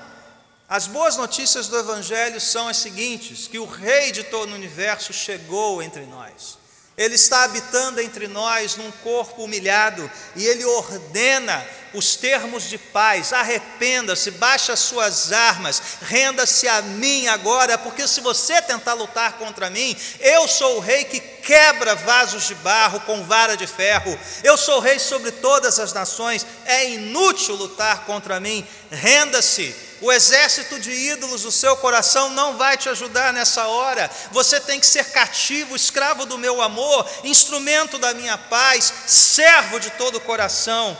As 0.69 0.87
boas 0.87 1.17
notícias 1.17 1.67
do 1.67 1.77
Evangelho 1.77 2.39
são 2.39 2.69
as 2.69 2.77
seguintes: 2.77 3.45
que 3.45 3.59
o 3.59 3.65
Rei 3.65 4.13
de 4.13 4.23
todo 4.23 4.53
o 4.53 4.55
universo 4.55 5.11
chegou 5.11 5.83
entre 5.83 6.05
nós. 6.05 6.62
Ele 6.97 7.15
está 7.15 7.43
habitando 7.43 7.99
entre 7.99 8.27
nós 8.27 8.75
num 8.75 8.91
corpo 9.03 9.43
humilhado 9.43 10.09
e 10.35 10.45
ele 10.45 10.63
ordena 10.63 11.65
os 11.93 12.15
termos 12.15 12.69
de 12.69 12.77
paz: 12.77 13.33
arrependa-se, 13.33 14.29
baixe 14.31 14.71
as 14.71 14.79
suas 14.79 15.31
armas, 15.31 15.81
renda-se 16.01 16.67
a 16.67 16.81
mim 16.81 17.27
agora, 17.27 17.77
porque 17.77 18.07
se 18.07 18.21
você 18.21 18.61
tentar 18.61 18.93
lutar 18.93 19.33
contra 19.33 19.69
mim, 19.69 19.95
eu 20.19 20.47
sou 20.47 20.77
o 20.77 20.79
rei 20.79 21.03
que 21.05 21.19
quebra 21.19 21.95
vasos 21.95 22.47
de 22.47 22.55
barro 22.55 22.99
com 23.01 23.23
vara 23.23 23.57
de 23.57 23.65
ferro, 23.65 24.17
eu 24.43 24.55
sou 24.55 24.79
rei 24.79 24.99
sobre 24.99 25.31
todas 25.31 25.79
as 25.79 25.93
nações, 25.93 26.45
é 26.65 26.91
inútil 26.91 27.55
lutar 27.55 28.05
contra 28.05 28.39
mim, 28.39 28.65
renda-se 28.91 29.92
o 30.03 30.11
exército 30.11 30.81
de 30.81 30.91
ídolos 30.91 31.43
do 31.43 31.51
seu 31.51 31.77
coração 31.77 32.29
não 32.29 32.57
vai 32.57 32.77
te 32.77 32.89
ajudar 32.89 33.31
nessa 33.31 33.67
hora. 33.67 34.11
Você 34.33 34.59
tem 34.59 34.77
que 34.77 34.85
ser 34.85 35.11
cativo, 35.11 35.77
escravo 35.77 36.25
do 36.25 36.37
meu 36.37 36.61
amor, 36.61 37.09
instrumento 37.23 37.97
da 37.97 38.13
minha 38.13 38.37
paz, 38.37 38.93
servo 39.07 39.79
de 39.79 39.89
todo 39.91 40.17
o 40.17 40.21
coração 40.21 40.97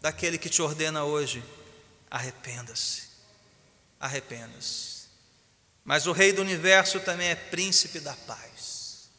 daquele 0.00 0.38
que 0.38 0.48
te 0.48 0.62
ordena 0.62 1.02
hoje. 1.02 1.42
Arrependa-se. 2.08 3.08
Arrependa-se. 3.98 5.08
Mas 5.84 6.06
o 6.06 6.12
Rei 6.12 6.32
do 6.32 6.42
universo 6.42 7.00
também 7.00 7.30
é 7.30 7.34
príncipe 7.34 7.98
da 7.98 8.14
paz, 8.14 9.10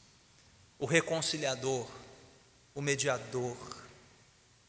o 0.80 0.86
reconciliador, 0.86 1.86
o 2.74 2.82
mediador. 2.82 3.58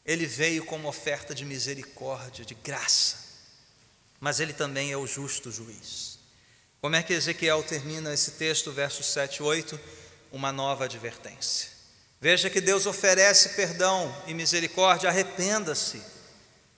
Ele 0.05 0.25
veio 0.25 0.65
como 0.65 0.89
oferta 0.89 1.33
de 1.33 1.45
misericórdia, 1.45 2.43
de 2.43 2.53
graça 2.53 3.22
mas 4.23 4.39
ele 4.39 4.53
também 4.53 4.89
é 4.89 4.95
o 4.95 5.05
justo 5.05 5.51
juiz. 5.51 6.17
Como 6.79 6.95
é 6.95 7.03
que 7.03 7.11
Ezequiel 7.11 7.61
termina 7.61 8.13
esse 8.13 8.31
texto, 8.31 8.71
versos 8.71 9.07
7 9.07 9.35
e 9.35 9.43
8? 9.43 9.77
Uma 10.31 10.49
nova 10.49 10.85
advertência. 10.85 11.69
Veja 12.21 12.49
que 12.49 12.61
Deus 12.61 12.85
oferece 12.85 13.49
perdão 13.49 14.15
e 14.25 14.33
misericórdia, 14.33 15.09
arrependa-se, 15.09 16.01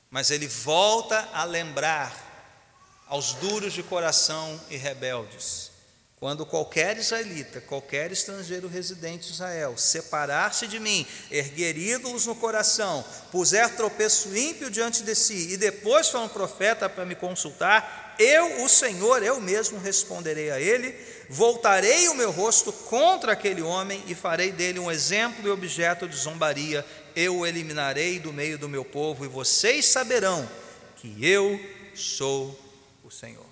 mas 0.10 0.32
ele 0.32 0.48
volta 0.48 1.30
a 1.32 1.44
lembrar 1.44 3.06
aos 3.06 3.34
duros 3.34 3.74
de 3.74 3.84
coração 3.84 4.60
e 4.72 4.76
rebeldes 4.76 5.75
quando 6.18 6.46
qualquer 6.46 6.98
israelita, 6.98 7.60
qualquer 7.62 8.12
estrangeiro 8.12 8.70
residente 8.70 9.28
de 9.28 9.34
Israel, 9.34 9.78
separar-se 9.78 10.66
de 10.66 10.80
mim, 10.80 11.06
erguer 11.30 11.78
ídolos 11.78 12.26
no 12.26 12.36
coração, 12.36 13.04
puser 13.32 13.76
tropeço 13.76 14.36
ímpio 14.36 14.72
diante 14.72 15.04
de 15.04 15.14
si, 15.14 15.52
e 15.52 15.58
depois 15.58 16.08
for 16.08 16.22
um 16.22 16.30
profeta 16.30 16.88
para 16.88 17.06
me 17.06 17.16
consultar, 17.16 18.16
eu, 18.18 18.64
o 18.64 18.70
Senhor, 18.70 19.22
eu 19.24 19.42
mesmo 19.42 19.78
responderei 19.78 20.50
a 20.52 20.60
ele, 20.60 20.96
voltarei 21.30 22.08
o 22.08 22.16
meu 22.16 22.32
rosto 22.32 22.72
contra 22.72 23.34
aquele 23.34 23.62
homem 23.62 24.02
e 24.08 24.16
farei 24.16 24.54
dele 24.54 24.80
um 24.80 24.90
exemplo 24.90 25.46
e 25.46 25.52
objeto 25.52 26.08
de 26.08 26.16
zombaria, 26.16 26.86
eu 27.14 27.40
o 27.40 27.46
eliminarei 27.46 28.20
do 28.20 28.32
meio 28.32 28.58
do 28.58 28.70
meu 28.70 28.86
povo, 28.86 29.26
e 29.26 29.28
vocês 29.28 29.86
saberão 29.86 30.50
que 30.96 31.14
eu 31.26 31.60
sou 31.94 32.58
o 33.04 33.12
Senhor. 33.12 33.46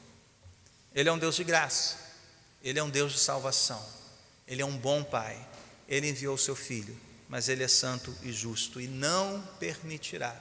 Ele 0.95 1.09
é 1.09 1.11
um 1.11 1.20
Deus 1.20 1.36
de 1.36 1.43
graça. 1.43 2.02
Ele 2.64 2.80
é 2.80 2.84
um 2.84 2.89
Deus 2.89 3.11
de 3.11 3.20
salvação. 3.20 3.84
Ele 4.47 4.61
é 4.61 4.66
um 4.66 4.78
bom 4.78 5.03
Pai. 5.03 5.38
Ele 5.88 6.09
enviou 6.09 6.36
o 6.36 6.39
seu 6.39 6.55
Filho, 6.55 6.97
mas 7.28 7.49
Ele 7.49 7.64
é 7.64 7.68
santo 7.68 8.16
e 8.24 8.32
justo 8.32 8.80
e 8.80 8.88
não 8.88 9.41
permitirá, 9.59 10.36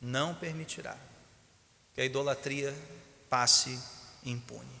não 0.00 0.34
permitirá 0.34 0.96
que 1.92 2.00
a 2.00 2.04
idolatria 2.04 2.74
passe 3.28 3.78
impune. 4.24 4.80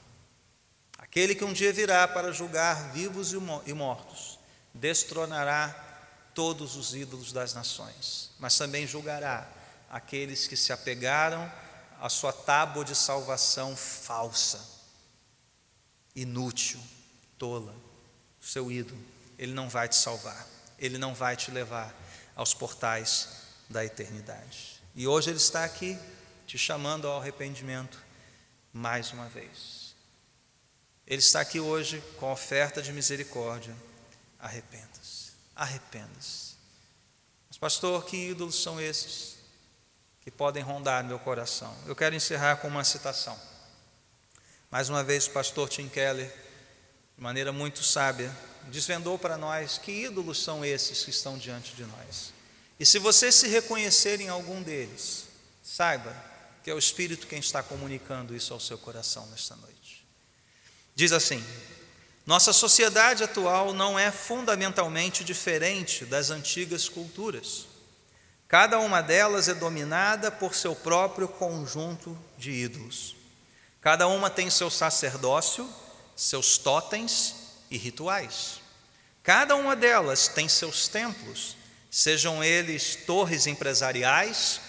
Aquele 0.98 1.34
que 1.34 1.44
um 1.44 1.52
dia 1.52 1.72
virá 1.72 2.08
para 2.08 2.32
julgar 2.32 2.92
vivos 2.92 3.32
e 3.32 3.72
mortos, 3.72 4.38
destronará 4.72 5.84
todos 6.34 6.76
os 6.76 6.94
ídolos 6.94 7.32
das 7.32 7.52
nações, 7.54 8.30
mas 8.38 8.56
também 8.56 8.86
julgará 8.86 9.48
aqueles 9.90 10.46
que 10.46 10.56
se 10.56 10.72
apegaram 10.72 11.50
à 12.00 12.08
sua 12.08 12.32
tábua 12.32 12.84
de 12.84 12.94
salvação 12.94 13.76
falsa 13.76 14.75
inútil, 16.16 16.80
tola, 17.38 17.74
seu 18.40 18.72
ídolo, 18.72 18.98
ele 19.38 19.52
não 19.52 19.68
vai 19.68 19.88
te 19.88 19.96
salvar, 19.96 20.48
ele 20.78 20.98
não 20.98 21.14
vai 21.14 21.36
te 21.36 21.50
levar 21.50 21.94
aos 22.34 22.54
portais 22.54 23.28
da 23.68 23.84
eternidade. 23.84 24.82
E 24.94 25.06
hoje 25.06 25.30
ele 25.30 25.36
está 25.36 25.64
aqui 25.64 25.98
te 26.46 26.56
chamando 26.56 27.06
ao 27.06 27.20
arrependimento 27.20 28.02
mais 28.72 29.12
uma 29.12 29.28
vez. 29.28 29.94
Ele 31.06 31.20
está 31.20 31.40
aqui 31.40 31.60
hoje 31.60 32.02
com 32.18 32.26
a 32.26 32.32
oferta 32.32 32.80
de 32.82 32.92
misericórdia. 32.92 33.74
Arrependa-se, 34.38 35.32
arrependa-se. 35.54 36.56
Mas, 37.48 37.58
pastor, 37.58 38.04
que 38.04 38.30
ídolos 38.30 38.60
são 38.62 38.80
esses 38.80 39.36
que 40.22 40.30
podem 40.30 40.62
rondar 40.62 41.04
meu 41.04 41.18
coração? 41.18 41.74
Eu 41.86 41.94
quero 41.94 42.14
encerrar 42.14 42.56
com 42.56 42.68
uma 42.68 42.84
citação. 42.84 43.38
Mais 44.76 44.90
uma 44.90 45.02
vez, 45.02 45.26
o 45.26 45.30
pastor 45.30 45.70
Tim 45.70 45.88
Keller, 45.88 46.30
de 47.16 47.22
maneira 47.22 47.50
muito 47.50 47.82
sábia, 47.82 48.30
desvendou 48.64 49.18
para 49.18 49.38
nós 49.38 49.78
que 49.78 49.90
ídolos 49.90 50.42
são 50.44 50.62
esses 50.62 51.02
que 51.02 51.08
estão 51.08 51.38
diante 51.38 51.74
de 51.74 51.86
nós. 51.86 52.34
E 52.78 52.84
se 52.84 52.98
você 52.98 53.32
se 53.32 53.48
reconhecer 53.48 54.20
em 54.20 54.28
algum 54.28 54.62
deles, 54.62 55.28
saiba 55.62 56.14
que 56.62 56.70
é 56.70 56.74
o 56.74 56.78
Espírito 56.78 57.26
quem 57.26 57.38
está 57.38 57.62
comunicando 57.62 58.36
isso 58.36 58.52
ao 58.52 58.60
seu 58.60 58.76
coração 58.76 59.26
nesta 59.28 59.56
noite. 59.56 60.04
Diz 60.94 61.10
assim: 61.10 61.42
nossa 62.26 62.52
sociedade 62.52 63.24
atual 63.24 63.72
não 63.72 63.98
é 63.98 64.10
fundamentalmente 64.10 65.24
diferente 65.24 66.04
das 66.04 66.28
antigas 66.28 66.86
culturas. 66.86 67.66
Cada 68.46 68.78
uma 68.78 69.00
delas 69.00 69.48
é 69.48 69.54
dominada 69.54 70.30
por 70.30 70.54
seu 70.54 70.76
próprio 70.76 71.28
conjunto 71.28 72.14
de 72.36 72.50
ídolos. 72.50 73.15
Cada 73.86 74.08
uma 74.08 74.28
tem 74.28 74.50
seu 74.50 74.68
sacerdócio, 74.68 75.72
seus 76.16 76.58
totens 76.58 77.36
e 77.70 77.78
rituais. 77.78 78.60
Cada 79.22 79.54
uma 79.54 79.76
delas 79.76 80.26
tem 80.26 80.48
seus 80.48 80.88
templos, 80.88 81.56
sejam 81.88 82.42
eles 82.42 82.96
torres 83.06 83.46
empresariais, 83.46 84.60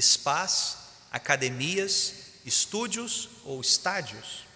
spas, 0.00 0.78
academias, 1.10 2.14
estúdios 2.46 3.28
ou 3.44 3.60
estádios, 3.60 4.46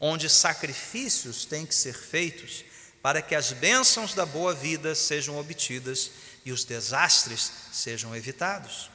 onde 0.00 0.30
sacrifícios 0.30 1.44
têm 1.44 1.66
que 1.66 1.74
ser 1.74 1.92
feitos 1.92 2.64
para 3.02 3.20
que 3.20 3.34
as 3.34 3.52
bênçãos 3.52 4.14
da 4.14 4.24
boa 4.24 4.54
vida 4.54 4.94
sejam 4.94 5.38
obtidas 5.38 6.12
e 6.46 6.50
os 6.50 6.64
desastres 6.64 7.52
sejam 7.70 8.16
evitados. 8.16 8.90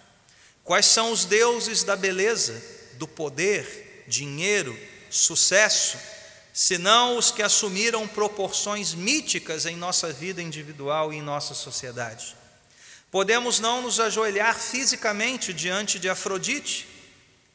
Quais 0.63 0.87
são 0.87 1.11
os 1.11 1.23
deuses 1.23 1.83
da 1.83 1.95
beleza, 1.95 2.59
do 2.93 3.07
poder, 3.07 3.90
dinheiro, 4.11 4.77
sucesso, 5.09 5.97
senão 6.53 7.17
os 7.17 7.31
que 7.31 7.41
assumiram 7.41 8.05
proporções 8.07 8.93
míticas 8.93 9.65
em 9.65 9.77
nossa 9.77 10.11
vida 10.11 10.41
individual 10.41 11.13
e 11.13 11.17
em 11.17 11.21
nossa 11.21 11.53
sociedade? 11.53 12.35
Podemos 13.09 13.59
não 13.59 13.81
nos 13.81 13.99
ajoelhar 13.99 14.57
fisicamente 14.57 15.53
diante 15.53 15.97
de 15.97 16.09
Afrodite, 16.09 16.87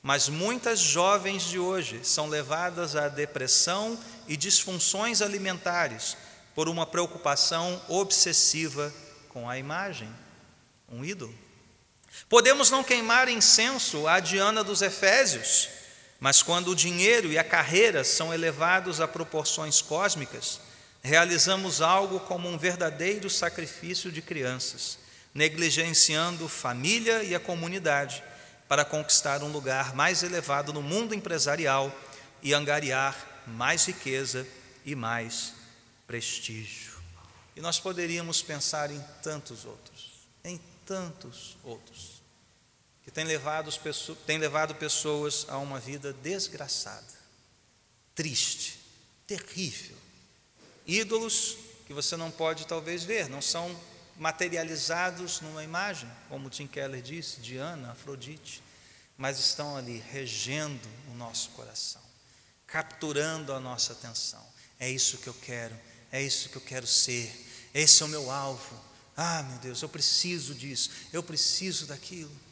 mas 0.03 0.29
muitas 0.29 0.81
jovens 0.81 1.45
de 1.45 1.59
hoje 1.59 2.01
são 2.03 2.29
levadas 2.29 2.97
à 2.97 3.09
depressão 3.09 3.99
e 4.27 4.37
disfunções 4.37 5.21
alimentares 5.21 6.17
por 6.55 6.69
uma 6.69 6.87
preocupação 6.87 7.83
obsessiva 7.89 8.93
com 9.29 9.49
a 9.49 9.59
imagem, 9.59 10.09
um 10.89 11.05
ídolo. 11.05 11.35
Podemos 12.29 12.71
não 12.71 12.83
queimar 12.83 13.29
incenso 13.29 14.07
à 14.09 14.21
Diana 14.21 14.65
dos 14.65 14.81
Efésios, 14.81 15.69
mas 16.19 16.43
quando 16.43 16.71
o 16.71 16.77
dinheiro 16.77 17.31
e 17.31 17.39
a 17.39 17.45
carreira 17.45 18.03
são 18.05 18.33
elevados 18.33 19.01
a 19.01 19.09
proporções 19.09 19.83
cósmicas, 19.83 20.61
realizamos 21.03 21.81
algo 21.81 22.21
como 22.21 22.49
um 22.49 22.59
verdadeiro 22.59 23.29
sacrifício 23.29 24.11
de 24.11 24.23
crianças, 24.23 24.99
negligenciando 25.35 26.49
família 26.49 27.23
e 27.23 27.35
a 27.35 27.41
comunidade 27.41 28.25
para 28.69 28.85
conquistar 28.85 29.43
um 29.43 29.53
lugar 29.53 29.95
mais 29.95 30.23
elevado 30.23 30.73
no 30.73 30.83
mundo 30.83 31.15
empresarial 31.15 31.95
e 32.43 32.53
angariar 32.53 33.45
mais 33.47 33.87
riqueza 33.87 34.47
e 34.85 34.95
mais 34.95 35.53
prestígio. 36.07 36.97
E 37.55 37.61
nós 37.61 37.79
poderíamos 37.79 38.43
pensar 38.43 38.91
em 38.91 39.03
tantos 39.23 39.65
outros, 39.65 40.29
em 40.45 40.61
tantos 40.85 41.57
outros, 41.63 42.16
que 43.07 43.11
têm 43.13 43.25
levado, 43.25 43.71
têm 44.27 44.37
levado 44.37 44.75
pessoas 44.75 45.47
a 45.49 45.59
uma 45.59 45.79
vida 45.79 46.13
desgraçada, 46.13 47.07
triste, 48.17 48.81
terrível. 49.29 49.97
Ídolos 50.85 51.57
que 51.87 51.95
você 51.95 52.17
não 52.17 52.33
pode 52.33 52.67
talvez 52.67 53.05
ver, 53.05 53.29
não 53.29 53.41
são 53.41 53.81
materializados 54.17 55.41
numa 55.41 55.63
imagem, 55.63 56.11
como 56.29 56.51
Tim 56.51 56.67
Keller 56.67 57.01
disse, 57.01 57.41
Diana, 57.41 57.93
Afrodite, 57.93 58.61
mas 59.17 59.39
estão 59.39 59.77
ali 59.77 60.03
regendo 60.11 60.89
o 61.13 61.15
nosso 61.15 61.51
coração, 61.51 62.03
capturando 62.67 63.53
a 63.53 63.61
nossa 63.61 63.93
atenção. 63.93 64.45
É 64.81 64.91
isso 64.91 65.19
que 65.19 65.29
eu 65.29 65.35
quero, 65.35 65.79
é 66.11 66.21
isso 66.21 66.49
que 66.49 66.57
eu 66.57 66.63
quero 66.63 66.89
ser, 66.89 67.33
esse 67.73 68.03
é 68.03 68.07
o 68.07 68.09
meu 68.09 68.33
alvo. 68.33 68.85
Ah, 69.17 69.45
meu 69.45 69.59
Deus, 69.59 69.81
eu 69.81 69.89
preciso 69.89 70.57
disso, 70.57 70.91
eu 71.13 71.23
preciso 71.23 71.87
daquilo. 71.87 72.46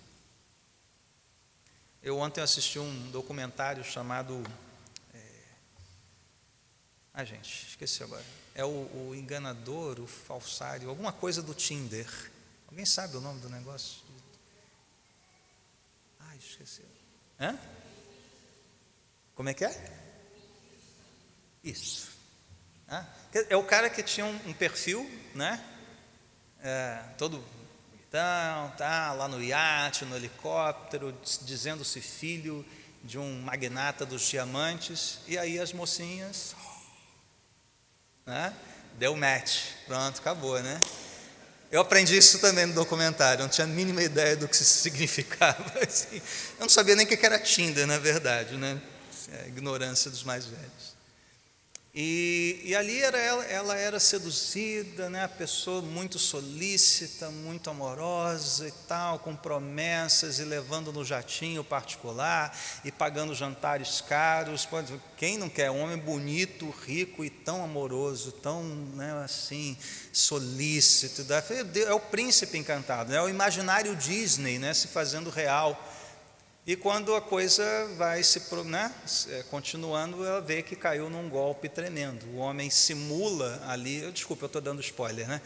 Eu 2.05 2.19
ontem 2.19 2.43
assisti 2.43 2.79
um 2.79 3.11
documentário 3.11 3.83
chamado. 3.83 4.45
É... 5.15 5.23
Ah, 7.15 7.25
gente, 7.25 7.69
esqueci 7.69 8.03
agora. 8.03 8.23
É 8.55 8.63
o, 8.63 8.69
o 9.09 9.15
enganador, 9.15 9.99
o 9.99 10.07
falsário, 10.07 10.91
alguma 10.91 11.15
coisa 11.15 11.43
do 11.43 11.55
Tinder. 11.55 12.07
Alguém 12.69 12.85
sabe 12.85 13.17
o 13.17 13.23
nome 13.23 13.41
do 13.41 13.49
negócio? 13.49 14.03
Ai, 16.21 16.37
esqueci. 16.37 16.83
Hã? 17.41 17.59
Como 19.35 19.49
é 19.49 19.55
que 19.55 19.65
é? 19.65 19.93
Isso. 21.65 22.13
É 23.49 23.57
o 23.57 23.65
cara 23.65 23.89
que 23.89 24.03
tinha 24.03 24.27
um, 24.27 24.51
um 24.51 24.53
perfil, 24.53 25.11
né? 25.35 25.59
É, 26.61 27.03
todo 27.17 27.43
bonitão, 28.15 28.73
tá 28.77 29.13
lá 29.13 29.27
no 29.27 29.43
iate, 29.43 30.05
no 30.05 30.15
helicóptero, 30.15 31.13
dizendo-se 31.43 32.01
filho 32.01 32.65
de 33.03 33.19
um 33.19 33.43
magnata 33.43 34.07
dos 34.07 34.23
diamantes, 34.23 35.19
e 35.27 35.37
aí 35.37 35.59
as 35.59 35.73
mocinhas, 35.73 36.55
né? 38.25 38.55
Deu 38.99 39.17
match, 39.17 39.63
pronto, 39.87 40.21
acabou, 40.21 40.61
né? 40.63 40.81
Eu 41.73 41.81
aprendi 41.81 42.17
isso 42.17 42.39
também 42.39 42.67
no 42.67 42.75
documentário, 42.75 43.43
não 43.43 43.49
tinha 43.49 43.65
a 43.65 43.69
mínima 43.69 44.03
ideia 44.03 44.37
do 44.37 44.47
que 44.47 44.55
isso 44.55 44.65
significava. 44.81 45.81
Assim. 45.81 46.23
Eu 46.59 46.61
não 46.61 46.69
sabia 46.69 46.95
nem 46.95 47.05
o 47.05 47.09
que 47.09 47.27
era 47.27 47.39
Tinder, 47.41 47.87
na 47.87 47.99
verdade, 47.99 48.57
né? 48.57 48.81
É 49.33 49.49
ignorância 49.49 50.09
dos 50.09 50.23
mais 50.23 50.47
velhos. 50.47 50.94
E, 51.97 52.61
e 52.65 52.75
ali 52.75 53.01
era 53.01 53.17
ela, 53.17 53.45
ela 53.45 53.77
era 53.77 54.01
seduzida, 54.01 55.09
né, 55.09 55.23
a 55.23 55.29
pessoa 55.29 55.81
muito 55.81 56.19
solícita, 56.19 57.31
muito 57.31 57.71
amorosa 57.71 58.67
e 58.67 58.73
tal, 58.89 59.21
com 59.21 59.37
promessas 59.37 60.41
e 60.41 60.45
levando 60.45 60.93
no 60.93 61.05
jatinho 61.05 61.63
particular 61.63 62.53
e 62.85 62.91
pagando 62.91 63.33
jantares 63.33 64.01
caros. 64.01 64.69
Quem 65.17 65.39
não 65.39 65.49
quer 65.49 65.71
um 65.71 65.83
homem 65.83 65.97
bonito, 65.97 66.69
rico 66.85 67.25
e 67.25 67.31
tão 67.31 67.63
amoroso, 67.63 68.33
tão 68.33 68.65
né, 68.65 69.23
assim 69.25 69.79
solícito? 70.13 71.25
É 71.87 71.95
o 71.95 72.01
príncipe 72.01 72.59
encantado, 72.59 73.13
né, 73.13 73.19
é 73.19 73.23
o 73.23 73.29
imaginário 73.29 73.95
Disney, 73.95 74.59
né, 74.59 74.75
se 74.75 74.89
fazendo 74.89 75.31
real. 75.31 75.81
E 76.67 76.77
quando 76.77 77.15
a 77.15 77.21
coisa 77.21 77.63
vai 77.99 78.23
se 78.23 78.41
né, 78.65 78.91
é, 79.29 79.43
continuando, 79.51 80.25
ela 80.25 80.41
vê 80.41 80.63
que 80.63 80.75
caiu 80.75 81.11
num 81.11 81.29
golpe 81.29 81.69
tremendo. 81.69 82.25
O 82.29 82.37
homem 82.37 82.71
simula 82.71 83.63
ali, 83.69 84.11
desculpa, 84.11 84.45
eu 84.45 84.47
estou 84.47 84.63
dando 84.63 84.81
spoiler, 84.81 85.29
né? 85.29 85.43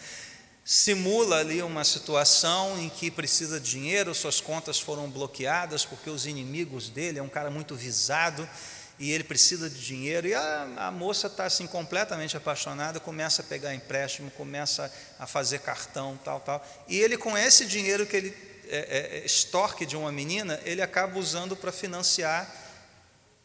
Simula 0.64 1.40
ali 1.40 1.60
uma 1.60 1.82
situação 1.82 2.78
em 2.78 2.88
que 2.88 3.10
precisa 3.10 3.58
de 3.58 3.68
dinheiro, 3.68 4.14
suas 4.14 4.40
contas 4.40 4.78
foram 4.78 5.10
bloqueadas 5.10 5.84
porque 5.84 6.08
os 6.08 6.24
inimigos 6.24 6.88
dele, 6.88 7.18
é 7.18 7.22
um 7.22 7.28
cara 7.28 7.50
muito 7.50 7.74
visado 7.74 8.48
e 8.96 9.10
ele 9.10 9.24
precisa 9.24 9.68
de 9.68 9.84
dinheiro. 9.84 10.28
E 10.28 10.34
a, 10.34 10.68
a 10.76 10.90
moça 10.92 11.26
está 11.26 11.46
assim 11.46 11.66
completamente 11.66 12.36
apaixonada, 12.36 13.00
começa 13.00 13.42
a 13.42 13.44
pegar 13.44 13.74
empréstimo, 13.74 14.30
começa 14.32 14.92
a 15.18 15.26
fazer 15.26 15.58
cartão, 15.58 16.16
tal, 16.22 16.38
tal. 16.38 16.64
E 16.86 16.96
ele, 17.00 17.16
com 17.16 17.36
esse 17.36 17.66
dinheiro 17.66 18.06
que 18.06 18.16
ele 18.16 18.47
é, 18.68 18.76
é, 18.76 19.18
é, 19.18 19.24
extorque 19.24 19.86
de 19.86 19.96
uma 19.96 20.12
menina, 20.12 20.60
ele 20.64 20.82
acaba 20.82 21.18
usando 21.18 21.56
para 21.56 21.72
financiar 21.72 22.52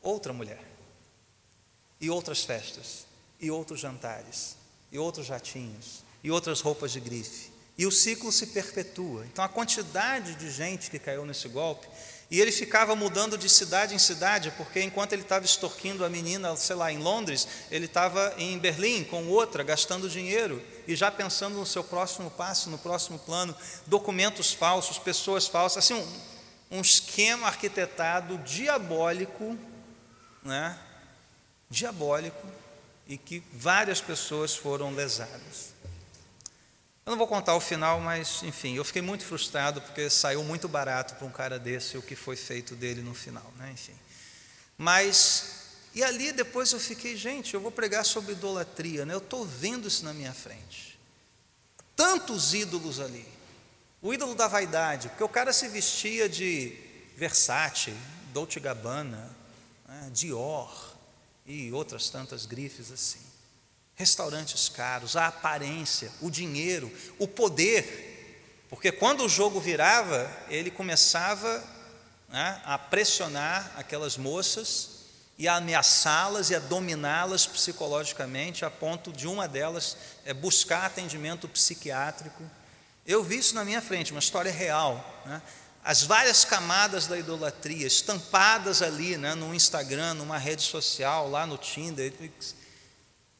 outra 0.02 0.34
mulher, 0.34 0.60
e 2.00 2.10
outras 2.10 2.44
festas, 2.44 3.06
e 3.40 3.50
outros 3.50 3.80
jantares, 3.80 4.58
e 4.92 5.00
outros 5.00 5.26
jatinhos, 5.26 6.04
e 6.24 6.30
outras 6.30 6.62
roupas 6.62 6.92
de 6.92 7.00
grife. 7.00 7.52
E 7.78 7.86
o 7.86 7.92
ciclo 7.92 8.32
se 8.32 8.48
perpetua. 8.48 9.26
Então, 9.26 9.44
a 9.44 9.50
quantidade 9.50 10.36
de 10.36 10.52
gente 10.52 10.92
que 10.92 11.00
caiu 11.00 11.26
nesse 11.26 11.48
golpe 11.48 11.88
e 12.30 12.40
ele 12.40 12.52
ficava 12.52 12.96
mudando 12.96 13.38
de 13.38 13.50
cidade 13.50 13.94
em 13.96 14.00
cidade, 14.00 14.52
porque 14.58 14.82
enquanto 14.82 15.14
ele 15.14 15.22
estava 15.22 15.46
extorquindo 15.46 16.06
a 16.06 16.10
menina, 16.10 16.56
sei 16.56 16.76
lá, 16.76 16.92
em 16.92 16.98
Londres, 16.98 17.48
ele 17.70 17.86
estava 17.86 18.34
em 18.38 18.58
Berlim 18.58 19.04
com 19.04 19.28
outra, 19.28 19.64
gastando 19.64 20.10
dinheiro 20.10 20.62
e 20.88 20.96
já 20.96 21.12
pensando 21.12 21.58
no 21.58 21.66
seu 21.66 21.84
próximo 21.84 22.30
passo, 22.32 22.70
no 22.70 22.78
próximo 22.78 23.20
plano, 23.20 23.56
documentos 23.86 24.54
falsos, 24.54 24.98
pessoas 24.98 25.48
falsas, 25.48 25.84
assim, 25.84 25.94
um, 25.94 26.78
um 26.78 26.82
esquema 26.82 27.48
arquitetado 27.48 28.38
diabólico, 28.40 29.58
né? 30.44 30.78
Diabólico, 31.70 32.48
e 33.08 33.18
que 33.18 33.44
várias 33.54 34.02
pessoas 34.02 34.56
foram 34.56 34.94
lesadas. 34.94 35.74
Eu 37.06 37.12
não 37.12 37.18
vou 37.18 37.28
contar 37.28 37.54
o 37.56 37.60
final, 37.60 38.00
mas 38.00 38.44
enfim, 38.44 38.76
eu 38.76 38.86
fiquei 38.86 39.02
muito 39.02 39.26
frustrado 39.26 39.82
porque 39.82 40.10
saiu 40.10 40.44
muito 40.44 40.70
barato 40.70 41.16
para 41.16 41.28
um 41.28 41.32
cara 41.32 41.60
desse 41.60 41.98
o 41.98 42.02
que 42.02 42.16
foi 42.16 42.38
feito 42.38 42.76
dele 42.76 43.02
no 43.02 43.14
final, 43.14 43.52
né? 43.58 43.72
Enfim. 43.74 43.94
Mas 44.78 45.63
e 45.94 46.04
ali 46.04 46.32
depois 46.32 46.72
eu 46.72 46.80
fiquei, 46.80 47.16
gente, 47.16 47.54
eu 47.54 47.62
vou 47.62 47.72
pregar 47.72 48.06
sobre 48.06 48.34
idolatria, 48.34 49.06
né? 49.06 49.14
Eu 49.14 49.20
estou 49.20 49.46
vendo 49.46 49.88
isso 49.88 50.04
na 50.04 50.14
minha 50.14 50.34
frente. 50.34 51.00
Tantos 51.96 52.54
ídolos 52.54 53.00
ali. 53.00 53.28
O 54.02 54.14
ídolo 54.14 54.36
da 54.36 54.48
vaidade, 54.48 55.10
porque 55.10 55.24
o 55.24 55.30
cara 55.30 55.54
se 55.54 55.68
vestia 55.68 56.28
de 56.28 56.76
Versace, 57.16 57.94
Dolce 58.34 58.60
Gabbana, 58.60 59.36
né? 59.88 60.10
Dior 60.12 60.94
e 61.46 61.72
outras 61.72 62.10
tantas 62.10 62.46
grifes 62.46 62.92
assim 62.92 63.34
restaurantes 63.96 64.70
caros, 64.70 65.16
a 65.16 65.28
aparência, 65.28 66.12
o 66.22 66.30
dinheiro, 66.30 66.92
o 67.20 67.28
poder. 67.28 68.66
Porque 68.70 68.92
quando 68.92 69.24
o 69.24 69.30
jogo 69.30 69.60
virava, 69.60 70.30
ele 70.50 70.72
começava 70.72 71.64
né, 72.28 72.62
a 72.66 72.78
pressionar 72.78 73.72
aquelas 73.78 74.18
moças 74.18 74.93
e 75.38 75.48
a 75.48 75.56
ameaçá-las 75.56 76.50
e 76.50 76.56
a 76.56 76.60
dominá-las 76.60 77.46
psicologicamente, 77.46 78.64
a 78.64 78.70
ponto 78.70 79.12
de 79.12 79.28
uma 79.28 79.48
delas 79.48 79.98
é 80.26 80.34
buscar 80.34 80.86
atendimento 80.86 81.48
psiquiátrico. 81.48 82.44
Eu 83.06 83.24
vi 83.24 83.38
isso 83.38 83.56
na 83.56 83.66
minha 83.66 83.82
frente, 83.82 84.12
uma 84.12 84.20
história 84.20 84.52
real. 84.52 85.24
Né? 85.26 85.42
As 85.84 86.04
várias 86.04 86.46
camadas 86.46 87.08
da 87.08 87.18
idolatria 87.18 87.86
estampadas 87.86 88.82
ali 88.82 89.18
né, 89.18 89.36
no 89.36 89.54
Instagram, 89.54 90.14
numa 90.14 90.38
rede 90.38 90.62
social, 90.62 91.30
lá 91.30 91.46
no 91.46 91.58
Tinder. 91.58 92.14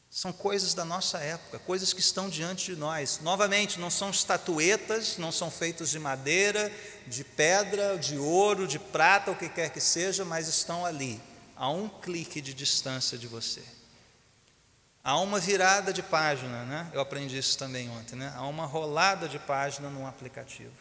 São 0.10 0.34
coisas 0.34 0.74
da 0.74 0.84
nossa 0.84 1.20
época, 1.20 1.58
coisas 1.60 1.94
que 1.94 2.02
estão 2.02 2.30
diante 2.30 2.74
de 2.74 2.76
nós. 2.76 3.20
Novamente, 3.22 3.80
não 3.80 3.90
são 3.90 4.10
estatuetas, 4.10 5.18
não 5.18 5.32
são 5.32 5.50
feitos 5.50 5.90
de 5.90 6.00
madeira, 6.00 6.72
de 7.08 7.24
pedra, 7.24 7.98
de 7.98 8.18
ouro, 8.18 8.68
de 8.68 8.78
prata, 8.78 9.32
o 9.32 9.36
que 9.36 9.48
quer 9.48 9.70
que 9.70 9.80
seja, 9.80 10.26
mas 10.26 10.48
estão 10.48 10.86
ali, 10.86 11.22
a 11.64 11.70
um 11.70 11.88
clique 11.88 12.42
de 12.42 12.54
distância 12.54 13.18
de 13.18 13.26
você. 13.26 13.64
Há 15.02 15.18
uma 15.22 15.40
virada 15.40 15.94
de 15.94 16.04
página, 16.04 16.66
né? 16.66 16.92
Eu 16.94 17.00
aprendi 17.00 17.38
isso 17.38 17.58
também 17.58 17.90
ontem, 17.90 18.18
né? 18.18 18.34
Há 18.36 18.46
uma 18.46 18.66
rolada 18.66 19.30
de 19.30 19.40
página 19.40 19.90
num 19.90 20.06
aplicativo. 20.06 20.74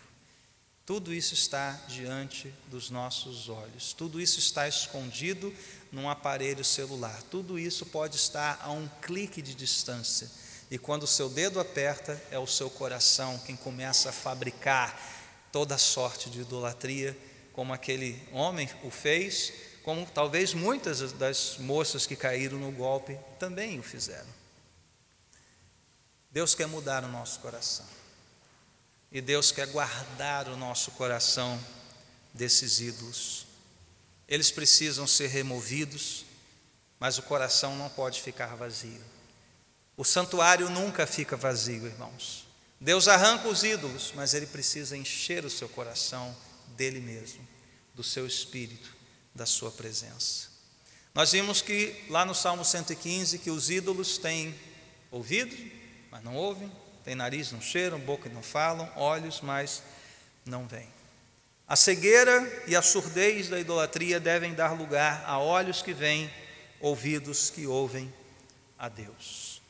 Tudo 0.84 1.14
isso 1.14 1.34
está 1.34 1.70
diante 1.86 2.52
dos 2.66 2.90
nossos 2.90 3.48
olhos, 3.48 3.92
tudo 3.92 4.20
isso 4.20 4.40
está 4.40 4.66
escondido 4.66 5.54
num 5.92 6.10
aparelho 6.10 6.64
celular, 6.64 7.22
tudo 7.30 7.60
isso 7.60 7.86
pode 7.86 8.16
estar 8.16 8.60
a 8.60 8.72
um 8.72 8.88
clique 9.00 9.40
de 9.40 9.54
distância. 9.54 10.28
E 10.68 10.78
quando 10.78 11.04
o 11.04 11.06
seu 11.06 11.28
dedo 11.28 11.60
aperta, 11.60 12.20
é 12.28 12.40
o 12.40 12.46
seu 12.48 12.68
coração 12.68 13.38
quem 13.46 13.54
começa 13.54 14.08
a 14.08 14.12
fabricar 14.12 15.00
toda 15.52 15.78
sorte 15.78 16.28
de 16.28 16.40
idolatria, 16.40 17.16
como 17.52 17.72
aquele 17.72 18.20
homem 18.32 18.68
o 18.82 18.90
fez, 18.90 19.70
como 19.82 20.06
talvez 20.06 20.54
muitas 20.54 21.12
das 21.12 21.56
moças 21.58 22.06
que 22.06 22.16
caíram 22.16 22.58
no 22.58 22.70
golpe 22.70 23.18
também 23.38 23.78
o 23.78 23.82
fizeram. 23.82 24.42
Deus 26.30 26.54
quer 26.54 26.66
mudar 26.66 27.04
o 27.04 27.08
nosso 27.08 27.40
coração. 27.40 27.86
E 29.10 29.20
Deus 29.20 29.52
quer 29.52 29.66
guardar 29.66 30.48
o 30.48 30.56
nosso 30.56 30.92
coração 30.92 31.62
desses 32.32 32.80
ídolos. 32.80 33.46
Eles 34.26 34.50
precisam 34.50 35.06
ser 35.06 35.26
removidos, 35.26 36.24
mas 36.98 37.18
o 37.18 37.22
coração 37.22 37.76
não 37.76 37.90
pode 37.90 38.22
ficar 38.22 38.56
vazio. 38.56 39.02
O 39.96 40.04
santuário 40.04 40.70
nunca 40.70 41.06
fica 41.06 41.36
vazio, 41.36 41.86
irmãos. 41.86 42.46
Deus 42.80 43.06
arranca 43.06 43.48
os 43.48 43.62
ídolos, 43.62 44.12
mas 44.16 44.32
ele 44.32 44.46
precisa 44.46 44.96
encher 44.96 45.44
o 45.44 45.50
seu 45.50 45.68
coração 45.68 46.34
dele 46.68 47.00
mesmo, 47.00 47.46
do 47.94 48.02
seu 48.02 48.26
espírito, 48.26 48.96
da 49.34 49.46
sua 49.46 49.70
presença. 49.70 50.48
Nós 51.14 51.32
vimos 51.32 51.60
que 51.60 51.94
lá 52.08 52.24
no 52.24 52.34
Salmo 52.34 52.64
115 52.64 53.38
que 53.38 53.50
os 53.50 53.70
ídolos 53.70 54.16
têm 54.18 54.54
ouvido, 55.10 55.54
mas 56.10 56.22
não 56.22 56.34
ouvem, 56.34 56.70
tem 57.04 57.14
nariz, 57.14 57.52
não 57.52 57.60
cheiram, 57.60 57.98
boca 57.98 58.28
não 58.30 58.42
falam, 58.42 58.90
olhos, 58.96 59.40
mas 59.40 59.82
não 60.44 60.66
veem. 60.66 60.88
A 61.68 61.76
cegueira 61.76 62.64
e 62.66 62.76
a 62.76 62.82
surdez 62.82 63.48
da 63.48 63.58
idolatria 63.58 64.20
devem 64.20 64.54
dar 64.54 64.72
lugar 64.72 65.24
a 65.26 65.38
olhos 65.38 65.82
que 65.82 65.92
veem, 65.92 66.30
ouvidos 66.80 67.50
que 67.50 67.66
ouvem 67.66 68.12
a 68.78 68.88
Deus. 68.88 69.62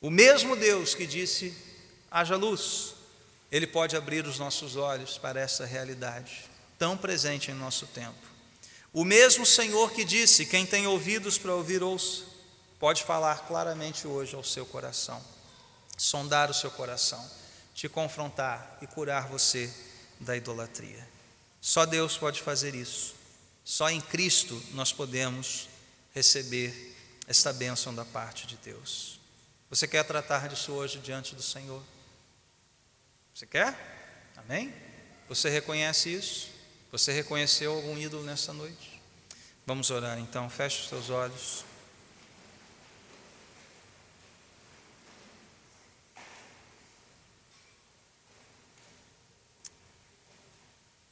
O 0.00 0.10
mesmo 0.10 0.56
Deus 0.56 0.94
que 0.94 1.06
disse: 1.06 1.56
haja 2.10 2.36
luz, 2.36 2.94
Ele 3.50 3.66
pode 3.66 3.96
abrir 3.96 4.26
os 4.26 4.38
nossos 4.38 4.76
olhos 4.76 5.18
para 5.18 5.40
essa 5.40 5.64
realidade 5.64 6.44
tão 6.78 6.96
presente 6.96 7.50
em 7.50 7.54
nosso 7.54 7.86
tempo. 7.86 8.35
O 8.92 9.04
mesmo 9.04 9.44
Senhor 9.44 9.92
que 9.92 10.04
disse: 10.04 10.46
quem 10.46 10.66
tem 10.66 10.86
ouvidos 10.86 11.38
para 11.38 11.54
ouvir, 11.54 11.82
ouça, 11.82 12.24
pode 12.78 13.04
falar 13.04 13.46
claramente 13.46 14.06
hoje 14.06 14.34
ao 14.34 14.44
seu 14.44 14.66
coração 14.66 15.22
sondar 15.96 16.50
o 16.50 16.54
seu 16.54 16.70
coração, 16.70 17.24
te 17.74 17.88
confrontar 17.88 18.78
e 18.82 18.86
curar 18.86 19.28
você 19.28 19.72
da 20.20 20.36
idolatria. 20.36 21.06
Só 21.60 21.86
Deus 21.86 22.16
pode 22.16 22.42
fazer 22.42 22.74
isso. 22.74 23.14
Só 23.64 23.90
em 23.90 24.00
Cristo 24.00 24.62
nós 24.72 24.92
podemos 24.92 25.68
receber 26.14 26.94
esta 27.26 27.52
bênção 27.52 27.94
da 27.94 28.04
parte 28.04 28.46
de 28.46 28.56
Deus. 28.56 29.18
Você 29.68 29.88
quer 29.88 30.04
tratar 30.04 30.48
disso 30.48 30.72
hoje 30.72 30.98
diante 30.98 31.34
do 31.34 31.42
Senhor? 31.42 31.82
Você 33.34 33.46
quer? 33.46 34.32
Amém? 34.36 34.72
Você 35.28 35.50
reconhece 35.50 36.14
isso? 36.14 36.50
Você 36.92 37.12
reconheceu 37.12 37.74
algum 37.74 37.98
ídolo 37.98 38.24
nessa 38.24 38.52
noite? 38.52 39.00
Vamos 39.66 39.90
orar 39.90 40.18
então, 40.18 40.48
feche 40.48 40.82
os 40.82 40.88
seus 40.88 41.10
olhos. 41.10 41.64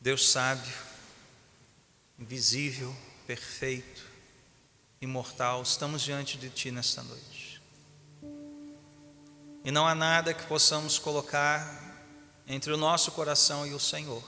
Deus 0.01 0.29
sábio, 0.29 0.72
invisível, 2.18 2.95
perfeito, 3.27 4.05
imortal, 5.01 5.62
estamos 5.62 6.03
diante 6.03 6.37
de 6.37 6.51
Ti 6.51 6.70
nesta 6.70 7.03
noite. 7.03 7.61
E 9.64 9.70
não 9.70 9.89
há 9.89 9.95
nada 9.95 10.35
que 10.35 10.45
possamos 10.45 10.99
colocar 10.99 11.83
entre 12.47 12.70
o 12.70 12.77
nosso 12.77 13.12
coração 13.12 13.66
e 13.66 13.72
o 13.72 13.81
Senhor. 13.81 14.22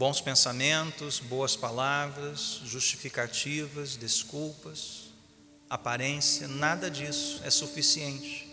Bons 0.00 0.18
pensamentos, 0.18 1.20
boas 1.20 1.54
palavras, 1.54 2.62
justificativas, 2.64 3.96
desculpas, 3.96 5.10
aparência, 5.68 6.48
nada 6.48 6.90
disso 6.90 7.42
é 7.44 7.50
suficiente 7.50 8.50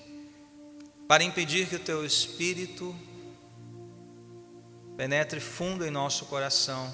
para 1.07 1.23
impedir 1.23 1.69
que 1.69 1.77
o 1.77 1.79
Teu 1.79 2.05
Espírito 2.05 2.93
penetre 4.97 5.39
fundo 5.39 5.85
em 5.85 5.89
nosso 5.89 6.25
coração 6.25 6.93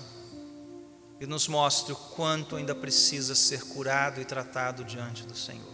e 1.19 1.25
nos 1.25 1.47
mostre 1.47 1.91
o 1.91 1.95
quanto 1.95 2.55
ainda 2.55 2.75
precisa 2.75 3.33
ser 3.33 3.63
curado 3.63 4.21
e 4.21 4.25
tratado 4.25 4.83
diante 4.83 5.25
do 5.25 5.35
Senhor. 5.35 5.73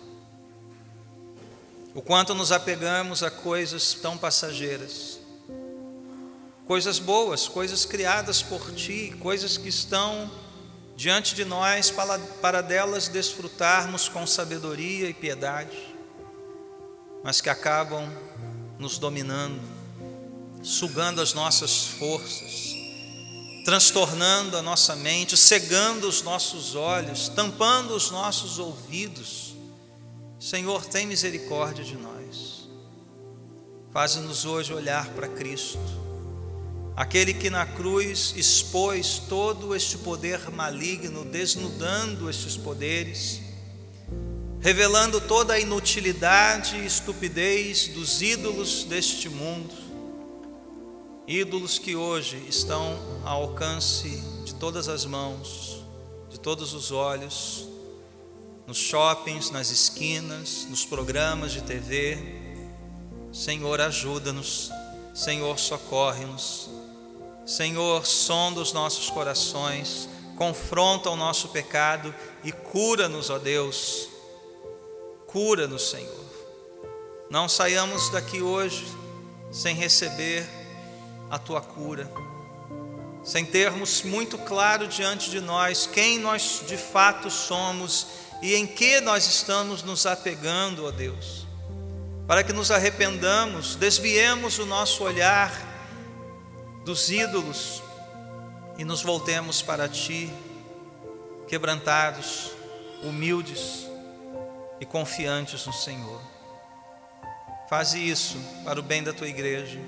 O 1.93 2.01
quanto 2.01 2.34
nos 2.34 2.53
apegamos 2.53 3.23
a 3.23 3.30
coisas 3.30 3.93
tão 3.93 4.17
passageiras, 4.17 5.18
coisas 6.70 6.99
boas, 6.99 7.47
coisas 7.47 7.84
criadas 7.84 8.43
por 8.43 8.72
Ti, 8.76 9.15
coisas 9.20 9.57
que 9.57 9.70
estão 9.70 10.30
diante 10.95 11.34
de 11.34 11.43
nós 11.43 11.89
para, 11.89 12.20
para 12.20 12.61
delas 12.61 13.07
desfrutarmos 13.07 14.07
com 14.07 14.28
sabedoria 14.28 15.09
e 15.09 15.13
piedade, 15.15 15.76
mas 17.24 17.41
que 17.41 17.49
acabam 17.49 18.07
nos 18.78 18.99
dominando 18.99 19.59
sugando 20.61 21.22
as 21.22 21.34
nossas 21.34 21.88
forças, 21.88 22.76
transtornando 23.65 24.55
a 24.55 24.61
nossa 24.61 24.95
mente, 24.95 25.36
cegando 25.36 26.07
os 26.07 26.22
nossos 26.22 26.76
olhos, 26.76 27.30
tampando 27.30 27.95
os 27.95 28.11
nossos 28.11 28.59
ouvidos. 28.59 29.55
Senhor, 30.39 30.86
tem 30.86 31.07
misericórdia 31.07 31.84
de 31.84 31.95
nós. 31.95 32.70
Faz-nos 33.91 34.45
hoje 34.45 34.72
olhar 34.72 35.07
para 35.15 35.28
Cristo, 35.28 35.80
aquele 37.00 37.34
que 37.34 37.50
na 37.50 37.66
cruz 37.66 38.34
expôs 38.36 39.22
todo 39.30 39.74
este 39.74 39.97
poder 40.00 40.52
maligno, 40.52 41.24
desnudando 41.24 42.30
estes 42.30 42.58
poderes, 42.58 43.39
revelando 44.60 45.22
toda 45.22 45.54
a 45.54 45.60
inutilidade 45.60 46.76
e 46.76 46.86
estupidez 46.86 47.88
dos 47.88 48.22
ídolos 48.22 48.84
deste 48.84 49.30
mundo 49.30 49.89
ídolos 51.26 51.78
que 51.78 51.95
hoje 51.95 52.43
estão 52.50 52.97
ao 53.24 53.43
alcance 53.43 54.20
de 54.43 54.56
todas 54.56 54.89
as 54.89 55.06
mãos, 55.06 55.80
de 56.28 56.39
todos 56.39 56.74
os 56.74 56.91
olhos, 56.91 57.68
nos 58.66 58.78
shoppings, 58.78 59.52
nas 59.52 59.70
esquinas, 59.70 60.66
nos 60.68 60.86
programas 60.86 61.52
de 61.52 61.62
TV. 61.62 62.18
Senhor, 63.32 63.80
ajuda-nos, 63.80 64.72
Senhor, 65.14 65.60
socorre-nos. 65.60 66.78
Senhor, 67.50 68.06
sonda 68.06 68.60
os 68.60 68.72
nossos 68.74 69.10
corações, 69.10 70.08
confronta 70.38 71.10
o 71.10 71.16
nosso 71.16 71.47
pecado 71.47 72.14
e 72.43 72.52
cura-nos, 72.52 73.32
ó 73.32 73.39
Deus. 73.39 74.08
Cura-nos, 75.26 75.89
Senhor. 75.89 76.26
Não 77.28 77.50
saiamos 77.50 78.12
daqui 78.12 78.39
hoje 78.39 78.86
sem 79.52 79.76
receber 79.76 80.47
a 81.28 81.39
tua 81.39 81.60
cura, 81.60 82.08
sem 83.24 83.43
termos 83.43 84.04
muito 84.04 84.38
claro 84.38 84.88
diante 84.88 85.32
de 85.32 85.39
nós 85.39 85.89
quem 85.91 86.20
nós 86.20 86.62
de 86.68 86.78
fato 86.78 87.32
somos 87.32 88.06
e 88.43 88.54
em 88.54 88.68
que 88.68 89.02
nós 89.02 89.26
estamos 89.26 89.82
nos 89.82 90.06
apegando, 90.06 90.86
ó 90.86 90.91
Deus, 90.91 91.47
para 92.28 92.43
que 92.43 92.54
nos 92.54 92.70
arrependamos, 92.70 93.76
desviemos 93.76 94.60
o 94.60 94.68
nosso 94.68 95.04
olhar 95.04 95.68
dos 96.84 97.09
ídolos 97.09 97.82
e 98.77 98.86
nos 98.86 99.01
voltemos 99.01 99.61
para 99.61 99.88
Ti, 99.88 100.32
quebrantados, 101.47 102.51
humildes 103.03 103.88
e 104.80 104.86
confiantes 104.86 105.65
no 105.65 105.73
Senhor. 105.73 106.21
Faze 107.69 107.99
isso 107.99 108.38
para 108.63 108.80
o 108.80 108.84
bem 108.84 109.03
da 109.03 109.13
tua 109.13 109.27
igreja, 109.27 109.80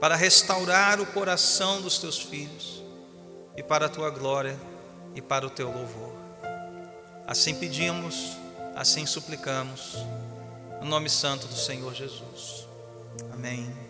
para 0.00 0.14
restaurar 0.14 1.00
o 1.00 1.06
coração 1.06 1.80
dos 1.80 1.98
teus 1.98 2.18
filhos 2.18 2.82
e 3.56 3.62
para 3.62 3.86
a 3.86 3.88
tua 3.88 4.10
glória 4.10 4.56
e 5.14 5.22
para 5.22 5.46
o 5.46 5.50
teu 5.50 5.72
louvor. 5.72 6.12
Assim 7.26 7.54
pedimos, 7.54 8.36
assim 8.76 9.06
suplicamos, 9.06 9.96
no 10.80 10.86
nome 10.86 11.08
santo 11.08 11.48
do 11.48 11.56
Senhor 11.56 11.92
Jesus. 11.94 12.68
Amém. 13.32 13.85